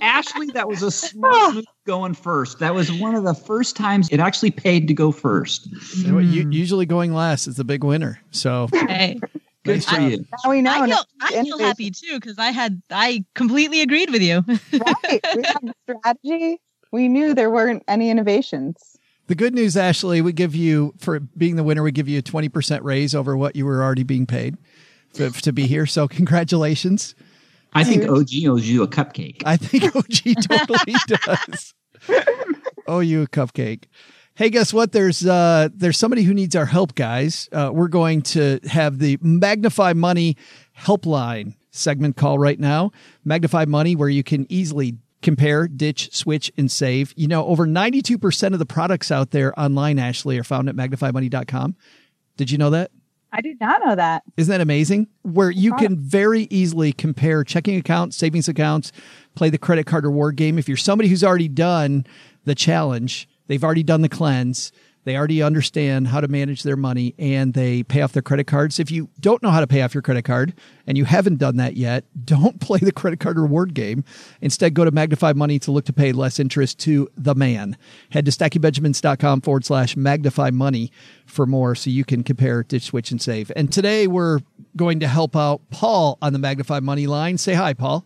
Ashley, 0.00 0.46
that 0.54 0.68
was 0.68 0.82
a 0.82 0.90
smart 0.90 1.34
ah. 1.34 1.52
move 1.54 1.64
going 1.86 2.14
first. 2.14 2.58
That 2.58 2.74
was 2.74 2.92
one 2.92 3.14
of 3.14 3.24
the 3.24 3.34
first 3.34 3.76
times 3.76 4.08
it 4.10 4.20
actually 4.20 4.50
paid 4.50 4.88
to 4.88 4.94
go 4.94 5.12
first. 5.12 5.66
You 5.96 6.08
know 6.08 6.14
what, 6.16 6.24
u- 6.24 6.48
Usually 6.50 6.86
going 6.86 7.12
last 7.12 7.46
is 7.46 7.56
the 7.56 7.64
big 7.64 7.84
winner. 7.84 8.20
So 8.30 8.68
Hey, 8.72 9.18
Good 9.64 9.84
for 9.84 10.00
you. 10.00 10.24
Now 10.44 10.50
we 10.50 10.62
know. 10.62 10.70
I 10.70 10.86
feel, 10.86 11.04
I 11.20 11.42
feel 11.42 11.58
happy 11.58 11.90
too 11.90 12.14
because 12.20 12.38
I 12.38 12.50
had 12.52 12.80
I 12.90 13.24
completely 13.34 13.80
agreed 13.80 14.10
with 14.10 14.22
you. 14.22 14.44
Right. 14.72 15.20
We 15.34 15.42
have 15.44 15.60
the 15.62 15.74
strategy. 15.82 16.60
We 16.92 17.08
knew 17.08 17.34
there 17.34 17.50
weren't 17.50 17.82
any 17.88 18.10
innovations. 18.10 18.76
the 19.26 19.34
good 19.34 19.54
news, 19.54 19.76
Ashley, 19.76 20.20
we 20.22 20.32
give 20.32 20.54
you 20.54 20.94
for 20.98 21.18
being 21.18 21.56
the 21.56 21.64
winner, 21.64 21.82
we 21.82 21.90
give 21.90 22.08
you 22.08 22.18
a 22.18 22.22
twenty 22.22 22.48
percent 22.48 22.84
raise 22.84 23.14
over 23.14 23.36
what 23.36 23.56
you 23.56 23.66
were 23.66 23.82
already 23.82 24.04
being 24.04 24.24
paid 24.26 24.56
for, 25.12 25.30
to 25.30 25.52
be 25.52 25.66
here. 25.66 25.86
So 25.86 26.06
congratulations. 26.06 27.14
I 27.72 27.84
think 27.84 28.08
OG 28.08 28.28
owes 28.48 28.68
you 28.68 28.82
a 28.82 28.88
cupcake. 28.88 29.42
I 29.44 29.56
think 29.56 29.94
OG 29.94 30.42
totally 30.48 30.94
does. 31.06 31.74
Oh, 32.86 33.00
you 33.00 33.22
a 33.22 33.26
cupcake. 33.26 33.84
Hey, 34.34 34.50
guess 34.50 34.72
what? 34.72 34.92
There's 34.92 35.26
uh 35.26 35.68
there's 35.74 35.98
somebody 35.98 36.22
who 36.22 36.34
needs 36.34 36.54
our 36.54 36.66
help, 36.66 36.94
guys. 36.94 37.48
Uh, 37.52 37.70
we're 37.72 37.88
going 37.88 38.22
to 38.22 38.60
have 38.64 38.98
the 38.98 39.18
Magnify 39.22 39.94
Money 39.94 40.36
helpline 40.78 41.54
segment 41.70 42.16
call 42.16 42.38
right 42.38 42.60
now. 42.60 42.90
Magnify 43.24 43.64
Money, 43.64 43.96
where 43.96 44.08
you 44.08 44.22
can 44.22 44.46
easily 44.50 44.96
compare, 45.22 45.66
ditch, 45.66 46.14
switch, 46.14 46.52
and 46.56 46.70
save. 46.70 47.12
You 47.16 47.28
know, 47.28 47.46
over 47.46 47.66
92% 47.66 48.52
of 48.52 48.58
the 48.58 48.66
products 48.66 49.10
out 49.10 49.30
there 49.30 49.58
online, 49.58 49.98
Ashley, 49.98 50.38
are 50.38 50.44
found 50.44 50.68
at 50.68 50.76
magnifymoney.com. 50.76 51.74
Did 52.36 52.50
you 52.50 52.58
know 52.58 52.70
that? 52.70 52.90
I 53.32 53.40
did 53.40 53.60
not 53.60 53.82
know 53.84 53.94
that. 53.96 54.22
Isn't 54.36 54.50
that 54.50 54.60
amazing? 54.60 55.08
Where 55.22 55.50
you 55.50 55.74
can 55.74 55.98
very 55.98 56.46
easily 56.50 56.92
compare 56.92 57.44
checking 57.44 57.76
accounts, 57.76 58.16
savings 58.16 58.48
accounts, 58.48 58.92
play 59.34 59.50
the 59.50 59.58
credit 59.58 59.84
card 59.86 60.04
reward 60.04 60.36
game. 60.36 60.58
If 60.58 60.68
you're 60.68 60.76
somebody 60.76 61.08
who's 61.08 61.24
already 61.24 61.48
done 61.48 62.06
the 62.44 62.54
challenge, 62.54 63.28
they've 63.48 63.62
already 63.62 63.82
done 63.82 64.02
the 64.02 64.08
cleanse, 64.08 64.72
they 65.06 65.16
already 65.16 65.40
understand 65.40 66.08
how 66.08 66.20
to 66.20 66.26
manage 66.26 66.64
their 66.64 66.76
money 66.76 67.14
and 67.16 67.54
they 67.54 67.84
pay 67.84 68.02
off 68.02 68.12
their 68.12 68.22
credit 68.22 68.48
cards. 68.48 68.80
If 68.80 68.90
you 68.90 69.08
don't 69.20 69.40
know 69.40 69.50
how 69.50 69.60
to 69.60 69.66
pay 69.68 69.82
off 69.82 69.94
your 69.94 70.02
credit 70.02 70.24
card 70.24 70.52
and 70.84 70.98
you 70.98 71.04
haven't 71.04 71.36
done 71.36 71.58
that 71.58 71.76
yet, 71.76 72.04
don't 72.24 72.60
play 72.60 72.80
the 72.80 72.90
credit 72.90 73.20
card 73.20 73.38
reward 73.38 73.72
game. 73.72 74.02
Instead, 74.40 74.74
go 74.74 74.84
to 74.84 74.90
Magnify 74.90 75.32
Money 75.32 75.60
to 75.60 75.70
look 75.70 75.84
to 75.84 75.92
pay 75.92 76.10
less 76.10 76.40
interest 76.40 76.80
to 76.80 77.08
the 77.16 77.36
man. 77.36 77.76
Head 78.10 78.24
to 78.24 78.32
stackingbenjamins.com 78.32 79.42
forward 79.42 79.64
slash 79.64 79.96
magnify 79.96 80.50
money 80.50 80.90
for 81.24 81.46
more 81.46 81.76
so 81.76 81.88
you 81.88 82.04
can 82.04 82.24
compare, 82.24 82.64
ditch, 82.64 82.82
switch, 82.82 83.12
and 83.12 83.22
save. 83.22 83.52
And 83.54 83.72
today 83.72 84.08
we're 84.08 84.40
going 84.76 84.98
to 85.00 85.06
help 85.06 85.36
out 85.36 85.60
Paul 85.70 86.18
on 86.20 86.32
the 86.32 86.40
Magnify 86.40 86.80
Money 86.80 87.06
line. 87.06 87.38
Say 87.38 87.54
hi, 87.54 87.74
Paul. 87.74 88.04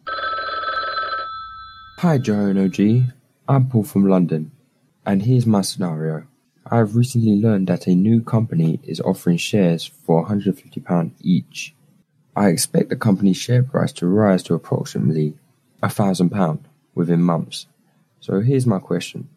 Hi, 2.01 2.18
Joe 2.18 2.40
and 2.40 2.59
OG. 2.59 3.14
I'm 3.48 3.70
Paul 3.70 3.84
from 3.84 4.07
London, 4.07 4.53
and 5.07 5.22
here's 5.22 5.46
my 5.46 5.62
scenario. 5.62 6.26
I 6.73 6.77
have 6.77 6.95
recently 6.95 7.35
learned 7.35 7.66
that 7.66 7.89
a 7.89 7.97
new 7.97 8.23
company 8.23 8.79
is 8.85 9.01
offering 9.01 9.39
shares 9.39 9.85
for 9.85 10.25
£150 10.25 11.12
each. 11.21 11.75
I 12.37 12.47
expect 12.47 12.91
the 12.91 12.97
company's 12.97 13.39
share 13.39 13.64
price 13.64 13.93
to 13.95 14.07
rise 14.07 14.45
to 14.45 14.55
approximately 14.55 15.35
£1,000 15.83 16.61
within 16.95 17.23
months. 17.23 17.66
So 18.21 18.39
here's 18.39 18.68
my 18.68 18.79
question 18.79 19.29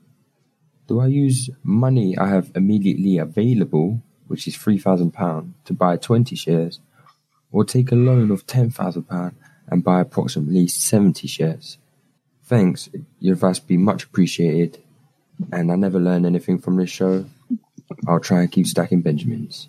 Do 0.88 1.00
I 1.00 1.08
use 1.08 1.50
money 1.64 2.16
I 2.16 2.28
have 2.28 2.52
immediately 2.54 3.18
available, 3.18 4.04
which 4.28 4.48
is 4.48 4.56
£3,000, 4.56 5.54
to 5.66 5.74
buy 5.74 5.98
20 5.98 6.36
shares, 6.36 6.82
or 7.52 7.66
take 7.66 7.92
a 7.92 7.96
loan 7.96 8.30
of 8.30 8.46
£10,000 8.46 9.34
and 9.70 9.84
buy 9.84 10.02
approximately 10.02 10.68
70 10.68 11.28
shares? 11.28 11.80
Thanks, 12.44 12.90
your 13.20 13.34
advice 13.34 13.60
would 13.60 13.68
be 13.68 13.78
much 13.78 14.04
appreciated. 14.04 14.83
And 15.52 15.72
I 15.72 15.76
never 15.76 16.00
learn 16.00 16.26
anything 16.26 16.60
from 16.60 16.78
this 16.78 16.90
show. 16.90 17.26
I'll 18.08 18.20
try 18.20 18.42
and 18.42 18.52
keep 18.52 18.68
stacking 18.68 19.02
Benjamins. 19.02 19.68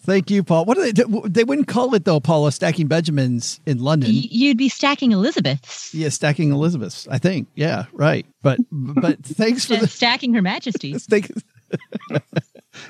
Thank 0.00 0.30
you, 0.30 0.42
Paul. 0.44 0.66
What 0.66 0.76
do 0.76 0.82
they 0.82 0.92
do? 0.92 1.22
They 1.26 1.44
wouldn't 1.44 1.66
call 1.66 1.94
it 1.94 2.04
though, 2.04 2.20
Paula, 2.20 2.52
stacking 2.52 2.88
Benjamins 2.88 3.60
in 3.64 3.78
London. 3.78 4.10
Y- 4.10 4.28
You'd 4.30 4.58
be 4.58 4.68
stacking 4.68 5.12
Elizabeth's, 5.12 5.94
Yeah, 5.94 6.10
stacking 6.10 6.52
Elizabeth's. 6.52 7.08
I 7.08 7.16
think. 7.18 7.48
Yeah, 7.54 7.86
right. 7.92 8.26
But 8.42 8.58
but 8.70 9.18
thanks 9.24 9.64
for 9.64 9.76
the 9.76 9.88
stacking 9.88 10.34
Her 10.34 10.42
Majesty. 10.42 10.94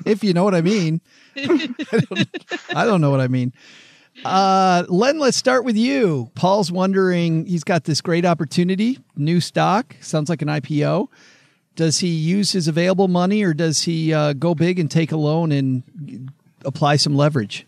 If 0.05 0.23
you 0.23 0.33
know 0.33 0.43
what 0.43 0.55
I 0.55 0.61
mean. 0.61 0.99
I 1.37 1.45
don't, 2.09 2.29
I 2.75 2.85
don't 2.85 3.01
know 3.01 3.11
what 3.11 3.21
I 3.21 3.27
mean. 3.27 3.53
Uh, 4.23 4.83
Len, 4.89 5.19
let's 5.19 5.37
start 5.37 5.63
with 5.63 5.75
you. 5.77 6.31
Paul's 6.35 6.71
wondering 6.71 7.45
he's 7.45 7.63
got 7.63 7.83
this 7.83 8.01
great 8.01 8.25
opportunity, 8.25 8.97
new 9.15 9.39
stock, 9.39 9.95
sounds 10.01 10.27
like 10.29 10.41
an 10.41 10.47
IPO. 10.47 11.07
Does 11.75 11.99
he 11.99 12.07
use 12.07 12.51
his 12.53 12.67
available 12.67 13.07
money 13.07 13.43
or 13.43 13.53
does 13.53 13.81
he 13.81 14.13
uh, 14.13 14.33
go 14.33 14.55
big 14.55 14.79
and 14.79 14.89
take 14.89 15.11
a 15.11 15.17
loan 15.17 15.51
and 15.51 16.31
apply 16.63 16.95
some 16.95 17.15
leverage? 17.15 17.65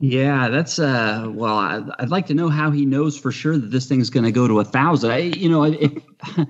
Yeah, 0.00 0.48
that's 0.48 0.78
uh. 0.78 1.28
Well, 1.30 1.56
I, 1.56 1.82
I'd 1.98 2.10
like 2.10 2.26
to 2.26 2.34
know 2.34 2.48
how 2.48 2.70
he 2.70 2.84
knows 2.84 3.16
for 3.16 3.30
sure 3.32 3.56
that 3.56 3.70
this 3.70 3.86
thing's 3.86 4.10
going 4.10 4.24
to 4.24 4.32
go 4.32 4.48
to 4.48 4.60
a 4.60 4.64
thousand. 4.64 5.12
I, 5.12 5.18
you 5.18 5.48
know, 5.48 5.64
if, 5.64 5.92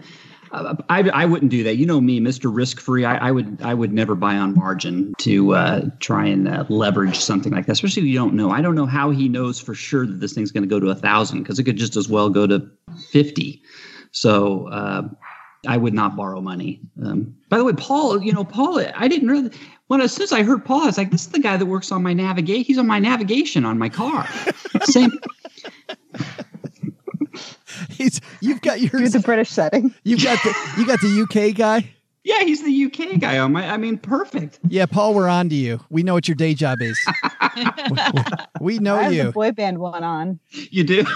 I, 0.88 1.10
I 1.12 1.24
wouldn't 1.24 1.50
do 1.50 1.62
that. 1.64 1.76
You 1.76 1.86
know 1.86 2.00
me, 2.00 2.20
Mister 2.20 2.48
Risk 2.48 2.80
Free. 2.80 3.04
I, 3.04 3.28
I 3.28 3.30
would 3.30 3.60
I 3.62 3.74
would 3.74 3.92
never 3.92 4.14
buy 4.14 4.36
on 4.36 4.54
margin 4.54 5.14
to 5.18 5.54
uh, 5.54 5.82
try 6.00 6.26
and 6.26 6.48
uh, 6.48 6.64
leverage 6.68 7.18
something 7.18 7.52
like 7.52 7.66
that, 7.66 7.72
especially 7.72 8.02
if 8.02 8.08
you 8.08 8.18
don't 8.18 8.34
know. 8.34 8.50
I 8.50 8.62
don't 8.62 8.74
know 8.74 8.86
how 8.86 9.10
he 9.10 9.28
knows 9.28 9.60
for 9.60 9.74
sure 9.74 10.06
that 10.06 10.20
this 10.20 10.32
thing's 10.32 10.50
going 10.50 10.62
to 10.62 10.68
go 10.68 10.80
to 10.80 10.90
a 10.90 10.94
thousand 10.94 11.42
because 11.42 11.58
it 11.58 11.64
could 11.64 11.76
just 11.76 11.96
as 11.96 12.08
well 12.08 12.30
go 12.30 12.46
to 12.46 12.68
fifty. 13.10 13.62
So 14.12 14.68
uh, 14.68 15.08
I 15.66 15.76
would 15.76 15.94
not 15.94 16.16
borrow 16.16 16.40
money. 16.40 16.80
Um, 17.02 17.34
by 17.48 17.58
the 17.58 17.64
way, 17.64 17.72
Paul, 17.72 18.22
you 18.22 18.32
know, 18.32 18.44
Paul, 18.44 18.80
I 18.94 19.08
didn't 19.08 19.28
really, 19.28 19.48
That, 19.48 19.58
when 19.88 20.00
as 20.00 20.12
soon 20.12 20.24
as 20.24 20.32
I 20.32 20.42
heard 20.42 20.64
Paul, 20.64 20.82
I 20.82 20.86
was 20.86 20.98
like, 20.98 21.10
"This 21.10 21.22
is 21.22 21.28
the 21.28 21.38
guy 21.40 21.56
that 21.56 21.66
works 21.66 21.92
on 21.92 22.02
my 22.02 22.12
navigate. 22.12 22.66
He's 22.66 22.78
on 22.78 22.86
my 22.86 22.98
navigation 22.98 23.64
on 23.64 23.78
my 23.78 23.88
car." 23.88 24.26
Same. 24.84 25.12
He's 27.90 28.20
you've 28.40 28.60
got 28.60 28.80
your 28.80 28.90
Do 29.00 29.08
the 29.08 29.20
British 29.20 29.50
setting. 29.50 29.94
you've 30.04 30.22
got 30.22 30.42
the 30.42 30.54
you 30.78 30.86
got 30.86 31.00
the 31.00 31.22
UK 31.22 31.56
guy. 31.56 31.90
Yeah, 32.22 32.40
he's 32.40 32.64
the 32.64 32.84
UK 32.86 33.18
guy 33.20 33.38
on 33.38 33.52
my. 33.52 33.68
I 33.68 33.76
mean, 33.76 33.98
perfect. 33.98 34.58
Yeah, 34.68 34.86
Paul, 34.86 35.12
we're 35.14 35.28
on 35.28 35.48
to 35.50 35.54
you. 35.54 35.80
We 35.90 36.02
know 36.02 36.14
what 36.14 36.26
your 36.26 36.36
day 36.36 36.54
job 36.54 36.80
is. 36.80 36.98
we 38.60 38.78
know 38.78 38.96
I 38.96 39.02
have 39.04 39.10
the 39.10 39.16
you. 39.16 39.32
boy 39.32 39.52
band 39.52 39.78
one 39.78 40.02
on. 40.02 40.40
You 40.50 40.84
do. 40.84 41.04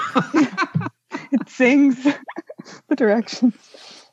It 1.31 1.47
sings 1.49 2.03
the 2.89 2.97
directions. 2.97 3.55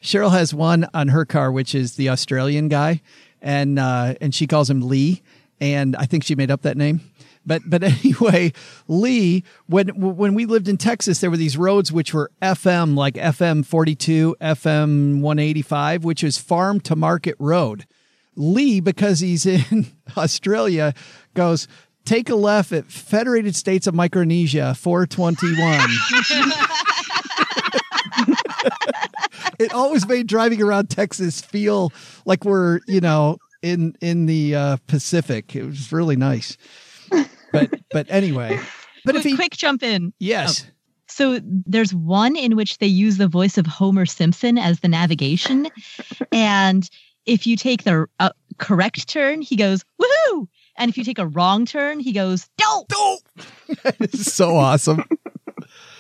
Cheryl 0.06 0.32
has 0.32 0.54
one 0.54 0.88
on 0.94 1.08
her 1.08 1.26
car, 1.26 1.52
which 1.52 1.74
is 1.74 1.96
the 1.96 2.10
Australian 2.10 2.68
guy, 2.70 3.02
and 3.42 3.80
uh, 3.80 4.14
and 4.22 4.36
she 4.36 4.46
calls 4.46 4.70
him 4.70 4.82
Lee, 4.82 5.24
and 5.60 5.96
I 5.96 6.06
think 6.06 6.24
she 6.24 6.36
made 6.36 6.52
up 6.52 6.62
that 6.62 6.78
name. 6.78 7.02
But 7.44 7.64
but 7.66 7.82
anyway, 8.06 8.54
Lee, 8.88 9.44
when 9.66 9.88
when 9.90 10.36
we 10.36 10.46
lived 10.46 10.68
in 10.68 10.78
Texas, 10.78 11.22
there 11.22 11.32
were 11.32 11.38
these 11.38 11.58
roads 11.58 11.92
which 11.92 12.14
were 12.14 12.30
FM, 12.40 12.96
like 12.96 13.16
FM 13.16 13.66
forty 13.66 13.96
two, 13.96 14.36
FM 14.40 15.22
one 15.22 15.40
eighty 15.40 15.64
five, 15.64 16.04
which 16.04 16.24
is 16.24 16.38
farm 16.38 16.80
to 16.82 16.96
market 16.96 17.36
road. 17.40 17.88
Lee, 18.36 18.80
because 18.82 19.22
he's 19.22 19.46
in 19.72 19.88
Australia, 20.16 20.94
goes. 21.34 21.68
Take 22.06 22.30
a 22.30 22.36
left 22.36 22.72
at 22.72 22.86
Federated 22.86 23.56
States 23.56 23.88
of 23.88 23.96
Micronesia, 23.96 24.76
421. 24.76 25.90
it 29.60 29.74
always 29.74 30.08
made 30.08 30.28
driving 30.28 30.62
around 30.62 30.90
Texas 30.90 31.42
feel 31.42 31.92
like 32.26 32.44
we're, 32.44 32.80
you 32.88 33.02
know, 33.02 33.38
in 33.62 33.96
in 34.02 34.26
the 34.26 34.56
uh, 34.56 34.78
Pacific. 34.88 35.56
It 35.56 35.64
was 35.64 35.92
really 35.92 36.16
nice. 36.16 36.58
But 37.52 37.72
but 37.92 38.08
anyway, 38.10 38.60
but 39.06 39.14
quick, 39.14 39.26
if 39.26 39.32
he 39.32 39.36
quick 39.36 39.52
jump 39.52 39.82
in. 39.84 40.14
yes, 40.20 40.66
So 41.08 41.40
there's 41.44 41.94
one 41.94 42.36
in 42.36 42.56
which 42.56 42.80
they 42.80 42.88
use 42.88 43.18
the 43.18 43.28
voice 43.28 43.58
of 43.58 43.66
Homer 43.66 44.06
Simpson 44.06 44.58
as 44.58 44.82
the 44.82 44.88
navigation, 44.88 45.70
and 46.32 46.90
if 47.26 47.48
you 47.48 47.56
take 47.56 47.84
the 47.84 48.08
uh, 48.20 48.32
correct 48.58 49.08
turn, 49.08 49.42
he 49.42 49.56
goes 49.56 49.84
woohoo, 50.02 50.48
and 50.78 50.90
if 50.90 50.98
you 50.98 51.04
take 51.04 51.20
a 51.20 51.28
wrong 51.28 51.66
turn, 51.66 52.00
he 52.00 52.12
goes 52.12 52.50
don't. 52.58 52.88
don't. 52.88 53.22
it's 54.00 54.34
so 54.34 54.56
awesome. 54.56 55.04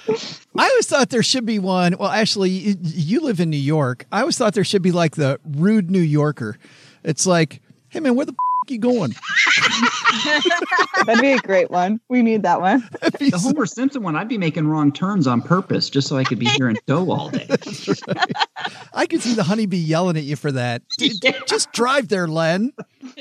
I 0.58 0.70
always 0.70 0.88
thought 0.88 1.10
there 1.10 1.24
should 1.24 1.46
be 1.46 1.60
one. 1.60 1.96
Well, 2.00 2.10
actually, 2.10 2.50
you, 2.52 2.76
you 2.82 3.20
live 3.22 3.40
in 3.40 3.50
New 3.50 3.58
York. 3.58 4.06
I 4.12 4.22
always 4.22 4.38
thought 4.38 4.54
there 4.54 4.64
should 4.64 4.82
be 4.82 4.92
like 4.92 5.16
the 5.16 5.40
rude 5.44 5.90
New 5.90 6.00
Yorker. 6.00 6.58
It's 7.04 7.26
like, 7.26 7.62
hey 7.90 8.00
man, 8.00 8.16
where 8.16 8.26
the 8.26 8.36
you 8.72 8.80
going? 8.80 9.14
That'd 11.06 11.22
be 11.22 11.34
a 11.34 11.38
great 11.38 11.70
one. 11.70 12.00
We 12.10 12.22
need 12.22 12.44
that 12.44 12.62
one. 12.62 12.88
The 13.16 13.38
Homer 13.38 13.66
Simpson 13.66 14.04
one, 14.04 14.16
I'd 14.16 14.28
be 14.28 14.38
making 14.38 14.68
wrong 14.68 14.92
turns 14.92 15.26
on 15.26 15.42
purpose 15.42 15.90
just 15.90 16.08
so 16.08 16.18
I 16.18 16.24
could 16.24 16.40
be 16.40 16.46
here 16.46 16.70
in 16.70 16.76
tow 16.88 17.12
all 17.12 17.30
day. 17.30 17.48
I 18.94 19.06
could 19.06 19.22
see 19.22 19.34
the 19.34 19.44
honeybee 19.44 19.78
yelling 19.78 20.18
at 20.18 20.24
you 20.24 20.36
for 20.36 20.52
that. 20.52 20.84
Just 21.48 21.72
drive 21.72 22.10
there, 22.10 22.28
Len. 22.28 22.74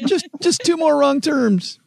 Just 0.07 0.27
just 0.41 0.63
two 0.65 0.77
more 0.77 0.97
wrong 0.97 1.21
terms. 1.21 1.79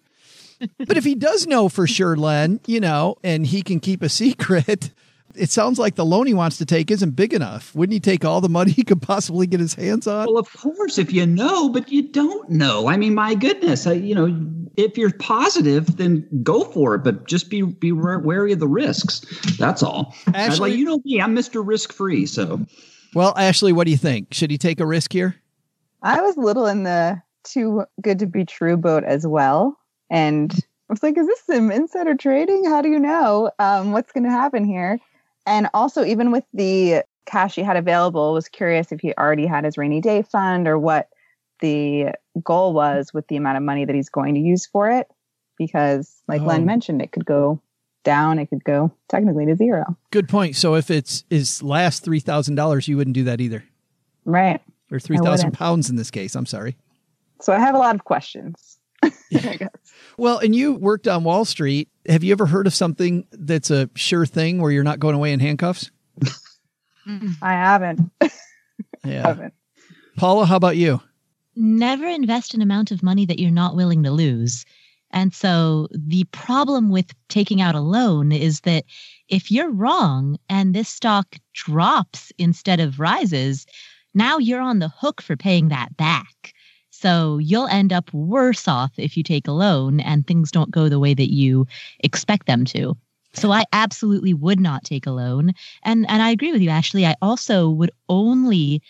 But 0.60 0.97
if 0.97 1.03
he 1.03 1.16
does 1.16 1.47
know 1.47 1.70
for 1.70 1.88
sure, 1.88 2.16
Len, 2.16 2.60
you 2.66 2.80
know, 2.80 3.18
and 3.24 3.45
he 3.45 3.62
can 3.62 3.80
keep 3.80 4.01
a 4.01 4.10
secret, 4.10 4.91
it 5.36 5.51
sounds 5.51 5.78
like 5.78 5.95
the 5.95 6.05
loan 6.05 6.28
he 6.28 6.34
wants 6.34 6.58
to 6.58 6.66
take 6.66 6.89
isn't 6.89 7.12
big 7.12 7.34
enough. 7.34 7.74
Wouldn't 7.76 7.93
he 7.93 7.99
take 7.99 8.26
all 8.26 8.41
the 8.41 8.49
money 8.49 8.72
he 8.72 8.84
could 8.84 9.01
possibly 9.01 9.47
get 9.47 9.60
his 9.60 9.76
hands 9.76 10.08
on? 10.08 10.26
Well, 10.26 10.38
of 10.38 10.51
course, 10.53 10.97
if 10.97 11.14
you 11.14 11.26
know, 11.26 11.70
but 11.70 11.91
you 11.91 12.01
don't 12.01 12.49
know. 12.49 12.88
I 12.88 12.97
mean, 12.97 13.14
my 13.14 13.36
goodness, 13.36 13.86
I, 13.88 13.93
you 13.93 14.16
know, 14.16 14.36
if 14.78 14.97
you're 14.97 15.14
positive, 15.14 15.97
then 15.97 16.28
go 16.43 16.64
for 16.64 16.95
it. 16.95 17.03
But 17.03 17.28
just 17.28 17.49
be 17.49 17.62
be 17.62 17.91
wary 17.91 18.51
of 18.51 18.60
the 18.60 18.68
risks. 18.68 19.22
That's 19.58 19.84
all. 19.84 20.16
Ashley- 20.34 20.72
like 20.72 20.80
you 20.80 20.86
know 20.86 21.01
me, 21.05 21.22
I'm 21.22 21.34
Mister 21.34 21.62
Risk 21.62 21.93
Free. 21.93 22.26
So 22.26 22.66
Well, 23.14 23.34
Ashley, 23.38 23.74
what 23.74 23.86
do 23.86 23.91
you 23.91 23.97
think? 23.97 24.34
Should 24.34 24.51
he 24.51 24.58
take 24.58 24.80
a 24.80 24.86
risk 24.86 25.14
here? 25.14 25.36
I 26.01 26.22
was 26.22 26.38
a 26.38 26.41
little 26.41 26.68
in 26.68 26.84
the 26.84 27.22
too 27.43 27.84
good 28.01 28.20
to 28.20 28.28
be 28.28 28.45
true 28.45 28.78
boat 28.78 29.03
as 29.03 29.26
well. 29.26 29.78
And 30.10 30.51
I 30.53 30.93
was 30.93 31.03
like, 31.03 31.18
is 31.18 31.28
this 31.28 31.41
some 31.45 31.72
insider 31.72 32.16
trading? 32.16 32.66
How 32.66 32.82
do 32.82 32.89
you 32.89 32.99
know 32.99 33.51
um, 33.60 33.91
what's 33.91 34.12
going 34.12 34.24
to 34.24 34.30
happen 34.30 34.66
here? 34.66 34.99
And 35.45 35.70
also, 35.74 36.03
even 36.03 36.32
with 36.32 36.43
the 36.53 37.03
cash 37.26 37.55
he 37.55 37.62
had 37.64 37.78
available, 37.78 38.34
was 38.34 38.47
curious 38.49 38.91
if 38.91 38.99
he 39.01 39.14
already 39.18 39.45
had 39.45 39.64
his 39.66 39.78
rainy 39.78 40.01
day 40.01 40.22
fund 40.22 40.68
or 40.68 40.78
what 40.80 41.10
the 41.60 42.14
goal 42.43 42.74
was 42.74 43.14
with 43.14 43.28
the 43.28 43.36
amount 43.36 43.58
of 43.58 43.64
money 43.64 43.84
that 43.86 43.95
he's 43.95 44.10
going 44.10 44.36
to 44.36 44.39
use 44.41 44.66
for 44.66 44.89
it. 44.89 45.08
Because, 45.58 46.22
like 46.28 46.41
Oh. 46.41 46.45
Len 46.45 46.66
mentioned, 46.66 47.01
it 47.01 47.12
could 47.12 47.26
go 47.26 47.62
down, 48.03 48.39
it 48.39 48.45
could 48.49 48.64
go 48.64 48.91
technically 49.10 49.45
to 49.47 49.55
zero. 49.55 49.97
Good 50.12 50.30
point. 50.30 50.55
So 50.55 50.76
if 50.76 50.89
it's 50.91 51.24
his 51.30 51.64
last 51.64 52.03
three 52.03 52.20
thousand 52.20 52.55
dollars, 52.55 52.88
you 52.88 52.95
wouldn't 52.95 53.16
do 53.16 53.24
that 53.26 53.41
either, 53.41 53.64
Right. 54.24 54.62
or 54.91 54.99
three 54.99 55.18
thousand 55.18 55.51
pounds 55.53 55.89
in 55.89 55.95
this 55.95 56.12
case. 56.12 56.36
I'm 56.36 56.45
sorry. 56.45 56.78
So 57.41 57.53
I 57.53 57.60
have 57.60 57.76
a 57.76 57.80
lot 57.80 57.95
of 57.95 58.03
questions. 58.03 58.66
I 59.34 59.55
guess. 59.55 59.70
Well, 60.18 60.39
and 60.39 60.55
you 60.55 60.74
worked 60.76 61.08
on 61.08 61.24
Wall 61.24 61.45
Street. 61.45 61.89
Have 62.08 62.24
you 62.24 62.32
ever 62.32 62.45
heard 62.45 62.68
of 62.68 62.74
something 62.74 63.28
that's 63.32 63.70
a 63.70 63.89
sure 63.95 64.26
thing 64.26 64.62
where 64.62 64.72
you're 64.72 64.84
not 64.84 64.99
going 64.99 65.16
away 65.16 65.32
in 65.34 65.39
handcuffs? 65.39 65.91
Mm. 67.08 67.34
I 67.41 67.53
haven't. 67.53 68.12
Yeah. 69.05 69.28
haven't. 69.28 69.53
Paula, 70.18 70.45
how 70.45 70.58
about 70.58 70.76
you? 70.76 71.01
never 71.58 72.08
invest 72.08 72.53
an 72.53 72.62
amount 72.62 72.91
of 72.91 73.03
money 73.03 73.26
that 73.26 73.39
you're 73.39 73.51
not 73.51 73.76
willing 73.76 74.03
to 74.03 74.12
lose. 74.12 74.66
And 75.12 75.34
so 75.34 75.88
the 75.91 76.26
problem 76.26 76.89
with 76.89 77.14
taking 77.30 77.62
out 77.62 77.76
a 77.76 77.80
loan 77.80 78.32
is 78.32 78.62
that 78.62 78.86
if 79.30 79.49
you're 79.49 79.72
wrong 79.72 80.38
and 80.49 80.74
this 80.74 80.89
stock 80.89 81.38
drops 81.53 82.32
instead 82.38 82.80
of 82.80 82.99
rises, 82.99 83.66
now 84.14 84.38
you're 84.38 84.62
on 84.62 84.80
the 84.80 84.89
hook 84.89 85.22
for 85.22 85.36
paying 85.36 85.70
that 85.70 85.95
back. 85.97 86.53
So 87.00 87.38
you'll 87.38 87.68
end 87.68 87.93
up 87.93 88.12
worse 88.12 88.68
off 88.68 88.91
if 88.98 89.16
you 89.18 89.22
take 89.22 89.48
a 89.48 89.52
loan 89.52 90.00
and 90.00 90.26
things 90.26 90.50
don't 90.50 90.72
go 90.72 90.89
the 90.89 91.00
way 91.00 91.14
that 91.14 91.32
you 91.32 91.68
expect 92.00 92.48
them 92.48 92.66
to. 92.66 92.98
So 93.34 93.52
I 93.52 93.66
absolutely 93.72 94.34
would 94.34 94.60
not 94.60 94.84
take 94.84 95.06
a 95.06 95.12
loan. 95.12 95.54
And 95.84 96.10
and 96.10 96.24
I 96.24 96.32
agree 96.32 96.52
with 96.52 96.62
you 96.62 96.72
Ashley. 96.72 97.06
I 97.06 97.14
also 97.22 97.70
would 97.70 97.91
only 98.10 98.82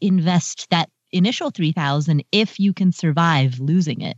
invest 0.00 0.70
that 0.70 0.90
initial 1.10 1.50
3000 1.50 2.22
if 2.30 2.60
you 2.60 2.72
can 2.72 2.92
survive 2.92 3.58
losing 3.58 4.00
it. 4.00 4.16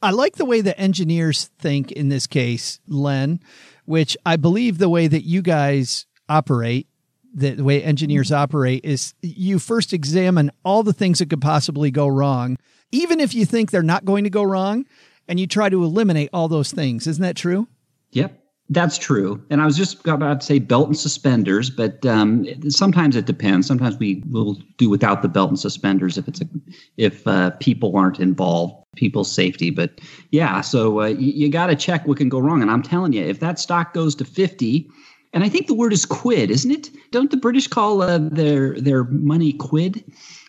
I 0.00 0.10
like 0.10 0.36
the 0.36 0.46
way 0.46 0.62
that 0.62 0.80
engineers 0.80 1.50
think 1.58 1.92
in 1.92 2.08
this 2.08 2.26
case, 2.26 2.80
Len, 2.88 3.40
which 3.84 4.16
I 4.24 4.36
believe 4.36 4.78
the 4.78 4.88
way 4.88 5.08
that 5.08 5.24
you 5.24 5.42
guys 5.42 6.06
operate, 6.26 6.88
the, 7.34 7.50
the 7.50 7.64
way 7.64 7.82
engineers 7.82 8.30
operate 8.30 8.84
is 8.84 9.14
you 9.22 9.58
first 9.58 9.92
examine 9.92 10.50
all 10.64 10.82
the 10.82 10.92
things 10.92 11.18
that 11.18 11.30
could 11.30 11.40
possibly 11.40 11.90
go 11.90 12.06
wrong, 12.06 12.58
even 12.90 13.20
if 13.20 13.34
you 13.34 13.46
think 13.46 13.70
they're 13.70 13.82
not 13.82 14.04
going 14.04 14.24
to 14.24 14.30
go 14.30 14.42
wrong, 14.42 14.84
and 15.28 15.40
you 15.40 15.46
try 15.46 15.68
to 15.68 15.82
eliminate 15.82 16.28
all 16.32 16.48
those 16.48 16.72
things. 16.72 17.06
Isn't 17.06 17.22
that 17.22 17.36
true? 17.36 17.68
Yep, 18.10 18.38
that's 18.68 18.98
true. 18.98 19.42
And 19.50 19.62
I 19.62 19.64
was 19.64 19.76
just 19.76 20.06
about 20.06 20.40
to 20.40 20.46
say 20.46 20.58
belt 20.58 20.88
and 20.88 20.98
suspenders, 20.98 21.70
but 21.70 22.04
um, 22.04 22.46
sometimes 22.70 23.16
it 23.16 23.24
depends. 23.24 23.66
Sometimes 23.66 23.98
we 23.98 24.22
will 24.30 24.58
do 24.76 24.90
without 24.90 25.22
the 25.22 25.28
belt 25.28 25.48
and 25.48 25.58
suspenders 25.58 26.18
if 26.18 26.28
it's 26.28 26.40
a, 26.40 26.48
if 26.96 27.26
uh, 27.26 27.50
people 27.60 27.96
aren't 27.96 28.20
involved, 28.20 28.74
people's 28.96 29.32
safety. 29.32 29.70
But 29.70 30.00
yeah, 30.32 30.60
so 30.60 31.00
uh, 31.00 31.06
you, 31.06 31.32
you 31.32 31.48
got 31.48 31.68
to 31.68 31.76
check 31.76 32.06
what 32.06 32.18
can 32.18 32.28
go 32.28 32.40
wrong. 32.40 32.60
And 32.60 32.70
I'm 32.70 32.82
telling 32.82 33.12
you, 33.12 33.24
if 33.24 33.40
that 33.40 33.58
stock 33.58 33.94
goes 33.94 34.14
to 34.16 34.24
fifty. 34.24 34.90
And 35.32 35.44
I 35.44 35.48
think 35.48 35.66
the 35.66 35.74
word 35.74 35.92
is 35.92 36.04
quid, 36.04 36.50
isn't 36.50 36.70
it? 36.70 36.90
Don't 37.10 37.30
the 37.30 37.36
British 37.36 37.66
call 37.66 38.02
uh, 38.02 38.18
their 38.18 38.78
their 38.80 39.04
money 39.04 39.54
quid? 39.54 40.04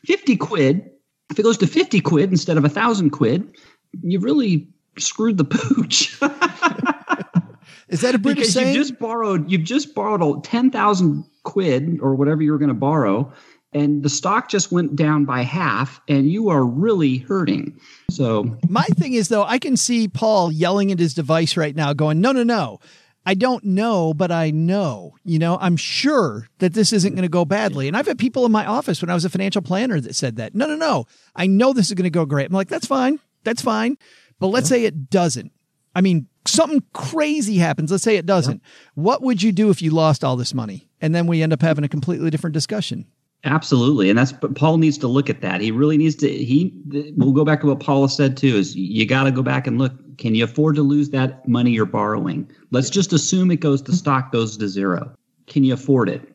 Fifty 0.05 0.35
quid. 0.35 0.89
If 1.29 1.39
it 1.39 1.43
goes 1.43 1.57
to 1.59 1.67
fifty 1.67 2.01
quid 2.01 2.29
instead 2.31 2.57
of 2.57 2.65
a 2.65 2.69
thousand 2.69 3.11
quid, 3.11 3.55
you 4.01 4.19
really 4.19 4.67
screwed 4.97 5.37
the 5.37 5.45
pooch. 5.45 6.19
Is 7.89 8.01
that 8.01 8.15
a 8.15 8.19
British 8.19 8.41
because 8.41 8.53
saying? 8.53 8.75
you've 8.75 8.87
just 8.87 8.99
borrowed 8.99 9.49
you've 9.49 9.63
just 9.63 9.95
borrowed 9.95 10.43
ten 10.43 10.69
thousand 10.71 11.23
quid 11.43 11.99
or 12.01 12.15
whatever 12.15 12.41
you 12.41 12.51
were 12.51 12.57
going 12.57 12.69
to 12.69 12.73
borrow, 12.73 13.31
and 13.71 14.03
the 14.03 14.09
stock 14.09 14.49
just 14.49 14.71
went 14.71 14.95
down 14.95 15.25
by 15.25 15.43
half, 15.43 16.01
and 16.07 16.29
you 16.31 16.49
are 16.49 16.65
really 16.65 17.17
hurting. 17.17 17.79
So 18.09 18.57
My 18.67 18.83
thing 18.83 19.13
is 19.13 19.29
though, 19.29 19.43
I 19.43 19.59
can 19.59 19.77
see 19.77 20.07
Paul 20.07 20.51
yelling 20.51 20.91
at 20.91 20.99
his 20.99 21.13
device 21.13 21.55
right 21.55 21.75
now, 21.75 21.93
going, 21.93 22.19
"No, 22.19 22.31
no, 22.31 22.43
no." 22.43 22.79
I 23.25 23.35
don't 23.35 23.63
know, 23.63 24.13
but 24.13 24.31
I 24.31 24.51
know. 24.51 25.15
You 25.23 25.39
know, 25.39 25.57
I'm 25.61 25.77
sure 25.77 26.47
that 26.59 26.73
this 26.73 26.91
isn't 26.91 27.15
going 27.15 27.23
to 27.23 27.29
go 27.29 27.45
badly. 27.45 27.87
And 27.87 27.95
I've 27.95 28.07
had 28.07 28.19
people 28.19 28.45
in 28.45 28.51
my 28.51 28.65
office 28.65 29.01
when 29.01 29.09
I 29.09 29.13
was 29.13 29.23
a 29.23 29.29
financial 29.29 29.61
planner 29.61 29.99
that 30.01 30.15
said 30.15 30.35
that. 30.35 30.53
No, 30.53 30.67
no, 30.67 30.75
no. 30.75 31.05
I 31.35 31.47
know 31.47 31.71
this 31.71 31.87
is 31.87 31.93
going 31.93 32.03
to 32.03 32.09
go 32.09 32.25
great. 32.25 32.47
I'm 32.47 32.53
like, 32.53 32.67
that's 32.67 32.87
fine. 32.87 33.19
That's 33.43 33.61
fine. 33.61 33.97
But 34.39 34.47
let's 34.47 34.67
say 34.67 34.83
it 34.83 35.09
doesn't. 35.09 35.53
I 35.95 36.01
mean, 36.01 36.27
something 36.45 36.83
crazy 36.91 37.57
happens. 37.57 37.91
Let's 37.91 38.03
say 38.03 38.17
it 38.17 38.25
doesn't. 38.25 38.61
What 38.95 39.21
would 39.21 39.41
you 39.41 39.51
do 39.53 39.69
if 39.69 39.81
you 39.81 39.91
lost 39.91 40.23
all 40.23 40.35
this 40.35 40.53
money? 40.53 40.89
And 40.99 41.15
then 41.15 41.27
we 41.27 41.41
end 41.41 41.53
up 41.53 41.61
having 41.61 41.85
a 41.85 41.89
completely 41.89 42.29
different 42.29 42.53
discussion. 42.53 43.05
absolutely, 43.43 44.09
and 44.09 44.17
that's 44.17 44.31
but 44.31 44.55
Paul 44.55 44.77
needs 44.77 44.97
to 44.99 45.07
look 45.07 45.29
at 45.29 45.41
that. 45.41 45.61
He 45.61 45.71
really 45.71 45.97
needs 45.97 46.15
to. 46.15 46.29
He 46.29 46.73
we'll 47.17 47.33
go 47.33 47.45
back 47.45 47.61
to 47.61 47.67
what 47.67 47.79
Paula 47.79 48.09
said 48.09 48.37
too. 48.37 48.55
Is 48.55 48.75
you 48.75 49.05
got 49.05 49.23
to 49.23 49.31
go 49.31 49.43
back 49.43 49.67
and 49.67 49.77
look. 49.77 49.93
Can 50.17 50.35
you 50.35 50.43
afford 50.43 50.75
to 50.75 50.81
lose 50.81 51.09
that 51.09 51.47
money 51.47 51.71
you're 51.71 51.85
borrowing? 51.85 52.49
Let's 52.71 52.89
just 52.89 53.13
assume 53.13 53.51
it 53.51 53.59
goes. 53.59 53.83
The 53.83 53.93
stock 53.93 54.31
goes 54.31 54.57
to 54.57 54.67
zero. 54.67 55.13
Can 55.47 55.63
you 55.63 55.73
afford 55.73 56.09
it? 56.09 56.29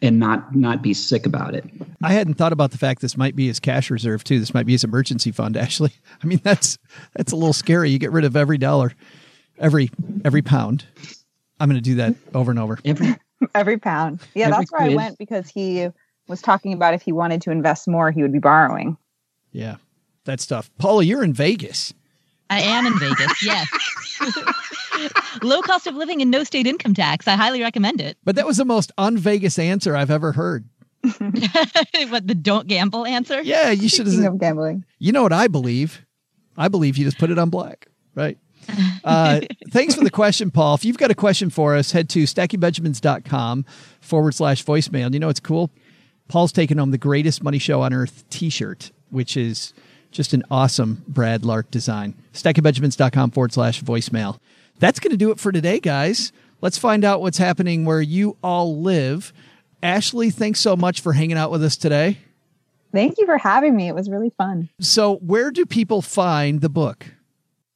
And 0.00 0.18
not 0.18 0.54
not 0.54 0.82
be 0.82 0.94
sick 0.94 1.26
about 1.26 1.54
it. 1.54 1.64
I 2.02 2.12
hadn't 2.12 2.34
thought 2.34 2.52
about 2.52 2.72
the 2.72 2.78
fact 2.78 3.00
this 3.00 3.16
might 3.16 3.36
be 3.36 3.46
his 3.46 3.60
cash 3.60 3.88
reserve 3.88 4.24
too. 4.24 4.40
This 4.40 4.52
might 4.52 4.66
be 4.66 4.72
his 4.72 4.82
emergency 4.82 5.30
fund. 5.30 5.56
Actually, 5.56 5.92
I 6.22 6.26
mean 6.26 6.40
that's 6.42 6.76
that's 7.14 7.30
a 7.30 7.36
little 7.36 7.52
scary. 7.52 7.90
You 7.90 8.00
get 8.00 8.10
rid 8.10 8.24
of 8.24 8.34
every 8.34 8.58
dollar, 8.58 8.92
every 9.58 9.90
every 10.24 10.42
pound. 10.42 10.84
I'm 11.60 11.68
going 11.68 11.80
to 11.80 11.80
do 11.80 11.94
that 11.96 12.16
over 12.34 12.50
and 12.50 12.58
over. 12.58 12.80
Every 12.84 13.14
Every 13.54 13.78
pound. 13.78 14.20
Yeah, 14.34 14.46
Every 14.46 14.58
that's 14.58 14.72
where 14.72 14.82
I 14.82 14.94
went 14.94 15.18
because 15.18 15.48
he 15.48 15.88
was 16.28 16.40
talking 16.40 16.72
about 16.72 16.94
if 16.94 17.02
he 17.02 17.12
wanted 17.12 17.42
to 17.42 17.50
invest 17.50 17.88
more, 17.88 18.10
he 18.10 18.22
would 18.22 18.32
be 18.32 18.38
borrowing. 18.38 18.96
Yeah, 19.50 19.76
that 20.24 20.40
stuff. 20.40 20.70
Paula, 20.78 21.04
you're 21.04 21.24
in 21.24 21.32
Vegas. 21.32 21.92
I 22.52 22.60
am 22.60 22.86
in 22.86 22.98
Vegas, 22.98 23.42
yes. 23.44 23.68
Low 25.42 25.62
cost 25.62 25.86
of 25.86 25.94
living 25.94 26.20
and 26.20 26.30
no 26.30 26.44
state 26.44 26.66
income 26.66 26.94
tax. 26.94 27.26
I 27.26 27.32
highly 27.32 27.62
recommend 27.62 28.00
it. 28.00 28.18
But 28.24 28.36
that 28.36 28.46
was 28.46 28.58
the 28.58 28.64
most 28.64 28.92
un-Vegas 28.98 29.58
answer 29.58 29.96
I've 29.96 30.10
ever 30.10 30.32
heard. 30.32 30.64
what 31.02 32.26
the 32.28 32.38
don't 32.40 32.68
gamble 32.68 33.06
answer? 33.06 33.42
Yeah, 33.42 33.70
you 33.70 33.88
should 33.88 34.06
Speaking 34.06 34.22
have. 34.24 34.34
of 34.34 34.40
gambling. 34.40 34.84
You 34.98 35.12
know 35.12 35.22
what 35.22 35.32
I 35.32 35.48
believe? 35.48 36.04
I 36.56 36.68
believe 36.68 36.96
you 36.96 37.04
just 37.04 37.18
put 37.18 37.30
it 37.30 37.38
on 37.38 37.50
black, 37.50 37.88
right? 38.14 38.38
Uh, 39.02 39.40
thanks 39.70 39.94
for 39.94 40.04
the 40.04 40.10
question, 40.10 40.50
Paul. 40.52 40.74
If 40.74 40.84
you've 40.84 40.98
got 40.98 41.10
a 41.10 41.14
question 41.16 41.50
for 41.50 41.74
us, 41.74 41.90
head 41.90 42.08
to 42.10 42.22
stackingbenjamins.com 42.22 43.64
forward 44.00 44.34
slash 44.34 44.64
voicemail. 44.64 45.12
You 45.12 45.18
know 45.18 45.26
what's 45.26 45.40
cool? 45.40 45.70
Paul's 46.28 46.52
taking 46.52 46.78
home 46.78 46.92
the 46.92 46.98
greatest 46.98 47.42
money 47.42 47.58
show 47.58 47.82
on 47.82 47.92
earth 47.92 48.24
t 48.30 48.48
shirt, 48.48 48.92
which 49.10 49.36
is 49.36 49.74
just 50.12 50.32
an 50.32 50.44
awesome 50.50 51.04
Brad 51.08 51.44
Lark 51.44 51.70
design. 51.70 52.14
Stackingbenjamins.com 52.34 53.32
forward 53.32 53.52
slash 53.52 53.82
voicemail. 53.82 54.38
That's 54.78 55.00
going 55.00 55.10
to 55.10 55.16
do 55.16 55.30
it 55.30 55.40
for 55.40 55.52
today, 55.52 55.80
guys. 55.80 56.32
Let's 56.60 56.78
find 56.78 57.04
out 57.04 57.20
what's 57.20 57.38
happening 57.38 57.84
where 57.84 58.00
you 58.00 58.36
all 58.42 58.80
live. 58.80 59.32
Ashley, 59.82 60.30
thanks 60.30 60.60
so 60.60 60.76
much 60.76 61.00
for 61.00 61.12
hanging 61.12 61.36
out 61.36 61.50
with 61.50 61.64
us 61.64 61.76
today. 61.76 62.18
Thank 62.92 63.18
you 63.18 63.26
for 63.26 63.38
having 63.38 63.74
me. 63.74 63.88
It 63.88 63.94
was 63.94 64.08
really 64.08 64.30
fun. 64.36 64.68
So, 64.78 65.16
where 65.16 65.50
do 65.50 65.64
people 65.64 66.02
find 66.02 66.60
the 66.60 66.68
book? 66.68 67.06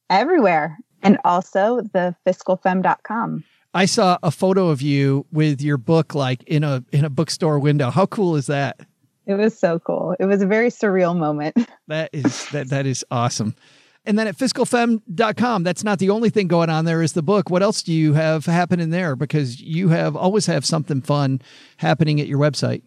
Everywhere. 0.09 0.77
And 1.01 1.17
also 1.25 1.81
the 1.81 2.15
fiscalfemme.com. 2.25 3.43
I 3.73 3.85
saw 3.85 4.17
a 4.23 4.31
photo 4.31 4.69
of 4.69 4.81
you 4.81 5.25
with 5.31 5.61
your 5.61 5.77
book 5.77 6.15
like 6.15 6.43
in 6.43 6.63
a 6.63 6.83
in 6.91 7.05
a 7.05 7.09
bookstore 7.09 7.59
window. 7.59 7.89
How 7.89 8.05
cool 8.05 8.35
is 8.35 8.47
that? 8.47 8.79
It 9.27 9.35
was 9.35 9.57
so 9.59 9.77
cool. 9.79 10.15
It 10.19 10.25
was 10.25 10.41
a 10.41 10.47
very 10.47 10.69
surreal 10.69 11.15
moment. 11.15 11.55
That 11.89 12.09
is 12.11 12.49
that 12.49 12.67
that 12.67 12.85
is 12.85 13.05
awesome. 13.11 13.55
And 14.05 14.19
then 14.19 14.27
at 14.27 14.35
fiscalfemme.com, 14.35 15.63
that's 15.63 15.85
not 15.85 15.99
the 15.99 16.09
only 16.09 16.29
thing 16.29 16.49
going 16.49 16.69
on 16.69 16.83
there 16.83 17.01
is 17.01 17.13
the 17.13 17.21
book. 17.21 17.49
What 17.49 17.63
else 17.63 17.81
do 17.81 17.93
you 17.93 18.11
have 18.11 18.45
happening 18.45 18.89
there? 18.89 19.15
Because 19.15 19.61
you 19.61 19.87
have 19.87 20.17
always 20.17 20.45
have 20.47 20.65
something 20.65 21.01
fun 21.01 21.41
happening 21.77 22.19
at 22.19 22.27
your 22.27 22.39
website. 22.39 22.81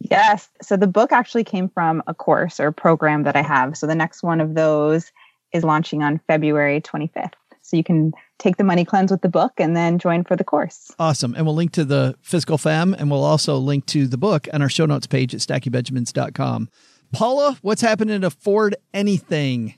Yes. 0.00 0.48
So 0.62 0.76
the 0.76 0.88
book 0.88 1.12
actually 1.12 1.44
came 1.44 1.68
from 1.68 2.02
a 2.08 2.14
course 2.14 2.58
or 2.58 2.72
program 2.72 3.22
that 3.22 3.36
I 3.36 3.42
have. 3.42 3.76
So 3.76 3.86
the 3.86 3.94
next 3.94 4.24
one 4.24 4.40
of 4.40 4.54
those 4.54 5.12
is 5.52 5.62
launching 5.62 6.02
on 6.02 6.20
February 6.26 6.80
25th. 6.80 7.34
So 7.62 7.76
you 7.76 7.84
can 7.84 8.12
take 8.40 8.56
the 8.56 8.64
money 8.64 8.84
cleanse 8.84 9.10
with 9.10 9.20
the 9.20 9.28
book 9.28 9.52
and 9.58 9.76
then 9.76 9.98
join 9.98 10.24
for 10.24 10.34
the 10.34 10.44
course. 10.44 10.90
Awesome. 10.98 11.34
And 11.34 11.46
we'll 11.46 11.54
link 11.54 11.72
to 11.72 11.84
the 11.84 12.16
Fiscal 12.22 12.58
Femme 12.58 12.94
and 12.94 13.10
we'll 13.10 13.22
also 13.22 13.56
link 13.56 13.86
to 13.86 14.06
the 14.06 14.18
book 14.18 14.48
on 14.52 14.62
our 14.62 14.68
show 14.68 14.86
notes 14.86 15.06
page 15.06 15.34
at 15.34 15.40
stackingbenjamins.com. 15.40 16.68
Paula, 17.12 17.58
what's 17.62 17.82
happening 17.82 18.16
at 18.16 18.24
Afford 18.24 18.76
Anything? 18.94 19.74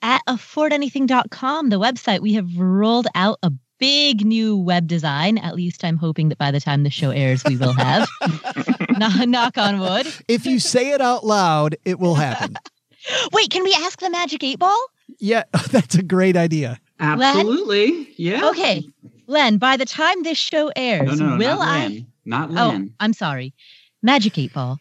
At 0.00 0.22
affordanything.com, 0.28 1.70
the 1.70 1.80
website, 1.80 2.20
we 2.20 2.34
have 2.34 2.56
rolled 2.56 3.08
out 3.14 3.38
a 3.42 3.52
big 3.78 4.24
new 4.24 4.56
web 4.56 4.86
design. 4.86 5.38
At 5.38 5.54
least 5.54 5.84
I'm 5.84 5.96
hoping 5.96 6.28
that 6.28 6.38
by 6.38 6.50
the 6.50 6.60
time 6.60 6.84
the 6.84 6.90
show 6.90 7.10
airs, 7.10 7.42
we 7.44 7.56
will 7.56 7.72
have. 7.72 8.08
knock 9.26 9.58
on 9.58 9.80
wood. 9.80 10.06
If 10.28 10.46
you 10.46 10.60
say 10.60 10.92
it 10.92 11.00
out 11.00 11.24
loud, 11.24 11.76
it 11.84 11.98
will 11.98 12.14
happen. 12.14 12.56
Wait, 13.32 13.50
can 13.50 13.64
we 13.64 13.74
ask 13.80 14.00
the 14.00 14.10
magic 14.10 14.42
eight 14.44 14.58
ball? 14.58 14.78
Yeah, 15.18 15.44
that's 15.70 15.94
a 15.94 16.02
great 16.02 16.36
idea. 16.36 16.80
Absolutely. 17.00 17.92
Len? 17.92 18.06
Yeah. 18.16 18.48
Okay. 18.50 18.84
Len, 19.26 19.58
by 19.58 19.76
the 19.76 19.84
time 19.84 20.22
this 20.22 20.38
show 20.38 20.72
airs, 20.74 21.18
no, 21.18 21.26
no, 21.26 21.30
no, 21.32 21.36
will 21.38 21.58
not 21.58 21.68
I? 21.68 21.78
Len. 21.80 22.06
Not 22.24 22.50
Oh, 22.52 22.86
I'm 23.00 23.12
sorry. 23.12 23.54
Magic 24.02 24.38
eight 24.38 24.52
ball. 24.52 24.78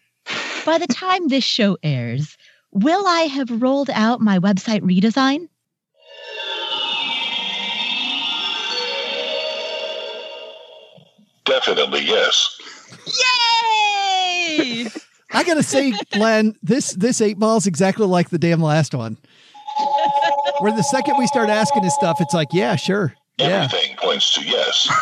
By 0.66 0.78
the 0.78 0.88
time 0.88 1.30
this 1.30 1.44
show 1.44 1.78
airs, 1.82 2.38
will 2.72 3.08
I 3.08 3.22
have 3.22 3.62
rolled 3.62 3.90
out 3.92 4.20
my 4.20 4.38
website 4.40 4.82
redesign? 4.82 5.48
Definitely 11.46 12.02
yes. 12.02 12.60
Yay! 13.06 14.88
I 15.32 15.44
gotta 15.44 15.64
say, 15.64 15.94
Len, 16.18 16.56
this 16.62 16.92
this 16.94 17.22
eight 17.22 17.40
ball 17.40 17.58
is 17.58 17.68
exactly 17.68 18.06
like 18.06 18.30
the 18.30 18.38
damn 18.38 18.62
last 18.62 18.94
one. 18.94 19.18
Where 20.60 20.72
the 20.72 20.84
second 20.84 21.18
we 21.18 21.28
start 21.28 21.50
asking 21.50 21.84
his 21.84 21.94
stuff, 21.94 22.18
it's 22.20 22.34
like, 22.34 22.48
yeah, 22.52 22.76
sure, 22.76 23.14
yeah. 23.38 23.68
Points 23.98 24.34
to 24.34 24.44
yes. 24.44 24.90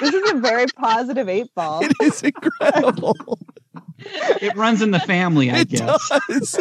This 0.00 0.14
is 0.14 0.32
a 0.32 0.34
very 0.38 0.66
positive 0.76 1.28
eight 1.28 1.54
ball. 1.54 1.84
It 1.84 1.92
is 2.02 2.22
incredible. 2.22 3.16
It 4.00 4.56
runs 4.56 4.82
in 4.82 4.90
the 4.90 4.98
family, 4.98 5.48
I 5.52 5.58
It 5.60 5.68
guess. 5.68 6.08
does. 6.28 6.58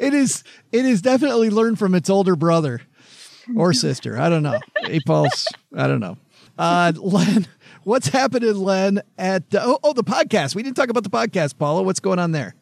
it 0.00 0.14
is. 0.14 0.42
It 0.72 0.86
is 0.86 1.02
definitely 1.02 1.50
learned 1.50 1.78
from 1.78 1.94
its 1.94 2.08
older 2.08 2.34
brother 2.34 2.80
or 3.54 3.74
sister. 3.74 4.18
I 4.18 4.30
don't 4.30 4.42
know. 4.42 4.58
Eight 4.86 5.04
balls. 5.04 5.46
I 5.76 5.86
don't 5.86 6.00
know. 6.00 6.16
Uh, 6.56 6.92
Len, 6.96 7.46
what's 7.82 8.08
happening, 8.08 8.54
Len? 8.56 9.02
At 9.18 9.42
oh, 9.54 9.78
oh, 9.82 9.92
the 9.92 10.04
podcast. 10.04 10.54
We 10.54 10.62
didn't 10.62 10.76
talk 10.76 10.88
about 10.88 11.02
the 11.02 11.10
podcast, 11.10 11.58
Paula. 11.58 11.82
What's 11.82 12.00
going 12.00 12.18
on 12.18 12.32
there? 12.32 12.54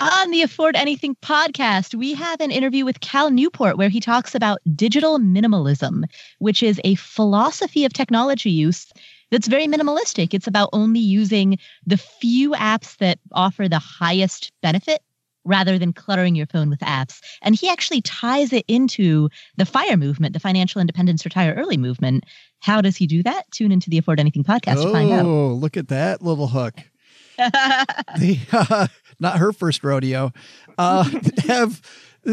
On 0.00 0.30
the 0.30 0.42
Afford 0.42 0.76
Anything 0.76 1.16
podcast, 1.16 1.92
we 1.92 2.14
have 2.14 2.40
an 2.40 2.52
interview 2.52 2.84
with 2.84 3.00
Cal 3.00 3.30
Newport 3.30 3.76
where 3.76 3.88
he 3.88 3.98
talks 3.98 4.32
about 4.32 4.60
digital 4.76 5.18
minimalism, 5.18 6.04
which 6.38 6.62
is 6.62 6.80
a 6.84 6.94
philosophy 6.94 7.84
of 7.84 7.92
technology 7.92 8.50
use 8.50 8.92
that's 9.32 9.48
very 9.48 9.66
minimalistic. 9.66 10.34
It's 10.34 10.46
about 10.46 10.68
only 10.72 11.00
using 11.00 11.58
the 11.84 11.96
few 11.96 12.52
apps 12.52 12.96
that 12.98 13.18
offer 13.32 13.68
the 13.68 13.80
highest 13.80 14.52
benefit 14.62 15.02
rather 15.44 15.78
than 15.78 15.92
cluttering 15.92 16.36
your 16.36 16.46
phone 16.46 16.70
with 16.70 16.80
apps. 16.80 17.20
And 17.42 17.56
he 17.56 17.68
actually 17.68 18.02
ties 18.02 18.52
it 18.52 18.64
into 18.68 19.28
the 19.56 19.66
FIRE 19.66 19.96
movement, 19.96 20.32
the 20.32 20.40
Financial 20.40 20.80
Independence 20.80 21.24
Retire 21.24 21.54
Early 21.54 21.76
movement. 21.76 22.22
How 22.60 22.80
does 22.80 22.96
he 22.96 23.08
do 23.08 23.24
that? 23.24 23.50
Tune 23.50 23.72
into 23.72 23.90
the 23.90 23.98
Afford 23.98 24.20
Anything 24.20 24.44
podcast 24.44 24.80
to 24.80 24.92
find 24.92 25.10
out. 25.10 25.26
Oh, 25.26 25.54
look 25.54 25.76
at 25.76 25.88
that 25.88 26.22
little 26.22 26.46
hook. 26.46 26.74
the, 27.38 28.38
uh, 28.52 28.86
not 29.20 29.38
her 29.38 29.52
first 29.52 29.84
rodeo. 29.84 30.32
Uh, 30.76 31.08
have 31.46 31.80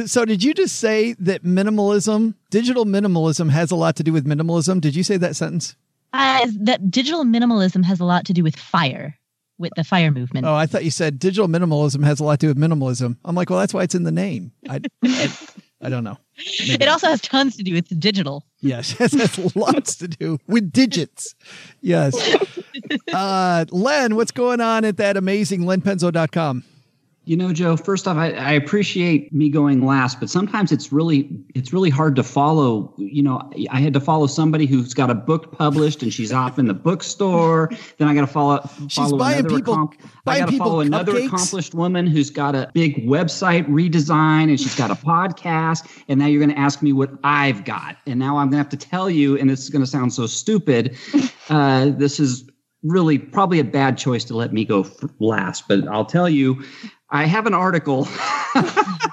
so? 0.06 0.26
Did 0.26 0.44
you 0.44 0.54
just 0.54 0.78
say 0.78 1.14
that 1.20 1.44
minimalism, 1.44 2.36
digital 2.50 2.86
minimalism, 2.86 3.50
has 3.50 3.72
a 3.72 3.76
lot 3.76 3.96
to 3.98 4.04
do 4.04 4.14
with 4.14 4.26
minimalism? 4.26 4.82
Did 4.82 4.96
you 4.96 5.04
say 5.04 5.18
that 5.18 5.36
sentence? 5.36 5.76
Uh, 6.14 6.48
that 6.62 6.90
digital 6.90 7.24
minimalism 7.26 7.84
has 7.84 8.00
a 8.00 8.06
lot 8.06 8.26
to 8.26 8.34
do 8.34 8.42
with 8.42 8.56
fire, 8.56 9.18
with 9.58 9.72
the 9.76 9.84
fire 9.84 10.12
movement. 10.12 10.46
Oh, 10.46 10.54
I 10.54 10.66
thought 10.66 10.86
you 10.86 10.92
said 10.92 11.20
digital 11.20 11.48
minimalism 11.48 12.06
has 12.06 12.20
a 12.20 12.24
lot 12.24 12.40
to 12.40 12.46
do 12.46 12.48
with 12.48 12.58
minimalism. 12.58 13.18
I'm 13.26 13.36
like, 13.36 13.50
well, 13.50 13.60
that's 13.60 13.74
why 13.74 13.84
it's 13.84 13.96
in 13.96 14.04
the 14.04 14.14
name. 14.14 14.54
I, 14.70 14.80
I, 15.04 15.38
I 15.82 15.90
don't 15.90 16.06
know. 16.06 16.18
Maybe 16.68 16.84
it 16.84 16.88
also 16.88 17.08
has 17.08 17.22
tons 17.22 17.58
to 17.58 17.64
do 17.64 17.74
with 17.74 18.00
digital. 18.00 18.46
Yes, 18.62 18.92
it 19.00 19.12
has 19.12 19.56
lots 19.56 19.96
to 19.98 20.08
do 20.08 20.40
with 20.48 20.72
digits. 20.72 21.36
Yes. 21.82 22.16
Uh, 23.12 23.66
Len, 23.72 24.16
what's 24.16 24.32
going 24.32 24.60
on 24.60 24.84
at 24.84 24.98
that 24.98 25.16
amazing 25.18 25.62
lenpenzo.com? 25.62 26.64
You 27.26 27.36
know, 27.36 27.52
Joe. 27.52 27.76
First 27.76 28.08
off, 28.08 28.18
I, 28.18 28.32
I 28.34 28.52
appreciate 28.52 29.34
me 29.34 29.50
going 29.50 29.84
last, 29.86 30.20
but 30.20 30.30
sometimes 30.30 30.72
it's 30.72 30.92
really 30.92 31.30
it's 31.56 31.74
really 31.74 31.90
hard 31.90 32.16
to 32.18 32.24
follow. 32.24 32.94
You 32.98 33.24
know, 33.24 33.52
I 33.72 33.80
had 33.80 33.94
to 33.94 34.00
follow 34.00 34.28
somebody 34.28 34.68
who's 34.68 34.94
got 34.94 35.10
a 35.10 35.16
book 35.16 35.52
published 35.52 36.04
and 36.04 36.14
she's 36.14 36.32
off 36.32 36.60
in 36.60 36.68
the 36.68 36.74
bookstore. 36.74 37.72
Then 37.98 38.08
I 38.08 38.14
got 38.14 38.22
to 38.22 38.28
follow 38.28 38.60
follow 38.92 39.18
buying 39.18 39.40
another 39.40 39.56
people- 39.56 39.76
accom- 39.76 39.94
I 40.28 40.40
got 40.40 40.50
to 40.50 40.58
follow 40.58 40.80
another 40.82 41.18
accomplished 41.18 41.74
woman 41.74 42.08
who's 42.08 42.30
got 42.30 42.56
a 42.56 42.70
big 42.74 43.08
website 43.08 43.68
redesign 43.68 44.50
and 44.50 44.60
she's 44.60 44.76
got 44.76 44.92
a 44.92 44.96
podcast. 44.96 45.88
And 46.08 46.20
now 46.20 46.28
you're 46.28 46.40
going 46.44 46.56
to 46.56 46.60
ask 46.60 46.82
me 46.82 46.94
what 46.94 47.12
I've 47.24 47.66
got, 47.66 47.98
and 48.06 48.20
now 48.20 48.38
I'm 48.38 48.48
going 48.48 48.64
to 48.64 48.70
have 48.70 48.70
to 48.70 48.78
tell 48.78 49.10
you. 49.10 49.38
And 49.38 49.50
this 49.50 49.62
is 49.64 49.70
going 49.70 49.84
to 49.84 49.90
sound 49.90 50.14
so 50.14 50.28
stupid. 50.28 50.96
Uh, 51.48 51.92
this 51.92 52.20
is 52.20 52.44
really 52.82 53.20
probably 53.20 53.60
a 53.60 53.64
bad 53.64 54.00
choice 54.00 54.24
to 54.24 54.36
let 54.36 54.52
me 54.52 54.66
go 54.66 54.84
last, 55.20 55.68
but 55.68 55.88
I'll 55.88 56.06
tell 56.06 56.28
you, 56.28 56.64
I 57.10 57.26
have 57.26 57.46
an 57.46 57.54
article 57.54 58.04
that 58.56 59.10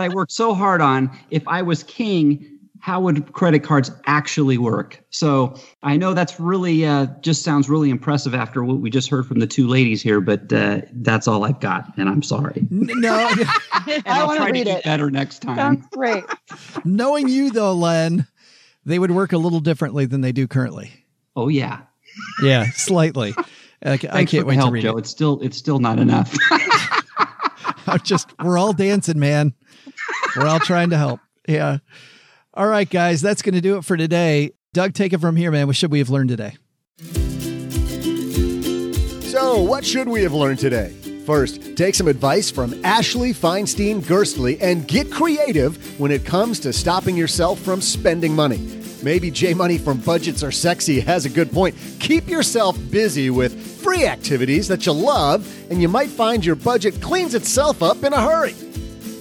I 0.00 0.08
worked 0.08 0.32
so 0.32 0.54
hard 0.54 0.80
on. 0.80 1.10
If 1.30 1.46
I 1.48 1.62
was 1.62 1.82
king, 1.82 2.44
how 2.80 3.00
would 3.00 3.32
credit 3.32 3.60
cards 3.64 3.90
actually 4.06 4.56
work? 4.58 5.02
So 5.10 5.54
I 5.82 5.96
know 5.96 6.14
that's 6.14 6.38
really 6.38 6.86
uh, 6.86 7.06
just 7.22 7.42
sounds 7.42 7.68
really 7.68 7.90
impressive 7.90 8.34
after 8.34 8.62
what 8.62 8.78
we 8.78 8.88
just 8.90 9.08
heard 9.10 9.26
from 9.26 9.40
the 9.40 9.46
two 9.46 9.66
ladies 9.66 10.00
here, 10.02 10.20
but 10.20 10.52
uh, 10.52 10.82
that's 10.92 11.26
all 11.26 11.44
I've 11.44 11.60
got, 11.60 11.92
and 11.96 12.08
I'm 12.08 12.22
sorry. 12.22 12.66
No, 12.70 13.28
And 13.88 14.02
I 14.06 14.20
I'll 14.20 14.26
want 14.26 14.36
to 14.38 14.42
try 14.44 14.46
to 14.48 14.52
read 14.52 14.64
get 14.66 14.78
it. 14.78 14.84
better 14.84 15.10
next 15.10 15.40
time. 15.40 15.56
Sounds 15.56 15.86
great. 15.92 16.24
knowing 16.84 17.28
you 17.28 17.50
though, 17.50 17.72
Len, 17.72 18.26
they 18.84 18.98
would 18.98 19.10
work 19.10 19.32
a 19.32 19.38
little 19.38 19.60
differently 19.60 20.04
than 20.06 20.20
they 20.20 20.32
do 20.32 20.46
currently. 20.46 20.92
Oh 21.34 21.48
yeah. 21.48 21.80
Yeah, 22.42 22.66
slightly. 22.74 23.34
I, 23.84 23.98
I 24.10 24.24
can't 24.24 24.46
wait 24.46 24.56
help, 24.56 24.68
to 24.70 24.72
read 24.72 24.82
Joe. 24.82 24.96
it. 24.96 25.00
It's 25.00 25.10
still 25.10 25.40
it's 25.40 25.56
still 25.56 25.78
not 25.78 25.98
enough. 25.98 26.34
I'm 27.88 28.00
just 28.00 28.32
we're 28.42 28.58
all 28.58 28.72
dancing, 28.72 29.18
man. 29.18 29.54
We're 30.36 30.46
all 30.46 30.60
trying 30.60 30.90
to 30.90 30.98
help. 30.98 31.20
Yeah. 31.48 31.78
All 32.54 32.66
right, 32.66 32.88
guys, 32.88 33.22
that's 33.22 33.42
going 33.42 33.54
to 33.54 33.60
do 33.60 33.76
it 33.76 33.84
for 33.84 33.96
today. 33.96 34.52
Doug, 34.72 34.92
take 34.92 35.12
it 35.12 35.20
from 35.20 35.36
here, 35.36 35.50
man. 35.50 35.66
What 35.66 35.76
should 35.76 35.90
we 35.90 35.98
have 35.98 36.10
learned 36.10 36.28
today? 36.28 36.56
So, 39.30 39.62
what 39.62 39.84
should 39.84 40.08
we 40.08 40.22
have 40.22 40.32
learned 40.32 40.58
today? 40.58 40.94
First, 41.24 41.76
take 41.76 41.94
some 41.94 42.08
advice 42.08 42.50
from 42.50 42.74
Ashley 42.84 43.32
Feinstein 43.32 44.00
Gerstley 44.00 44.58
and 44.60 44.88
get 44.88 45.12
creative 45.12 46.00
when 46.00 46.10
it 46.10 46.24
comes 46.24 46.58
to 46.60 46.72
stopping 46.72 47.16
yourself 47.16 47.58
from 47.60 47.80
spending 47.80 48.34
money. 48.34 48.56
Maybe 49.02 49.30
J 49.30 49.54
Money 49.54 49.78
from 49.78 49.98
Budgets 49.98 50.42
Are 50.42 50.50
Sexy 50.50 51.00
has 51.00 51.24
a 51.24 51.30
good 51.30 51.52
point. 51.52 51.76
Keep 52.00 52.28
yourself 52.28 52.76
busy 52.90 53.30
with 53.30 53.80
free 53.80 54.04
activities 54.04 54.66
that 54.68 54.86
you 54.86 54.92
love, 54.92 55.46
and 55.70 55.80
you 55.80 55.88
might 55.88 56.10
find 56.10 56.44
your 56.44 56.56
budget 56.56 57.00
cleans 57.00 57.34
itself 57.34 57.82
up 57.82 58.02
in 58.02 58.12
a 58.12 58.20
hurry. 58.20 58.54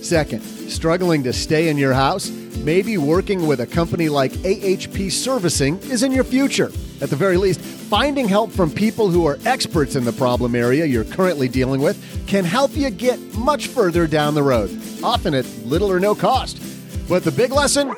Second, 0.01 0.41
struggling 0.41 1.23
to 1.23 1.33
stay 1.33 1.69
in 1.69 1.77
your 1.77 1.93
house? 1.93 2.29
Maybe 2.29 2.97
working 2.97 3.45
with 3.45 3.61
a 3.61 3.67
company 3.67 4.09
like 4.09 4.31
AHP 4.31 5.11
Servicing 5.11 5.77
is 5.83 6.01
in 6.01 6.11
your 6.11 6.23
future. 6.23 6.71
At 6.99 7.11
the 7.11 7.15
very 7.15 7.37
least, 7.37 7.61
finding 7.61 8.27
help 8.27 8.51
from 8.51 8.71
people 8.71 9.09
who 9.09 9.27
are 9.27 9.37
experts 9.45 9.95
in 9.95 10.03
the 10.03 10.11
problem 10.11 10.55
area 10.55 10.85
you're 10.85 11.03
currently 11.03 11.47
dealing 11.47 11.81
with 11.81 11.97
can 12.27 12.43
help 12.43 12.75
you 12.75 12.89
get 12.89 13.19
much 13.35 13.67
further 13.67 14.07
down 14.07 14.33
the 14.33 14.43
road, 14.43 14.71
often 15.03 15.35
at 15.35 15.45
little 15.65 15.91
or 15.91 15.99
no 15.99 16.15
cost. 16.15 16.59
But 17.07 17.23
the 17.23 17.31
big 17.31 17.51
lesson? 17.51 17.93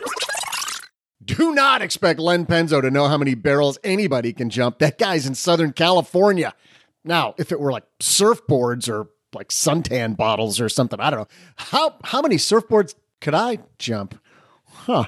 Do 1.38 1.54
not 1.54 1.84
expect 1.84 2.20
Len 2.20 2.48
Penzo 2.48 2.82
to 2.82 2.90
know 2.90 3.08
how 3.08 3.18
many 3.18 3.36
barrels 3.36 3.78
anybody 3.84 4.34
can 4.34 4.50
jump. 4.50 4.80
That 4.80 4.98
guy's 4.98 5.28
in 5.28 5.36
Southern 5.36 5.74
California. 5.74 6.56
Now, 7.04 7.36
if 7.38 7.52
it 7.52 7.60
were 7.60 7.72
like 7.72 7.84
surfboards 8.00 8.90
or 8.90 9.10
like 9.34 9.50
suntan 9.50 10.18
bottles 10.18 10.60
or 10.60 10.70
something, 10.70 11.00
I 11.00 11.12
don't 11.12 11.20
know. 11.20 11.28
How 11.56 11.96
how 12.04 12.22
many 12.24 12.38
surfboards 12.38 12.96
could 13.22 13.36
I 13.36 13.60
jump? 13.78 14.20
Huh. 14.66 15.06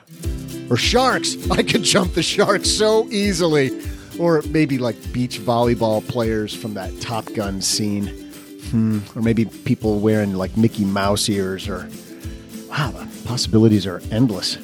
Or 0.70 0.78
sharks. 0.78 1.36
I 1.52 1.64
could 1.64 1.84
jump 1.84 2.14
the 2.14 2.22
sharks 2.24 2.70
so 2.70 3.08
easily. 3.10 3.72
Or 4.20 4.44
maybe 4.44 4.78
like 4.78 4.96
beach 5.12 5.40
volleyball 5.40 6.08
players 6.08 6.54
from 6.54 6.76
that 6.76 7.02
Top 7.02 7.26
Gun 7.34 7.62
scene. 7.62 8.08
Hmm. 8.70 9.00
Or 9.16 9.24
maybe 9.24 9.46
people 9.46 10.00
wearing 10.00 10.36
like 10.36 10.56
Mickey 10.56 10.86
Mouse 10.86 11.28
ears 11.30 11.68
or 11.68 11.90
Wow, 12.70 12.92
the 12.92 13.08
Possibilities 13.26 13.88
are 13.88 14.02
endless. 14.12 14.58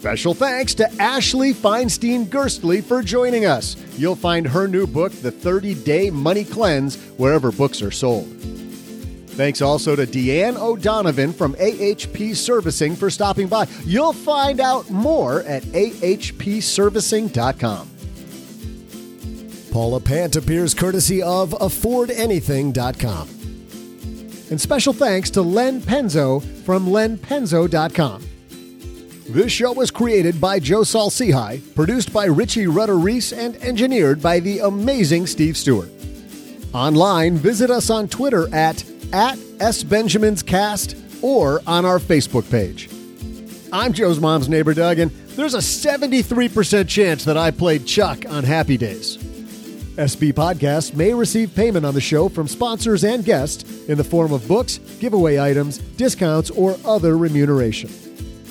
Special 0.00 0.32
thanks 0.32 0.72
to 0.72 0.90
Ashley 0.94 1.52
Feinstein 1.52 2.24
Gerstley 2.24 2.82
for 2.82 3.02
joining 3.02 3.44
us. 3.44 3.76
You'll 3.98 4.16
find 4.16 4.48
her 4.48 4.66
new 4.66 4.86
book, 4.86 5.12
The 5.12 5.30
30 5.30 5.74
Day 5.74 6.08
Money 6.08 6.42
Cleanse, 6.42 6.96
wherever 7.18 7.52
books 7.52 7.82
are 7.82 7.90
sold. 7.90 8.26
Thanks 9.36 9.60
also 9.60 9.94
to 9.94 10.06
DeAnn 10.06 10.56
O'Donovan 10.56 11.34
from 11.34 11.52
AHP 11.56 12.34
Servicing 12.34 12.96
for 12.96 13.10
stopping 13.10 13.46
by. 13.46 13.66
You'll 13.84 14.14
find 14.14 14.58
out 14.58 14.88
more 14.88 15.42
at 15.42 15.64
ahpservicing.com. 15.64 17.90
Paula 19.70 20.00
Pant 20.00 20.34
appears 20.34 20.72
courtesy 20.72 21.22
of 21.22 21.50
AffordAnything.com. 21.50 23.28
And 24.50 24.58
special 24.58 24.94
thanks 24.94 25.28
to 25.28 25.42
Len 25.42 25.82
Penzo 25.82 26.42
from 26.64 26.86
lenpenzo.com. 26.86 28.29
This 29.30 29.52
show 29.52 29.70
was 29.70 29.92
created 29.92 30.40
by 30.40 30.58
Joe 30.58 30.82
Saul-Sehy, 30.82 31.76
produced 31.76 32.12
by 32.12 32.24
Richie 32.24 32.66
Rudder 32.66 32.98
Reese, 32.98 33.32
and 33.32 33.54
engineered 33.58 34.20
by 34.20 34.40
the 34.40 34.58
amazing 34.58 35.28
Steve 35.28 35.56
Stewart. 35.56 35.88
Online, 36.74 37.36
visit 37.36 37.70
us 37.70 37.90
on 37.90 38.08
Twitter 38.08 38.52
at, 38.52 38.82
at 39.12 39.38
SBenjaminsCast 39.38 41.22
or 41.22 41.60
on 41.64 41.84
our 41.84 42.00
Facebook 42.00 42.50
page. 42.50 42.90
I'm 43.72 43.92
Joe's 43.92 44.18
mom's 44.18 44.48
neighbor, 44.48 44.74
Doug, 44.74 44.98
and 44.98 45.12
there's 45.36 45.54
a 45.54 45.58
73% 45.58 46.88
chance 46.88 47.24
that 47.24 47.36
I 47.36 47.52
played 47.52 47.86
Chuck 47.86 48.24
on 48.28 48.42
Happy 48.42 48.76
Days. 48.76 49.16
SB 49.96 50.32
Podcasts 50.32 50.92
may 50.92 51.14
receive 51.14 51.54
payment 51.54 51.86
on 51.86 51.94
the 51.94 52.00
show 52.00 52.28
from 52.28 52.48
sponsors 52.48 53.04
and 53.04 53.24
guests 53.24 53.84
in 53.84 53.96
the 53.96 54.02
form 54.02 54.32
of 54.32 54.48
books, 54.48 54.78
giveaway 54.98 55.38
items, 55.38 55.78
discounts, 55.78 56.50
or 56.50 56.76
other 56.84 57.16
remuneration. 57.16 58.09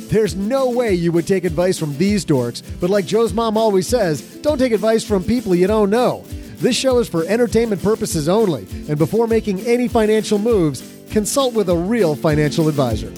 There's 0.10 0.36
no 0.36 0.72
way 0.72 0.96
you 0.96 1.12
would 1.12 1.28
take 1.28 1.44
advice 1.44 1.78
from 1.78 1.96
these 2.00 2.26
dorks, 2.26 2.64
but 2.82 2.90
like 2.90 3.06
Joe's 3.06 3.32
mom 3.32 3.58
always 3.58 3.88
says, 3.88 4.22
don't 4.38 4.58
take 4.58 4.72
advice 4.72 5.04
from 5.04 5.24
people 5.24 5.54
you 5.54 5.68
don't 5.68 5.92
know. 5.92 6.26
This 6.56 6.76
show 6.76 6.98
is 6.98 7.08
for 7.08 7.26
entertainment 7.26 7.84
purposes 7.84 8.28
only, 8.28 8.66
and 8.88 8.98
before 8.98 9.28
making 9.28 9.60
any 9.62 9.88
financial 9.88 10.40
moves, 10.40 10.82
consult 11.12 11.54
with 11.54 11.70
a 11.70 11.76
real 11.76 12.16
financial 12.16 12.68
advisor. 12.68 13.14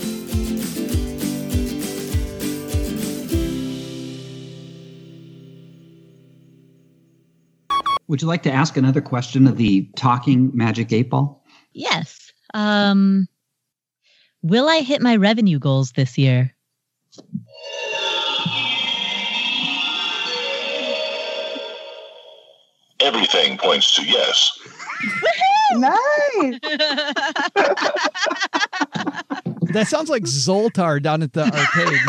Would 8.10 8.22
you 8.22 8.28
like 8.28 8.44
to 8.44 8.52
ask 8.52 8.76
another 8.76 9.00
question 9.00 9.48
of 9.48 9.56
the 9.56 9.90
talking 9.96 10.52
magic 10.54 10.92
eight 10.92 11.10
ball? 11.10 11.42
Yes. 11.72 12.34
Um, 12.54 13.30
will 14.42 14.68
I 14.68 14.82
hit 14.82 15.02
my 15.02 15.16
revenue 15.16 15.58
goals 15.58 15.94
this 15.94 16.18
year? 16.18 16.51
Everything 23.00 23.58
points 23.58 23.96
to 23.96 24.06
yes. 24.06 24.60
nice. 25.74 26.60
That 29.72 29.88
sounds 29.88 30.10
like 30.10 30.24
Zoltar 30.24 31.02
down 31.02 31.24
at 31.24 31.34
the 31.34 31.44
arcade. 31.44 32.00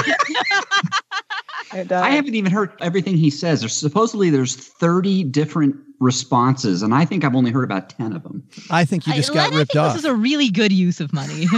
I 1.92 2.10
haven't 2.10 2.34
even 2.34 2.50
heard 2.50 2.72
everything 2.80 3.16
he 3.16 3.30
says. 3.30 3.60
There's 3.60 3.72
supposedly 3.72 4.30
there's 4.30 4.56
30 4.56 5.24
different 5.24 5.76
responses, 6.00 6.82
and 6.82 6.94
I 6.94 7.04
think 7.04 7.24
I've 7.24 7.34
only 7.34 7.50
heard 7.50 7.64
about 7.64 7.90
10 7.90 8.12
of 8.12 8.22
them. 8.24 8.42
I 8.70 8.84
think 8.84 9.06
you 9.06 9.14
just 9.14 9.34
Len, 9.34 9.50
got 9.50 9.54
I 9.54 9.58
ripped 9.58 9.72
think 9.72 9.84
off. 9.84 9.94
This 9.94 10.04
is 10.04 10.10
a 10.10 10.14
really 10.14 10.50
good 10.50 10.72
use 10.72 11.00
of 11.00 11.12
money. 11.12 11.46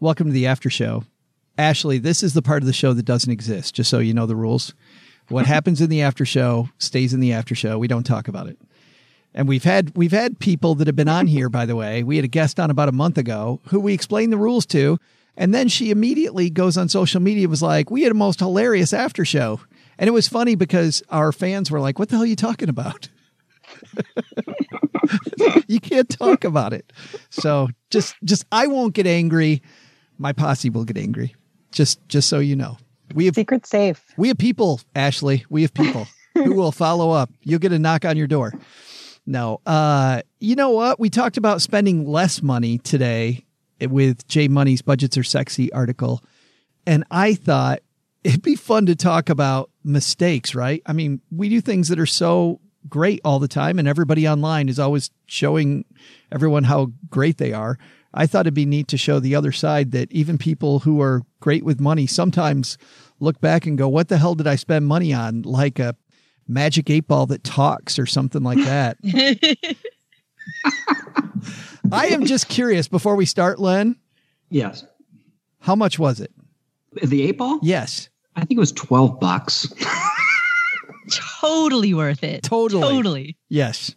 Welcome 0.00 0.26
to 0.26 0.32
the 0.32 0.48
after 0.48 0.70
show. 0.70 1.04
Ashley, 1.56 1.98
this 1.98 2.24
is 2.24 2.34
the 2.34 2.42
part 2.42 2.64
of 2.64 2.66
the 2.66 2.72
show 2.72 2.92
that 2.94 3.04
doesn't 3.04 3.30
exist, 3.30 3.76
just 3.76 3.88
so 3.88 4.00
you 4.00 4.12
know 4.12 4.26
the 4.26 4.34
rules. 4.34 4.74
What 5.28 5.46
happens 5.54 5.80
in 5.80 5.88
the 5.88 6.02
after 6.02 6.24
show 6.24 6.68
stays 6.78 7.14
in 7.14 7.20
the 7.20 7.32
after 7.32 7.54
show. 7.54 7.78
We 7.78 7.86
don't 7.86 8.02
talk 8.02 8.26
about 8.26 8.48
it. 8.48 8.58
And 9.34 9.46
we've 9.46 9.62
had 9.62 9.96
we've 9.96 10.12
had 10.12 10.40
people 10.40 10.74
that 10.76 10.88
have 10.88 10.96
been 10.96 11.08
on 11.08 11.28
here, 11.28 11.48
by 11.48 11.64
the 11.64 11.76
way. 11.76 12.02
We 12.02 12.16
had 12.16 12.24
a 12.24 12.28
guest 12.28 12.58
on 12.58 12.70
about 12.70 12.88
a 12.88 12.92
month 12.92 13.18
ago 13.18 13.60
who 13.68 13.78
we 13.78 13.94
explained 13.94 14.32
the 14.32 14.36
rules 14.36 14.66
to, 14.66 14.98
and 15.36 15.54
then 15.54 15.68
she 15.68 15.92
immediately 15.92 16.50
goes 16.50 16.76
on 16.76 16.88
social 16.88 17.20
media 17.20 17.44
and 17.44 17.50
was 17.50 17.62
like, 17.62 17.88
We 17.88 18.02
had 18.02 18.10
a 18.10 18.16
most 18.16 18.40
hilarious 18.40 18.92
after 18.92 19.24
show. 19.24 19.60
And 19.96 20.08
it 20.08 20.12
was 20.12 20.26
funny 20.26 20.56
because 20.56 21.04
our 21.08 21.30
fans 21.30 21.70
were 21.70 21.80
like, 21.80 22.00
What 22.00 22.08
the 22.08 22.16
hell 22.16 22.24
are 22.24 22.26
you 22.26 22.34
talking 22.36 22.68
about? 22.68 23.08
you 25.68 25.78
can't 25.78 26.08
talk 26.08 26.44
about 26.44 26.72
it. 26.72 26.92
So 27.30 27.68
just 27.90 28.16
just 28.24 28.44
I 28.50 28.66
won't 28.66 28.94
get 28.94 29.06
angry. 29.06 29.62
My 30.18 30.32
posse 30.32 30.70
will 30.70 30.84
get 30.84 30.96
angry. 30.96 31.34
Just 31.72 32.06
just 32.08 32.28
so 32.28 32.38
you 32.38 32.56
know. 32.56 32.78
We 33.14 33.26
have 33.26 33.34
secret 33.34 33.66
safe. 33.66 34.02
We 34.16 34.28
have 34.28 34.38
people, 34.38 34.80
Ashley. 34.94 35.44
We 35.50 35.62
have 35.62 35.74
people 35.74 36.06
who 36.34 36.54
will 36.54 36.72
follow 36.72 37.10
up. 37.10 37.30
You'll 37.42 37.58
get 37.58 37.72
a 37.72 37.78
knock 37.78 38.04
on 38.04 38.16
your 38.16 38.26
door. 38.26 38.52
No. 39.26 39.60
Uh 39.66 40.22
you 40.40 40.54
know 40.54 40.70
what? 40.70 41.00
We 41.00 41.10
talked 41.10 41.36
about 41.36 41.62
spending 41.62 42.06
less 42.06 42.42
money 42.42 42.78
today 42.78 43.44
with 43.80 44.26
J. 44.28 44.48
Money's 44.48 44.82
Budgets 44.82 45.18
Are 45.18 45.24
Sexy 45.24 45.72
article. 45.72 46.22
And 46.86 47.04
I 47.10 47.34
thought 47.34 47.80
it'd 48.22 48.42
be 48.42 48.56
fun 48.56 48.86
to 48.86 48.96
talk 48.96 49.28
about 49.28 49.70
mistakes, 49.84 50.54
right? 50.54 50.82
I 50.86 50.92
mean, 50.92 51.20
we 51.30 51.48
do 51.48 51.60
things 51.60 51.88
that 51.88 51.98
are 51.98 52.06
so 52.06 52.60
great 52.88 53.20
all 53.24 53.38
the 53.38 53.48
time 53.48 53.78
and 53.78 53.88
everybody 53.88 54.28
online 54.28 54.68
is 54.68 54.78
always 54.78 55.10
showing 55.26 55.84
everyone 56.30 56.64
how 56.64 56.92
great 57.10 57.38
they 57.38 57.52
are. 57.52 57.78
I 58.14 58.26
thought 58.26 58.42
it'd 58.42 58.54
be 58.54 58.64
neat 58.64 58.88
to 58.88 58.96
show 58.96 59.18
the 59.18 59.34
other 59.34 59.52
side 59.52 59.90
that 59.90 60.10
even 60.12 60.38
people 60.38 60.80
who 60.80 61.00
are 61.00 61.22
great 61.40 61.64
with 61.64 61.80
money 61.80 62.06
sometimes 62.06 62.78
look 63.20 63.40
back 63.40 63.66
and 63.66 63.76
go, 63.76 63.88
what 63.88 64.08
the 64.08 64.18
hell 64.18 64.34
did 64.34 64.46
I 64.46 64.56
spend 64.56 64.86
money 64.86 65.12
on? 65.12 65.42
Like 65.42 65.78
a 65.78 65.96
magic 66.46 66.88
eight 66.90 67.08
ball 67.08 67.26
that 67.26 67.42
talks 67.42 67.98
or 67.98 68.06
something 68.06 68.42
like 68.42 68.58
that. 68.58 68.96
I 71.92 72.06
am 72.08 72.24
just 72.24 72.48
curious 72.48 72.88
before 72.88 73.16
we 73.16 73.26
start, 73.26 73.58
Len. 73.58 73.96
Yes. 74.50 74.84
How 75.60 75.74
much 75.74 75.98
was 75.98 76.20
it? 76.20 76.32
The 77.02 77.22
eight 77.22 77.38
ball? 77.38 77.58
Yes. 77.62 78.08
I 78.36 78.40
think 78.40 78.58
it 78.58 78.60
was 78.60 78.72
12 78.72 79.20
bucks. 79.20 79.72
totally 81.40 81.94
worth 81.94 82.22
it. 82.22 82.42
Totally. 82.42 82.82
Totally. 82.82 83.36
Yes. 83.48 83.94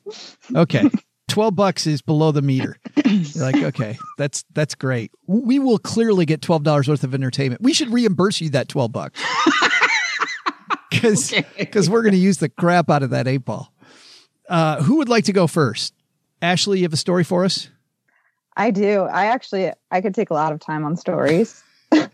Okay. 0.55 0.89
12 1.27 1.55
bucks 1.55 1.87
is 1.87 2.01
below 2.01 2.31
the 2.31 2.41
meter. 2.41 2.77
You're 3.05 3.43
like, 3.43 3.55
okay, 3.63 3.97
that's 4.17 4.45
that's 4.53 4.75
great. 4.75 5.11
We 5.27 5.59
will 5.59 5.77
clearly 5.77 6.25
get 6.25 6.41
$12 6.41 6.87
worth 6.87 7.03
of 7.03 7.13
entertainment. 7.13 7.61
We 7.61 7.73
should 7.73 7.91
reimburse 7.91 8.41
you 8.41 8.49
that 8.51 8.69
12 8.69 8.91
bucks. 8.91 9.21
Cuz 10.93 11.33
cuz 11.71 11.89
we're 11.89 12.01
going 12.01 12.13
to 12.13 12.17
use 12.17 12.37
the 12.37 12.49
crap 12.49 12.89
out 12.89 13.03
of 13.03 13.11
that 13.11 13.27
eight 13.27 13.45
ball. 13.45 13.71
Uh, 14.49 14.81
who 14.81 14.97
would 14.97 15.09
like 15.09 15.25
to 15.25 15.33
go 15.33 15.45
first? 15.45 15.93
Ashley, 16.41 16.79
you 16.79 16.85
have 16.85 16.93
a 16.93 16.97
story 16.97 17.23
for 17.23 17.43
us? 17.43 17.69
I 18.55 18.71
do. 18.71 19.01
I 19.01 19.25
actually 19.25 19.71
I 19.91 20.01
could 20.01 20.15
take 20.15 20.29
a 20.29 20.33
lot 20.33 20.53
of 20.53 20.59
time 20.59 20.85
on 20.85 20.95
stories. 20.95 21.61
if 21.91 22.09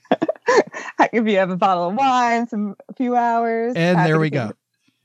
you 1.14 1.38
have 1.38 1.50
a 1.50 1.56
bottle 1.56 1.90
of 1.90 1.96
wine, 1.96 2.48
some 2.48 2.76
a 2.90 2.94
few 2.94 3.16
hours. 3.16 3.74
And 3.76 4.00
there 4.00 4.20
we 4.20 4.30
go. 4.30 4.52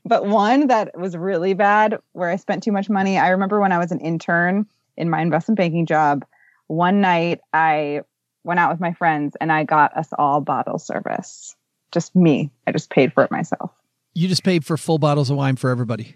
But 0.09 0.25
one 0.25 0.67
that 0.67 0.99
was 0.99 1.15
really 1.15 1.53
bad 1.53 1.99
where 2.13 2.31
I 2.31 2.35
spent 2.35 2.63
too 2.63 2.71
much 2.71 2.89
money. 2.89 3.19
I 3.19 3.29
remember 3.29 3.61
when 3.61 3.71
I 3.71 3.77
was 3.77 3.91
an 3.91 3.99
intern 3.99 4.65
in 4.97 5.07
my 5.07 5.21
investment 5.21 5.59
banking 5.59 5.85
job, 5.85 6.25
one 6.65 6.99
night 6.99 7.41
I 7.53 8.01
went 8.43 8.59
out 8.59 8.71
with 8.71 8.79
my 8.79 8.91
friends 8.91 9.37
and 9.39 9.51
I 9.51 9.65
got 9.65 9.95
us 9.95 10.09
all 10.17 10.41
bottle 10.41 10.79
service. 10.79 11.55
Just 11.91 12.15
me. 12.15 12.49
I 12.65 12.71
just 12.71 12.89
paid 12.89 13.13
for 13.13 13.23
it 13.23 13.29
myself. 13.29 13.69
You 14.15 14.27
just 14.27 14.43
paid 14.43 14.65
for 14.65 14.77
full 14.77 14.97
bottles 14.97 15.29
of 15.29 15.37
wine 15.37 15.57
for 15.57 15.69
everybody. 15.69 16.15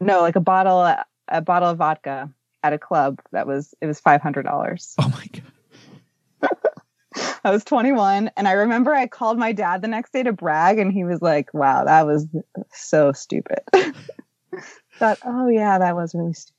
No, 0.00 0.22
like 0.22 0.34
a 0.34 0.40
bottle 0.40 0.92
a 1.28 1.40
bottle 1.40 1.68
of 1.68 1.78
vodka 1.78 2.28
at 2.64 2.72
a 2.72 2.78
club 2.78 3.20
that 3.30 3.46
was 3.46 3.74
it 3.80 3.86
was 3.86 4.00
five 4.00 4.20
hundred 4.20 4.42
dollars. 4.42 4.96
Oh 4.98 5.08
my 5.08 5.26
god. 6.42 6.58
I 7.44 7.50
was 7.50 7.64
21, 7.64 8.30
and 8.36 8.48
I 8.48 8.52
remember 8.52 8.94
I 8.94 9.06
called 9.06 9.38
my 9.38 9.52
dad 9.52 9.82
the 9.82 9.88
next 9.88 10.12
day 10.12 10.22
to 10.22 10.32
brag, 10.32 10.78
and 10.78 10.92
he 10.92 11.04
was 11.04 11.20
like, 11.22 11.52
"Wow, 11.54 11.84
that 11.84 12.06
was 12.06 12.26
so 12.72 13.12
stupid." 13.12 13.60
Thought, 14.98 15.18
oh 15.24 15.48
yeah, 15.48 15.78
that 15.78 15.96
was 15.96 16.14
really 16.14 16.34
stupid. 16.34 16.56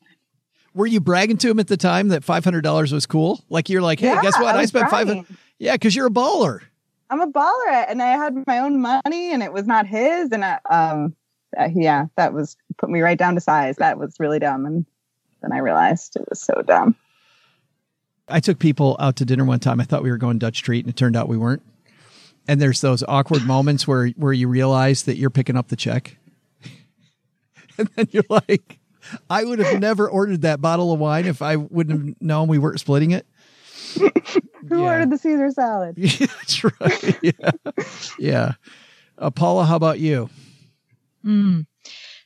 Were 0.74 0.88
you 0.88 1.00
bragging 1.02 1.38
to 1.38 1.50
him 1.50 1.60
at 1.60 1.68
the 1.68 1.78
time 1.78 2.08
that 2.10 2.24
five 2.24 2.44
hundred 2.44 2.62
dollars 2.62 2.92
was 2.92 3.06
cool? 3.06 3.44
Like 3.50 3.70
you're 3.70 3.82
like, 3.82 4.00
hey, 4.00 4.08
Yeah, 4.08 4.22
guess 4.22 4.40
what? 4.40 4.56
I 4.56 4.60
I, 4.60 4.66
spent 4.66 4.90
five 4.90 5.06
bragging. 5.08 5.24
hundred. 5.26 5.38
Yeah, 5.60 5.74
because 5.74 5.96
you're 5.96 6.08
a 6.08 6.12
baller. 6.12 6.62
I'm 7.10 7.22
a 7.22 7.28
baller, 7.28 7.86
and 7.90 8.02
I 8.02 8.12
had 8.12 8.36
my 8.48 8.60
own 8.60 8.82
money, 8.82 9.34
and 9.34 9.44
it 9.44 9.52
was 9.52 9.68
not 9.68 9.86
his, 9.86 10.32
and 10.32 10.46
I, 10.46 10.60
um, 10.70 11.14
uh, 11.60 11.68
yeah, 11.76 12.06
that 12.16 12.34
was 12.34 12.56
put 12.78 12.90
me 12.90 13.02
right 13.02 13.18
down 13.18 13.36
to 13.36 13.42
size. 13.42 13.76
That 13.78 14.00
was 14.00 14.16
really 14.20 14.40
dumb, 14.40 14.66
and 14.66 14.86
then 15.42 15.52
I 15.52 15.58
realized 15.58 16.16
it 16.16 16.26
was 16.30 16.40
so 16.40 16.62
dumb. 16.62 16.96
I 18.32 18.40
took 18.40 18.60
people 18.60 18.96
out 19.00 19.16
to 19.18 19.26
dinner 19.26 19.46
one 19.46 19.60
time. 19.60 19.80
I 19.80 19.84
thought 19.84 20.04
we 20.04 20.12
were 20.12 20.18
going 20.18 20.40
Dutch 20.40 20.58
Street, 20.58 20.86
and 20.86 20.94
it 20.94 20.98
turned 20.98 21.16
out 21.16 21.28
we 21.28 21.38
weren't. 21.38 21.62
And 22.48 22.60
there's 22.60 22.82
those 22.82 23.04
awkward 23.08 23.46
moments 23.46 23.88
where 23.88 24.08
where 24.10 24.34
you 24.34 24.48
realize 24.48 25.04
that 25.04 25.18
you're 25.18 25.30
picking 25.30 25.56
up 25.56 25.68
the 25.68 25.76
check, 25.76 26.18
and 27.78 27.90
then 27.96 28.08
you're 28.12 28.24
like, 28.30 28.80
"I 29.30 29.44
would 29.44 29.60
have 29.60 29.80
never 29.80 30.10
ordered 30.10 30.42
that 30.42 30.62
bottle 30.62 30.92
of 30.92 31.00
wine 31.00 31.26
if 31.26 31.42
I 31.42 31.56
wouldn't 31.58 32.06
have 32.06 32.22
known 32.22 32.48
we 32.48 32.58
weren't 32.58 32.80
splitting 32.80 33.12
it." 33.12 33.26
Who 34.70 34.84
ordered 34.84 35.12
the 35.12 35.18
Caesar 35.18 35.52
salad? 35.52 35.96
That's 35.98 36.64
right. 36.64 37.20
Yeah, 37.22 37.52
yeah. 38.18 38.52
Uh, 39.18 39.30
Paula, 39.30 39.66
how 39.66 39.76
about 39.76 40.00
you? 40.00 40.30
Mm. 41.26 41.66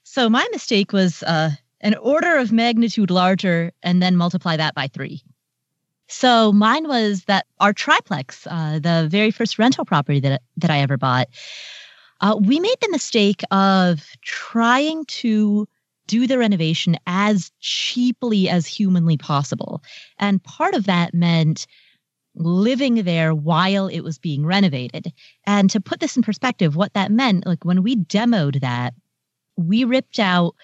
So 0.04 0.30
my 0.30 0.48
mistake 0.52 0.94
was 0.94 1.24
uh, 1.24 1.52
an 1.82 1.96
order 1.96 2.38
of 2.38 2.52
magnitude 2.52 3.12
larger 3.12 3.72
and 3.84 4.02
then 4.02 4.16
multiply 4.16 4.56
that 4.58 4.76
by 4.76 4.88
three. 4.88 5.22
So 6.08 6.52
mine 6.52 6.88
was 6.88 7.24
that 7.26 7.46
our 7.60 7.74
triplex, 7.74 8.46
uh, 8.48 8.80
the 8.80 9.08
very 9.10 9.32
first 9.32 9.58
rental 9.58 9.86
property 9.86 10.20
that 10.20 10.42
that 10.58 10.72
I 10.72 10.80
ever 10.80 10.98
bought. 10.98 11.28
Uh, 12.22 12.38
we 12.40 12.60
made 12.60 12.78
the 12.82 12.92
mistake 12.92 13.42
of 13.52 14.06
trying 14.22 15.06
to 15.06 15.68
do 16.08 16.28
the 16.28 16.38
renovation 16.38 16.96
as 17.08 17.52
cheaply 17.60 18.48
as 18.48 18.68
humanly 18.68 19.18
possible, 19.18 19.82
and 20.20 20.44
part 20.44 20.76
of 20.76 20.86
that 20.86 21.14
meant 21.14 21.66
living 22.36 23.04
there 23.04 23.34
while 23.34 23.88
it 23.88 24.02
was 24.02 24.18
being 24.18 24.46
renovated. 24.46 25.12
And 25.46 25.70
to 25.72 25.82
put 25.82 26.00
this 26.00 26.18
in 26.18 26.24
perspective, 26.24 26.76
what 26.76 26.94
that 26.94 27.12
meant, 27.12 27.46
like 27.46 27.64
when 27.64 27.82
we 27.82 27.96
demoed 27.96 28.62
that, 28.62 28.94
we 29.58 29.84
ripped 29.86 30.20
out 30.20 30.56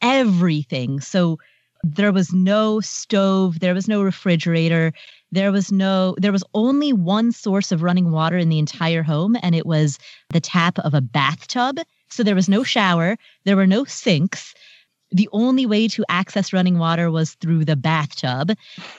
everything. 0.00 1.00
So 1.00 1.38
there 1.82 2.12
was 2.12 2.32
no 2.32 2.80
stove, 2.80 3.60
there 3.60 3.74
was 3.74 3.88
no 3.88 4.02
refrigerator, 4.02 4.92
there 5.32 5.50
was 5.52 5.72
no 5.72 6.14
there 6.18 6.32
was 6.32 6.44
only 6.54 6.92
one 6.92 7.32
source 7.32 7.72
of 7.72 7.82
running 7.82 8.10
water 8.10 8.36
in 8.38 8.48
the 8.48 8.58
entire 8.58 9.02
home 9.02 9.36
and 9.42 9.54
it 9.54 9.66
was 9.66 9.98
the 10.30 10.40
tap 10.40 10.78
of 10.80 10.94
a 10.94 11.00
bathtub. 11.00 11.78
So 12.10 12.22
there 12.22 12.34
was 12.34 12.48
no 12.48 12.62
shower, 12.62 13.16
there 13.44 13.56
were 13.56 13.66
no 13.66 13.84
sinks. 13.84 14.54
The 15.14 15.28
only 15.32 15.66
way 15.66 15.88
to 15.88 16.04
access 16.08 16.52
running 16.54 16.78
water 16.78 17.10
was 17.10 17.34
through 17.34 17.64
the 17.66 17.76
bathtub, 17.76 18.52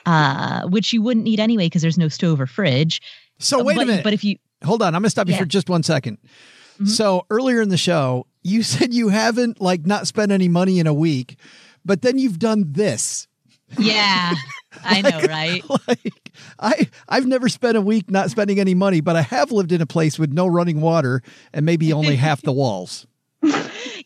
uh, 0.06 0.68
which 0.68 0.94
you 0.94 1.02
wouldn't 1.02 1.24
need 1.24 1.40
anyway 1.40 1.66
because 1.68 1.82
there's 1.82 1.98
no 1.98 2.08
stove 2.08 2.40
or 2.40 2.46
fridge. 2.48 3.02
So 3.40 3.64
wait 3.64 3.76
But- 3.78 3.84
a 3.84 3.86
minute. 3.88 4.04
But 4.04 4.14
if 4.14 4.24
you 4.24 4.38
hold 4.64 4.82
on, 4.82 4.90
I'm 4.96 5.02
going 5.02 5.08
to 5.08 5.10
stop 5.10 5.28
you 5.28 5.34
Yeah. 5.34 5.40
for 5.40 5.46
just 5.46 5.70
one 5.70 5.84
second. 5.84 6.18
So 6.86 7.26
earlier 7.30 7.62
in 7.62 7.70
the 7.70 7.78
show, 7.78 8.26
you 8.42 8.64
said 8.64 8.94
you 8.94 9.10
haven't 9.10 9.62
like 9.62 9.86
not 9.86 10.08
spent 10.08 10.32
any 10.32 10.48
money 10.50 10.80
in 10.80 10.88
a 10.88 10.94
week, 10.94 11.38
but 11.86 12.02
then 12.02 12.18
you've 12.18 12.40
done 12.40 12.66
this. 12.72 13.28
Yeah, 13.78 14.34
I 14.84 15.02
know, 15.02 15.20
right? 15.22 15.64
like 15.88 16.32
I 16.60 16.88
I've 17.10 17.26
never 17.26 17.50
spent 17.50 17.78
a 17.78 17.82
week 17.82 18.10
not 18.10 18.30
spending 18.30 18.60
any 18.60 18.74
money, 18.74 19.02
but 19.02 19.16
I 19.16 19.22
have 19.22 19.52
lived 19.52 19.72
in 19.72 19.82
a 19.82 19.86
place 19.86 20.20
with 20.20 20.32
no 20.32 20.48
running 20.48 20.82
water 20.82 21.22
and 21.54 21.66
maybe 21.66 21.94
only 21.94 22.16
half 22.16 22.42
the 22.42 22.54
walls. 22.54 23.08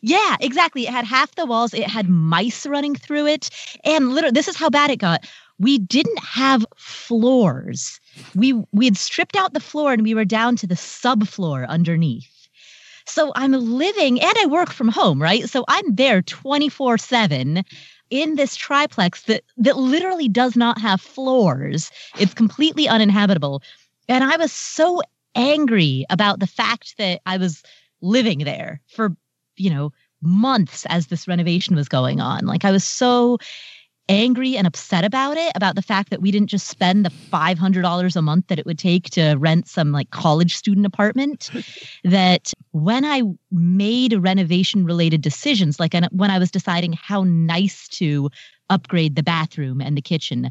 Yeah, 0.00 0.36
exactly. 0.40 0.86
It 0.86 0.92
had 0.92 1.04
half 1.04 1.34
the 1.34 1.46
walls. 1.46 1.74
It 1.74 1.88
had 1.88 2.08
mice 2.08 2.66
running 2.66 2.94
through 2.94 3.26
it. 3.26 3.50
And 3.82 4.10
literally, 4.12 4.32
this 4.32 4.46
is 4.46 4.56
how 4.56 4.70
bad 4.70 4.90
it 4.90 4.98
got. 4.98 5.26
We 5.58 5.78
didn't 5.78 6.20
have 6.20 6.64
floors. 6.76 7.98
We 8.36 8.52
we 8.72 8.84
had 8.84 8.96
stripped 8.96 9.34
out 9.34 9.54
the 9.54 9.60
floor 9.60 9.92
and 9.92 10.02
we 10.02 10.14
were 10.14 10.24
down 10.24 10.54
to 10.56 10.68
the 10.68 10.76
subfloor 10.76 11.66
underneath. 11.66 12.37
So 13.08 13.32
I'm 13.34 13.52
living 13.52 14.20
and 14.20 14.34
I 14.38 14.46
work 14.46 14.70
from 14.70 14.88
home, 14.88 15.20
right? 15.20 15.48
So 15.48 15.64
I'm 15.68 15.94
there 15.94 16.22
24/7 16.22 17.64
in 18.10 18.36
this 18.36 18.56
triplex 18.56 19.22
that 19.22 19.44
that 19.56 19.76
literally 19.76 20.28
does 20.28 20.56
not 20.56 20.80
have 20.80 21.00
floors. 21.00 21.90
It's 22.18 22.34
completely 22.34 22.88
uninhabitable. 22.88 23.62
And 24.08 24.24
I 24.24 24.36
was 24.36 24.52
so 24.52 25.02
angry 25.34 26.04
about 26.10 26.40
the 26.40 26.46
fact 26.46 26.94
that 26.98 27.20
I 27.26 27.36
was 27.36 27.62
living 28.00 28.40
there 28.40 28.80
for 28.88 29.16
you 29.56 29.70
know 29.70 29.92
months 30.22 30.86
as 30.88 31.06
this 31.06 31.28
renovation 31.28 31.76
was 31.76 31.88
going 31.88 32.20
on 32.20 32.44
like 32.44 32.64
i 32.64 32.72
was 32.72 32.82
so 32.84 33.38
angry 34.08 34.56
and 34.56 34.66
upset 34.66 35.04
about 35.04 35.36
it 35.36 35.52
about 35.54 35.74
the 35.74 35.82
fact 35.82 36.10
that 36.10 36.22
we 36.22 36.30
didn't 36.30 36.48
just 36.48 36.68
spend 36.68 37.04
the 37.04 37.10
$500 37.10 38.16
a 38.16 38.22
month 38.22 38.46
that 38.48 38.58
it 38.58 38.66
would 38.66 38.78
take 38.78 39.10
to 39.10 39.34
rent 39.34 39.68
some 39.68 39.92
like 39.92 40.10
college 40.10 40.56
student 40.56 40.86
apartment 40.86 41.50
that 42.04 42.52
when 42.72 43.04
i 43.04 43.22
made 43.50 44.14
renovation 44.14 44.84
related 44.84 45.20
decisions 45.20 45.78
like 45.78 45.94
when 46.12 46.30
i 46.30 46.38
was 46.38 46.50
deciding 46.50 46.94
how 46.94 47.22
nice 47.24 47.88
to 47.88 48.30
upgrade 48.70 49.16
the 49.16 49.22
bathroom 49.22 49.80
and 49.80 49.96
the 49.96 50.02
kitchen 50.02 50.50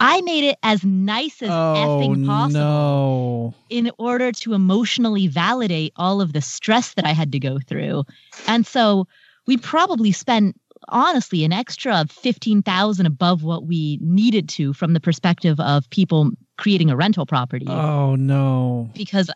i 0.00 0.20
made 0.22 0.44
it 0.44 0.58
as 0.62 0.84
nice 0.84 1.42
as 1.42 1.50
Oh 1.50 1.74
effing 1.76 2.26
possible 2.26 2.60
no. 2.60 3.54
in 3.70 3.90
order 3.98 4.32
to 4.32 4.52
emotionally 4.52 5.26
validate 5.26 5.92
all 5.96 6.20
of 6.20 6.32
the 6.32 6.40
stress 6.40 6.94
that 6.94 7.04
I 7.04 7.12
had 7.12 7.32
to 7.32 7.38
go 7.38 7.58
through. 7.58 8.04
And 8.46 8.66
so 8.66 9.06
we 9.46 9.56
probably 9.56 10.12
spent 10.12 10.56
honestly 10.88 11.44
an 11.44 11.52
extra 11.52 12.04
15,000 12.10 13.06
above 13.06 13.42
what 13.42 13.66
we 13.66 13.98
needed 14.00 14.48
to 14.50 14.72
from 14.72 14.92
the 14.92 15.00
perspective 15.00 15.58
of 15.60 15.88
people 15.90 16.30
creating 16.58 16.90
a 16.90 16.96
rental 16.96 17.26
property 17.26 17.66
Oh 17.68 18.14
no. 18.16 18.90
because 18.94 19.30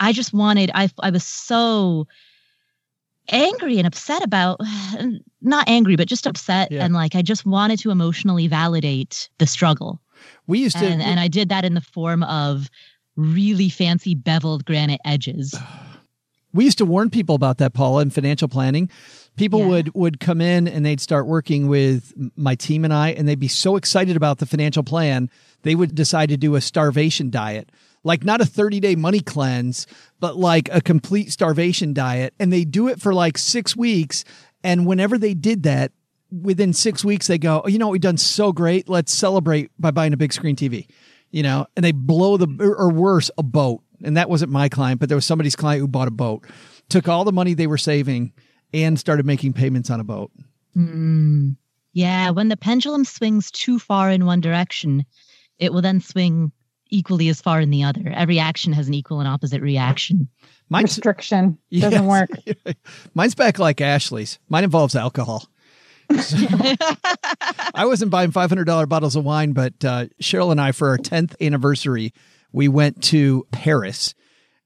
I 0.00 0.12
just 0.12 0.32
wanted 0.32 0.70
I 0.74 0.88
I 1.00 1.10
was 1.10 1.24
so 1.24 2.06
angry 3.30 3.78
and 3.78 3.86
upset 3.86 4.22
about 4.22 4.60
not 5.42 5.68
angry 5.68 5.96
but 5.96 6.08
just 6.08 6.26
upset 6.26 6.70
Yeah. 6.70 6.84
and 6.84 6.94
like 6.94 7.14
I 7.14 7.22
just 7.22 7.44
wanted 7.46 7.78
to 7.80 7.90
emotionally 7.90 8.46
validate 8.46 9.28
the 9.38 9.46
struggle 9.46 10.00
We 10.46 10.60
used 10.60 10.76
to 10.78 10.86
and, 10.86 11.02
and 11.02 11.18
I 11.20 11.28
did 11.28 11.48
that 11.48 11.64
in 11.64 11.74
the 11.74 11.80
form 11.80 12.22
of 12.22 12.68
really 13.16 13.68
fancy 13.68 14.14
beveled 14.14 14.64
granite 14.64 15.00
edges. 15.04 15.54
we 16.56 16.64
used 16.64 16.78
to 16.78 16.84
warn 16.84 17.10
people 17.10 17.34
about 17.34 17.58
that 17.58 17.74
paula 17.74 18.02
in 18.02 18.10
financial 18.10 18.48
planning. 18.48 18.90
People 19.36 19.60
Yeah. 19.60 19.66
would 19.68 19.94
would 19.94 20.20
come 20.20 20.40
in 20.40 20.66
and 20.66 20.84
they'd 20.84 21.00
start 21.00 21.26
working 21.26 21.68
with 21.68 22.12
my 22.36 22.54
team 22.54 22.84
and 22.84 22.92
i 22.92 23.10
and 23.10 23.28
they'd 23.28 23.38
be 23.38 23.48
so 23.48 23.76
excited 23.76 24.16
about 24.16 24.38
the 24.38 24.46
financial 24.46 24.82
plan 24.82 25.28
they 25.62 25.74
would 25.74 25.94
decide 25.94 26.28
to 26.30 26.36
do 26.36 26.54
a 26.54 26.60
starvation 26.60 27.28
diet. 27.30 27.70
Like 28.02 28.24
not 28.24 28.40
a 28.40 28.46
30 28.46 28.80
day 28.80 28.96
money 28.96 29.20
cleanse 29.20 29.86
but 30.20 30.36
like 30.36 30.68
a 30.72 30.80
complete 30.80 31.30
starvation 31.30 31.92
diet. 31.92 32.34
And 32.40 32.52
they 32.52 32.64
do 32.64 32.88
it 32.88 33.00
for 33.00 33.12
like 33.12 33.36
six 33.36 33.76
weeks. 33.76 34.24
And 34.64 34.86
whenever 34.86 35.18
they 35.18 35.34
did 35.34 35.62
that 35.64 35.92
within 36.32 36.72
six 36.72 37.04
weeks 37.04 37.26
they 37.26 37.38
go 37.38 37.62
oh, 37.64 37.68
you 37.68 37.78
know 37.78 37.88
what 37.88 37.92
we've 37.92 38.00
done 38.00 38.16
so 38.16 38.52
great? 38.52 38.88
Let's 38.88 39.12
celebrate 39.12 39.70
by 39.78 39.90
buying 39.90 40.14
a 40.14 40.16
big 40.16 40.32
screen 40.32 40.56
tv 40.56 40.86
you 41.32 41.42
know? 41.42 41.66
And 41.76 41.84
they 41.84 41.92
blow 41.92 42.36
the 42.38 42.48
or 42.60 42.90
worse 42.90 43.30
a 43.36 43.42
boat 43.42 43.82
and 44.06 44.16
that 44.16 44.30
wasn't 44.30 44.50
my 44.50 44.68
client 44.68 44.98
but 45.00 45.08
there 45.08 45.16
was 45.16 45.26
somebody's 45.26 45.56
client 45.56 45.80
who 45.80 45.88
bought 45.88 46.08
a 46.08 46.10
boat 46.12 46.44
took 46.88 47.08
all 47.08 47.24
the 47.24 47.32
money 47.32 47.52
they 47.54 47.66
were 47.66 47.76
saving 47.78 48.32
and 48.72 48.98
started 48.98 49.26
making 49.26 49.52
payments 49.52 49.90
on 49.90 50.00
a 50.00 50.04
boat 50.04 50.30
Mm. 50.76 51.56
Yeah, 51.94 52.28
when 52.30 52.48
the 52.50 52.56
pendulum 52.58 53.06
swings 53.06 53.50
too 53.50 53.78
far 53.78 54.10
in 54.10 54.26
one 54.26 54.42
direction, 54.42 55.06
it 55.58 55.72
will 55.72 55.80
then 55.80 56.02
swing 56.02 56.52
equally 56.90 57.30
as 57.30 57.40
far 57.40 57.60
in 57.62 57.70
the 57.70 57.82
other. 57.84 58.02
Every 58.14 58.38
action 58.38 58.74
has 58.74 58.86
an 58.86 58.92
equal 58.92 59.20
and 59.20 59.26
opposite 59.28 59.62
reaction. 59.62 60.28
mine's 60.68 60.90
Restriction 60.98 61.56
doesn't 61.72 61.92
Yes. 61.92 62.02
work. 62.02 62.76
mine's 63.14 63.34
back 63.34 63.58
like 63.58 63.80
ashley's 63.80 64.38
mine 64.50 64.64
involves 64.64 64.94
alcohol 64.94 65.48
So- 66.20 66.36
I 67.74 67.84
wasn't 67.86 68.10
buying 68.10 68.30
five 68.30 68.50
hundred 68.50 68.64
dollar 68.66 68.84
bottles 68.86 69.16
of 69.16 69.24
wine, 69.24 69.52
but 69.52 69.82
uh, 69.84 70.06
Cheryl 70.22 70.50
and 70.52 70.60
I, 70.60 70.72
for 70.72 70.88
our 70.90 70.98
tenth 70.98 71.34
anniversary, 71.40 72.12
we 72.56 72.68
went 72.68 73.02
to 73.02 73.46
Paris, 73.52 74.14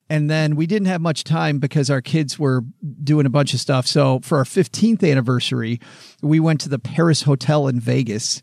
and 0.08 0.30
then 0.30 0.54
we 0.54 0.68
didn't 0.68 0.86
have 0.86 1.00
much 1.00 1.24
time 1.24 1.58
because 1.58 1.90
our 1.90 2.00
kids 2.00 2.38
were 2.38 2.62
doing 3.02 3.26
a 3.26 3.30
bunch 3.30 3.52
of 3.52 3.58
stuff. 3.58 3.84
So 3.84 4.20
for 4.22 4.38
our 4.38 4.44
fifteenth 4.44 5.02
anniversary, 5.02 5.80
we 6.22 6.38
went 6.38 6.60
to 6.60 6.68
the 6.68 6.78
Paris 6.78 7.22
Hotel 7.22 7.66
in 7.66 7.80
Vegas. 7.80 8.42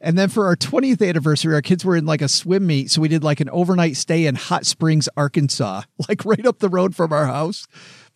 And 0.00 0.16
then 0.16 0.28
for 0.28 0.46
our 0.46 0.54
20th 0.54 1.04
anniversary, 1.04 1.52
our 1.54 1.60
kids 1.60 1.84
were 1.84 1.96
in 1.96 2.06
like 2.06 2.22
a 2.22 2.28
swim 2.28 2.68
meet. 2.68 2.88
So 2.88 3.00
we 3.00 3.08
did 3.08 3.24
like 3.24 3.40
an 3.40 3.50
overnight 3.50 3.96
stay 3.96 4.26
in 4.26 4.36
Hot 4.36 4.64
Springs, 4.64 5.08
Arkansas, 5.16 5.82
like 6.08 6.24
right 6.24 6.46
up 6.46 6.60
the 6.60 6.68
road 6.68 6.94
from 6.94 7.12
our 7.12 7.26
house. 7.26 7.66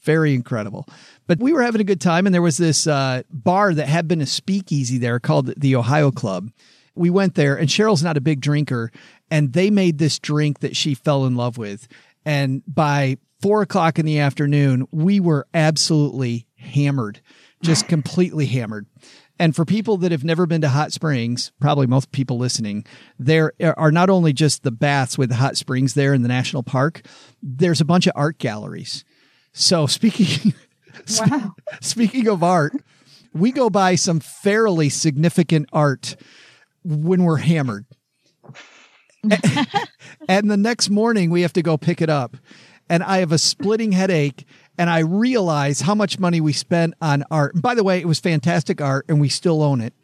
Very 0.02 0.32
incredible. 0.32 0.86
But 1.26 1.40
we 1.40 1.52
were 1.52 1.62
having 1.62 1.80
a 1.80 1.84
good 1.84 2.00
time. 2.00 2.24
And 2.24 2.32
there 2.32 2.40
was 2.40 2.56
this 2.56 2.86
uh, 2.86 3.22
bar 3.30 3.74
that 3.74 3.88
had 3.88 4.06
been 4.06 4.20
a 4.20 4.26
speakeasy 4.26 4.98
there 4.98 5.18
called 5.18 5.52
the 5.56 5.74
Ohio 5.74 6.12
Club. 6.12 6.52
We 6.94 7.10
went 7.10 7.34
there, 7.36 7.56
and 7.56 7.68
Cheryl's 7.68 8.02
not 8.02 8.18
a 8.18 8.20
big 8.20 8.40
drinker. 8.40 8.92
And 9.32 9.54
they 9.54 9.70
made 9.70 9.96
this 9.96 10.18
drink 10.18 10.60
that 10.60 10.76
she 10.76 10.92
fell 10.94 11.24
in 11.24 11.36
love 11.36 11.56
with. 11.56 11.88
And 12.26 12.62
by 12.66 13.16
four 13.40 13.62
o'clock 13.62 13.98
in 13.98 14.04
the 14.04 14.18
afternoon, 14.18 14.86
we 14.92 15.20
were 15.20 15.46
absolutely 15.54 16.46
hammered, 16.56 17.22
just 17.62 17.88
completely 17.88 18.44
hammered. 18.44 18.86
And 19.38 19.56
for 19.56 19.64
people 19.64 19.96
that 19.96 20.12
have 20.12 20.22
never 20.22 20.44
been 20.44 20.60
to 20.60 20.68
hot 20.68 20.92
springs, 20.92 21.50
probably 21.60 21.86
most 21.86 22.12
people 22.12 22.36
listening, 22.36 22.84
there 23.18 23.54
are 23.78 23.90
not 23.90 24.10
only 24.10 24.34
just 24.34 24.64
the 24.64 24.70
baths 24.70 25.16
with 25.16 25.30
the 25.30 25.36
hot 25.36 25.56
springs 25.56 25.94
there 25.94 26.12
in 26.12 26.20
the 26.20 26.28
national 26.28 26.62
park, 26.62 27.00
there's 27.42 27.80
a 27.80 27.86
bunch 27.86 28.06
of 28.06 28.12
art 28.14 28.36
galleries. 28.38 29.02
So 29.54 29.86
speaking, 29.86 30.52
Wow. 31.18 31.54
speaking 31.80 32.28
of 32.28 32.42
art, 32.42 32.74
we 33.32 33.50
go 33.50 33.70
by 33.70 33.94
some 33.94 34.20
fairly 34.20 34.90
significant 34.90 35.70
art 35.72 36.16
when 36.84 37.24
we're 37.24 37.38
hammered. 37.38 37.86
and 40.28 40.50
the 40.50 40.56
next 40.56 40.90
morning 40.90 41.30
we 41.30 41.42
have 41.42 41.52
to 41.54 41.62
go 41.62 41.76
pick 41.76 42.00
it 42.00 42.10
up. 42.10 42.36
And 42.88 43.02
I 43.02 43.18
have 43.18 43.32
a 43.32 43.38
splitting 43.38 43.92
headache 43.92 44.46
and 44.76 44.90
I 44.90 45.00
realize 45.00 45.80
how 45.80 45.94
much 45.94 46.18
money 46.18 46.40
we 46.40 46.52
spent 46.52 46.94
on 47.00 47.24
art. 47.30 47.54
And 47.54 47.62
by 47.62 47.74
the 47.74 47.84
way, 47.84 47.98
it 47.98 48.08
was 48.08 48.20
fantastic 48.20 48.80
art 48.80 49.06
and 49.08 49.20
we 49.20 49.28
still 49.28 49.62
own 49.62 49.80
it. 49.80 49.94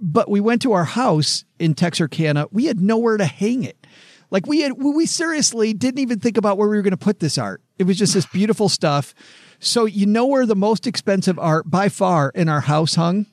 But 0.00 0.30
we 0.30 0.40
went 0.40 0.62
to 0.62 0.72
our 0.72 0.84
house 0.84 1.44
in 1.58 1.74
Texarkana. 1.74 2.46
We 2.50 2.66
had 2.66 2.80
nowhere 2.80 3.16
to 3.16 3.24
hang 3.24 3.64
it. 3.64 3.86
Like 4.30 4.46
we 4.46 4.60
had, 4.60 4.72
we 4.72 5.06
seriously 5.06 5.72
didn't 5.72 6.00
even 6.00 6.20
think 6.20 6.36
about 6.36 6.58
where 6.58 6.68
we 6.68 6.76
were 6.76 6.82
going 6.82 6.90
to 6.90 6.96
put 6.96 7.20
this 7.20 7.38
art. 7.38 7.62
It 7.78 7.84
was 7.84 7.96
just 7.96 8.14
this 8.14 8.26
beautiful 8.32 8.68
stuff. 8.68 9.14
So 9.60 9.86
you 9.86 10.06
know 10.06 10.26
where 10.26 10.46
the 10.46 10.56
most 10.56 10.86
expensive 10.86 11.38
art 11.38 11.70
by 11.70 11.88
far 11.88 12.30
in 12.34 12.48
our 12.48 12.60
house 12.60 12.94
hung? 12.94 13.26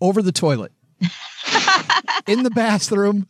Over 0.00 0.22
the 0.22 0.32
toilet. 0.32 0.72
in 2.26 2.42
the 2.42 2.50
bathroom 2.50 3.26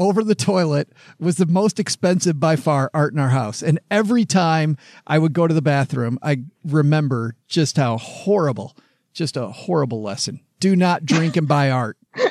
over 0.00 0.24
the 0.24 0.34
toilet 0.34 0.88
was 1.20 1.36
the 1.36 1.46
most 1.46 1.78
expensive 1.78 2.40
by 2.40 2.56
far 2.56 2.90
art 2.94 3.12
in 3.12 3.20
our 3.20 3.28
house. 3.28 3.62
And 3.62 3.78
every 3.90 4.24
time 4.24 4.76
I 5.06 5.18
would 5.18 5.34
go 5.34 5.46
to 5.46 5.54
the 5.54 5.62
bathroom, 5.62 6.18
I 6.22 6.44
remember 6.64 7.36
just 7.46 7.76
how 7.76 7.98
horrible, 7.98 8.76
just 9.12 9.36
a 9.36 9.48
horrible 9.48 10.02
lesson. 10.02 10.40
Do 10.58 10.74
not 10.74 11.04
drink 11.04 11.36
and 11.36 11.46
buy 11.46 11.70
art. 11.70 11.96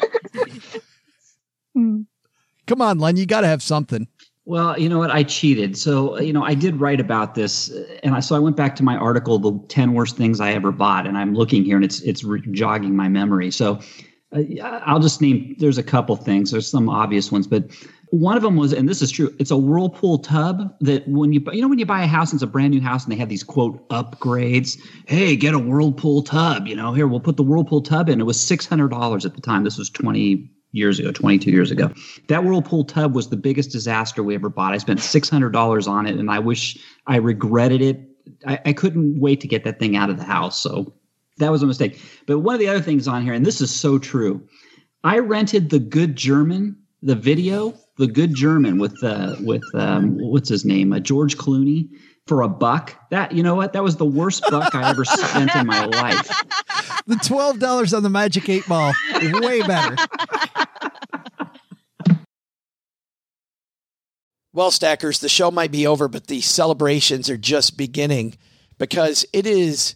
Hmm. 1.76 2.02
Come 2.66 2.82
on, 2.82 2.98
Len, 2.98 3.16
you 3.16 3.28
got 3.28 3.42
to 3.42 3.48
have 3.48 3.62
something. 3.62 4.08
Well, 4.46 4.78
you 4.80 4.90
know 4.90 4.98
what? 4.98 5.12
I 5.12 5.22
cheated. 5.22 5.78
So, 5.78 6.20
you 6.20 6.34
know, 6.34 6.44
I 6.44 6.56
did 6.56 6.80
write 6.80 7.00
about 7.00 7.36
this, 7.36 7.72
and 8.02 8.16
I, 8.16 8.20
so 8.20 8.36
I 8.36 8.40
went 8.40 8.56
back 8.56 8.76
to 8.78 8.84
my 8.84 8.98
article, 8.98 9.38
"The 9.38 9.54
Ten 9.68 9.94
Worst 9.94 10.18
Things 10.18 10.42
I 10.42 10.54
Ever 10.54 10.72
Bought," 10.72 11.06
and 11.06 11.16
I'm 11.16 11.36
looking 11.36 11.64
here, 11.64 11.76
and 11.76 11.86
it's 11.86 12.02
it's 12.02 12.24
re- 12.24 12.42
jogging 12.52 12.96
my 12.96 13.08
memory. 13.08 13.52
So, 13.52 13.80
Uh, 14.32 14.42
I'll 14.86 15.00
just 15.00 15.22
name. 15.22 15.56
There's 15.58 15.78
a 15.78 15.84
couple 15.84 16.16
things. 16.16 16.52
There's 16.52 16.70
some 16.70 16.88
obvious 16.88 17.32
ones, 17.32 17.48
but 17.48 17.66
one 18.12 18.38
of 18.38 18.44
them 18.44 18.58
was, 18.58 18.74
and 18.74 18.88
this 18.88 19.02
is 19.02 19.12
true. 19.12 19.34
It's 19.40 19.52
a 19.52 19.58
whirlpool 19.58 20.20
tub 20.20 20.76
that 20.82 21.08
when 21.08 21.34
you 21.34 21.42
you 21.52 21.62
know 21.62 21.68
when 21.68 21.80
you 21.80 21.86
buy 21.86 22.04
a 22.04 22.08
house, 22.08 22.32
it's 22.32 22.44
a 22.44 22.48
brand 22.48 22.72
new 22.72 22.82
house, 22.82 23.04
and 23.04 23.12
they 23.12 23.18
have 23.18 23.30
these 23.30 23.44
quote 23.44 23.88
upgrades. 23.90 24.80
Hey, 25.08 25.36
get 25.36 25.54
a 25.54 25.60
whirlpool 25.60 26.22
tub. 26.22 26.68
You 26.68 26.76
know, 26.76 26.94
here 26.94 27.08
we'll 27.08 27.20
put 27.20 27.38
the 27.38 27.44
whirlpool 27.44 27.82
tub 27.82 28.08
in. 28.08 28.22
It 28.22 28.26
was 28.26 28.40
six 28.40 28.68
hundred 28.68 28.90
dollars 28.90 29.26
at 29.26 29.34
the 29.34 29.42
time. 29.42 29.64
This 29.64 29.78
was 29.78 29.90
twenty 29.90 30.52
years 30.72 31.00
ago, 31.00 31.12
22 31.12 31.50
years 31.50 31.72
ago. 31.72 31.92
That 32.28 32.44
Whirlpool 32.44 32.84
tub 32.84 33.16
was 33.16 33.30
the 33.30 33.38
biggest 33.38 33.72
disaster 33.72 34.22
we 34.22 34.36
ever 34.36 34.50
bought. 34.50 34.74
I 34.74 34.78
spent 34.78 35.00
$600 35.00 35.88
on 35.88 36.06
it 36.06 36.16
and 36.16 36.30
I 36.30 36.38
wish 36.38 36.78
I 37.08 37.16
regretted 37.16 37.82
it. 37.82 38.02
I, 38.46 38.60
I, 38.66 38.74
couldn't 38.74 39.20
wait 39.20 39.42
to 39.42 39.48
get 39.48 39.64
that 39.64 39.80
thing 39.80 39.96
out 39.96 40.12
of 40.12 40.18
the 40.18 40.24
house. 40.24 40.62
So 40.62 40.94
that 41.40 41.52
was 41.52 41.64
a 41.64 41.68
mistake. 41.68 42.02
But 42.28 42.40
one 42.40 42.54
of 42.54 42.60
the 42.60 42.68
other 42.68 42.82
things 42.82 43.08
on 43.08 43.24
here, 43.24 43.34
and 43.34 43.46
this 43.46 43.62
is 43.62 43.74
so 43.74 43.98
true, 43.98 44.48
I 45.04 45.20
rented 45.20 45.70
the 45.70 45.80
Good 45.80 46.16
German, 46.16 46.78
the 47.02 47.16
video, 47.16 47.74
the 47.98 48.08
Good 48.08 48.36
German 48.36 48.78
with 48.78 48.96
uh, 49.04 49.36
with 49.42 49.64
um, 49.74 50.18
what's 50.20 50.50
his 50.50 50.66
name, 50.66 50.94
uh, 50.94 51.00
George 51.00 51.38
Clooney, 51.38 51.90
for 52.28 52.42
a 52.42 52.50
buck. 52.50 52.96
That 53.10 53.32
you 53.32 53.44
know 53.44 53.56
what? 53.56 53.74
That 53.74 53.84
was 53.84 53.98
the 53.98 54.06
worst 54.06 54.44
buck 54.50 54.76
I 54.76 54.90
ever 54.90 55.06
spent 55.06 55.56
in 55.56 55.66
my 55.68 55.86
life. 55.86 56.30
The 57.08 57.16
twelve 57.18 57.60
dollars 57.60 57.94
on 57.94 58.04
the 58.04 58.10
Magic 58.10 58.48
Eight 58.50 58.68
Ball, 58.68 58.94
way 59.22 59.62
better. 59.64 59.96
Well, 64.52 64.72
Stackers, 64.72 65.20
the 65.20 65.30
show 65.30 65.52
might 65.52 65.72
be 65.72 65.86
over, 65.86 66.08
but 66.08 66.28
the 66.28 66.42
celebrations 66.42 67.30
are 67.30 67.38
just 67.38 67.78
beginning 67.78 68.36
because 68.80 69.26
it 69.32 69.46
is 69.46 69.96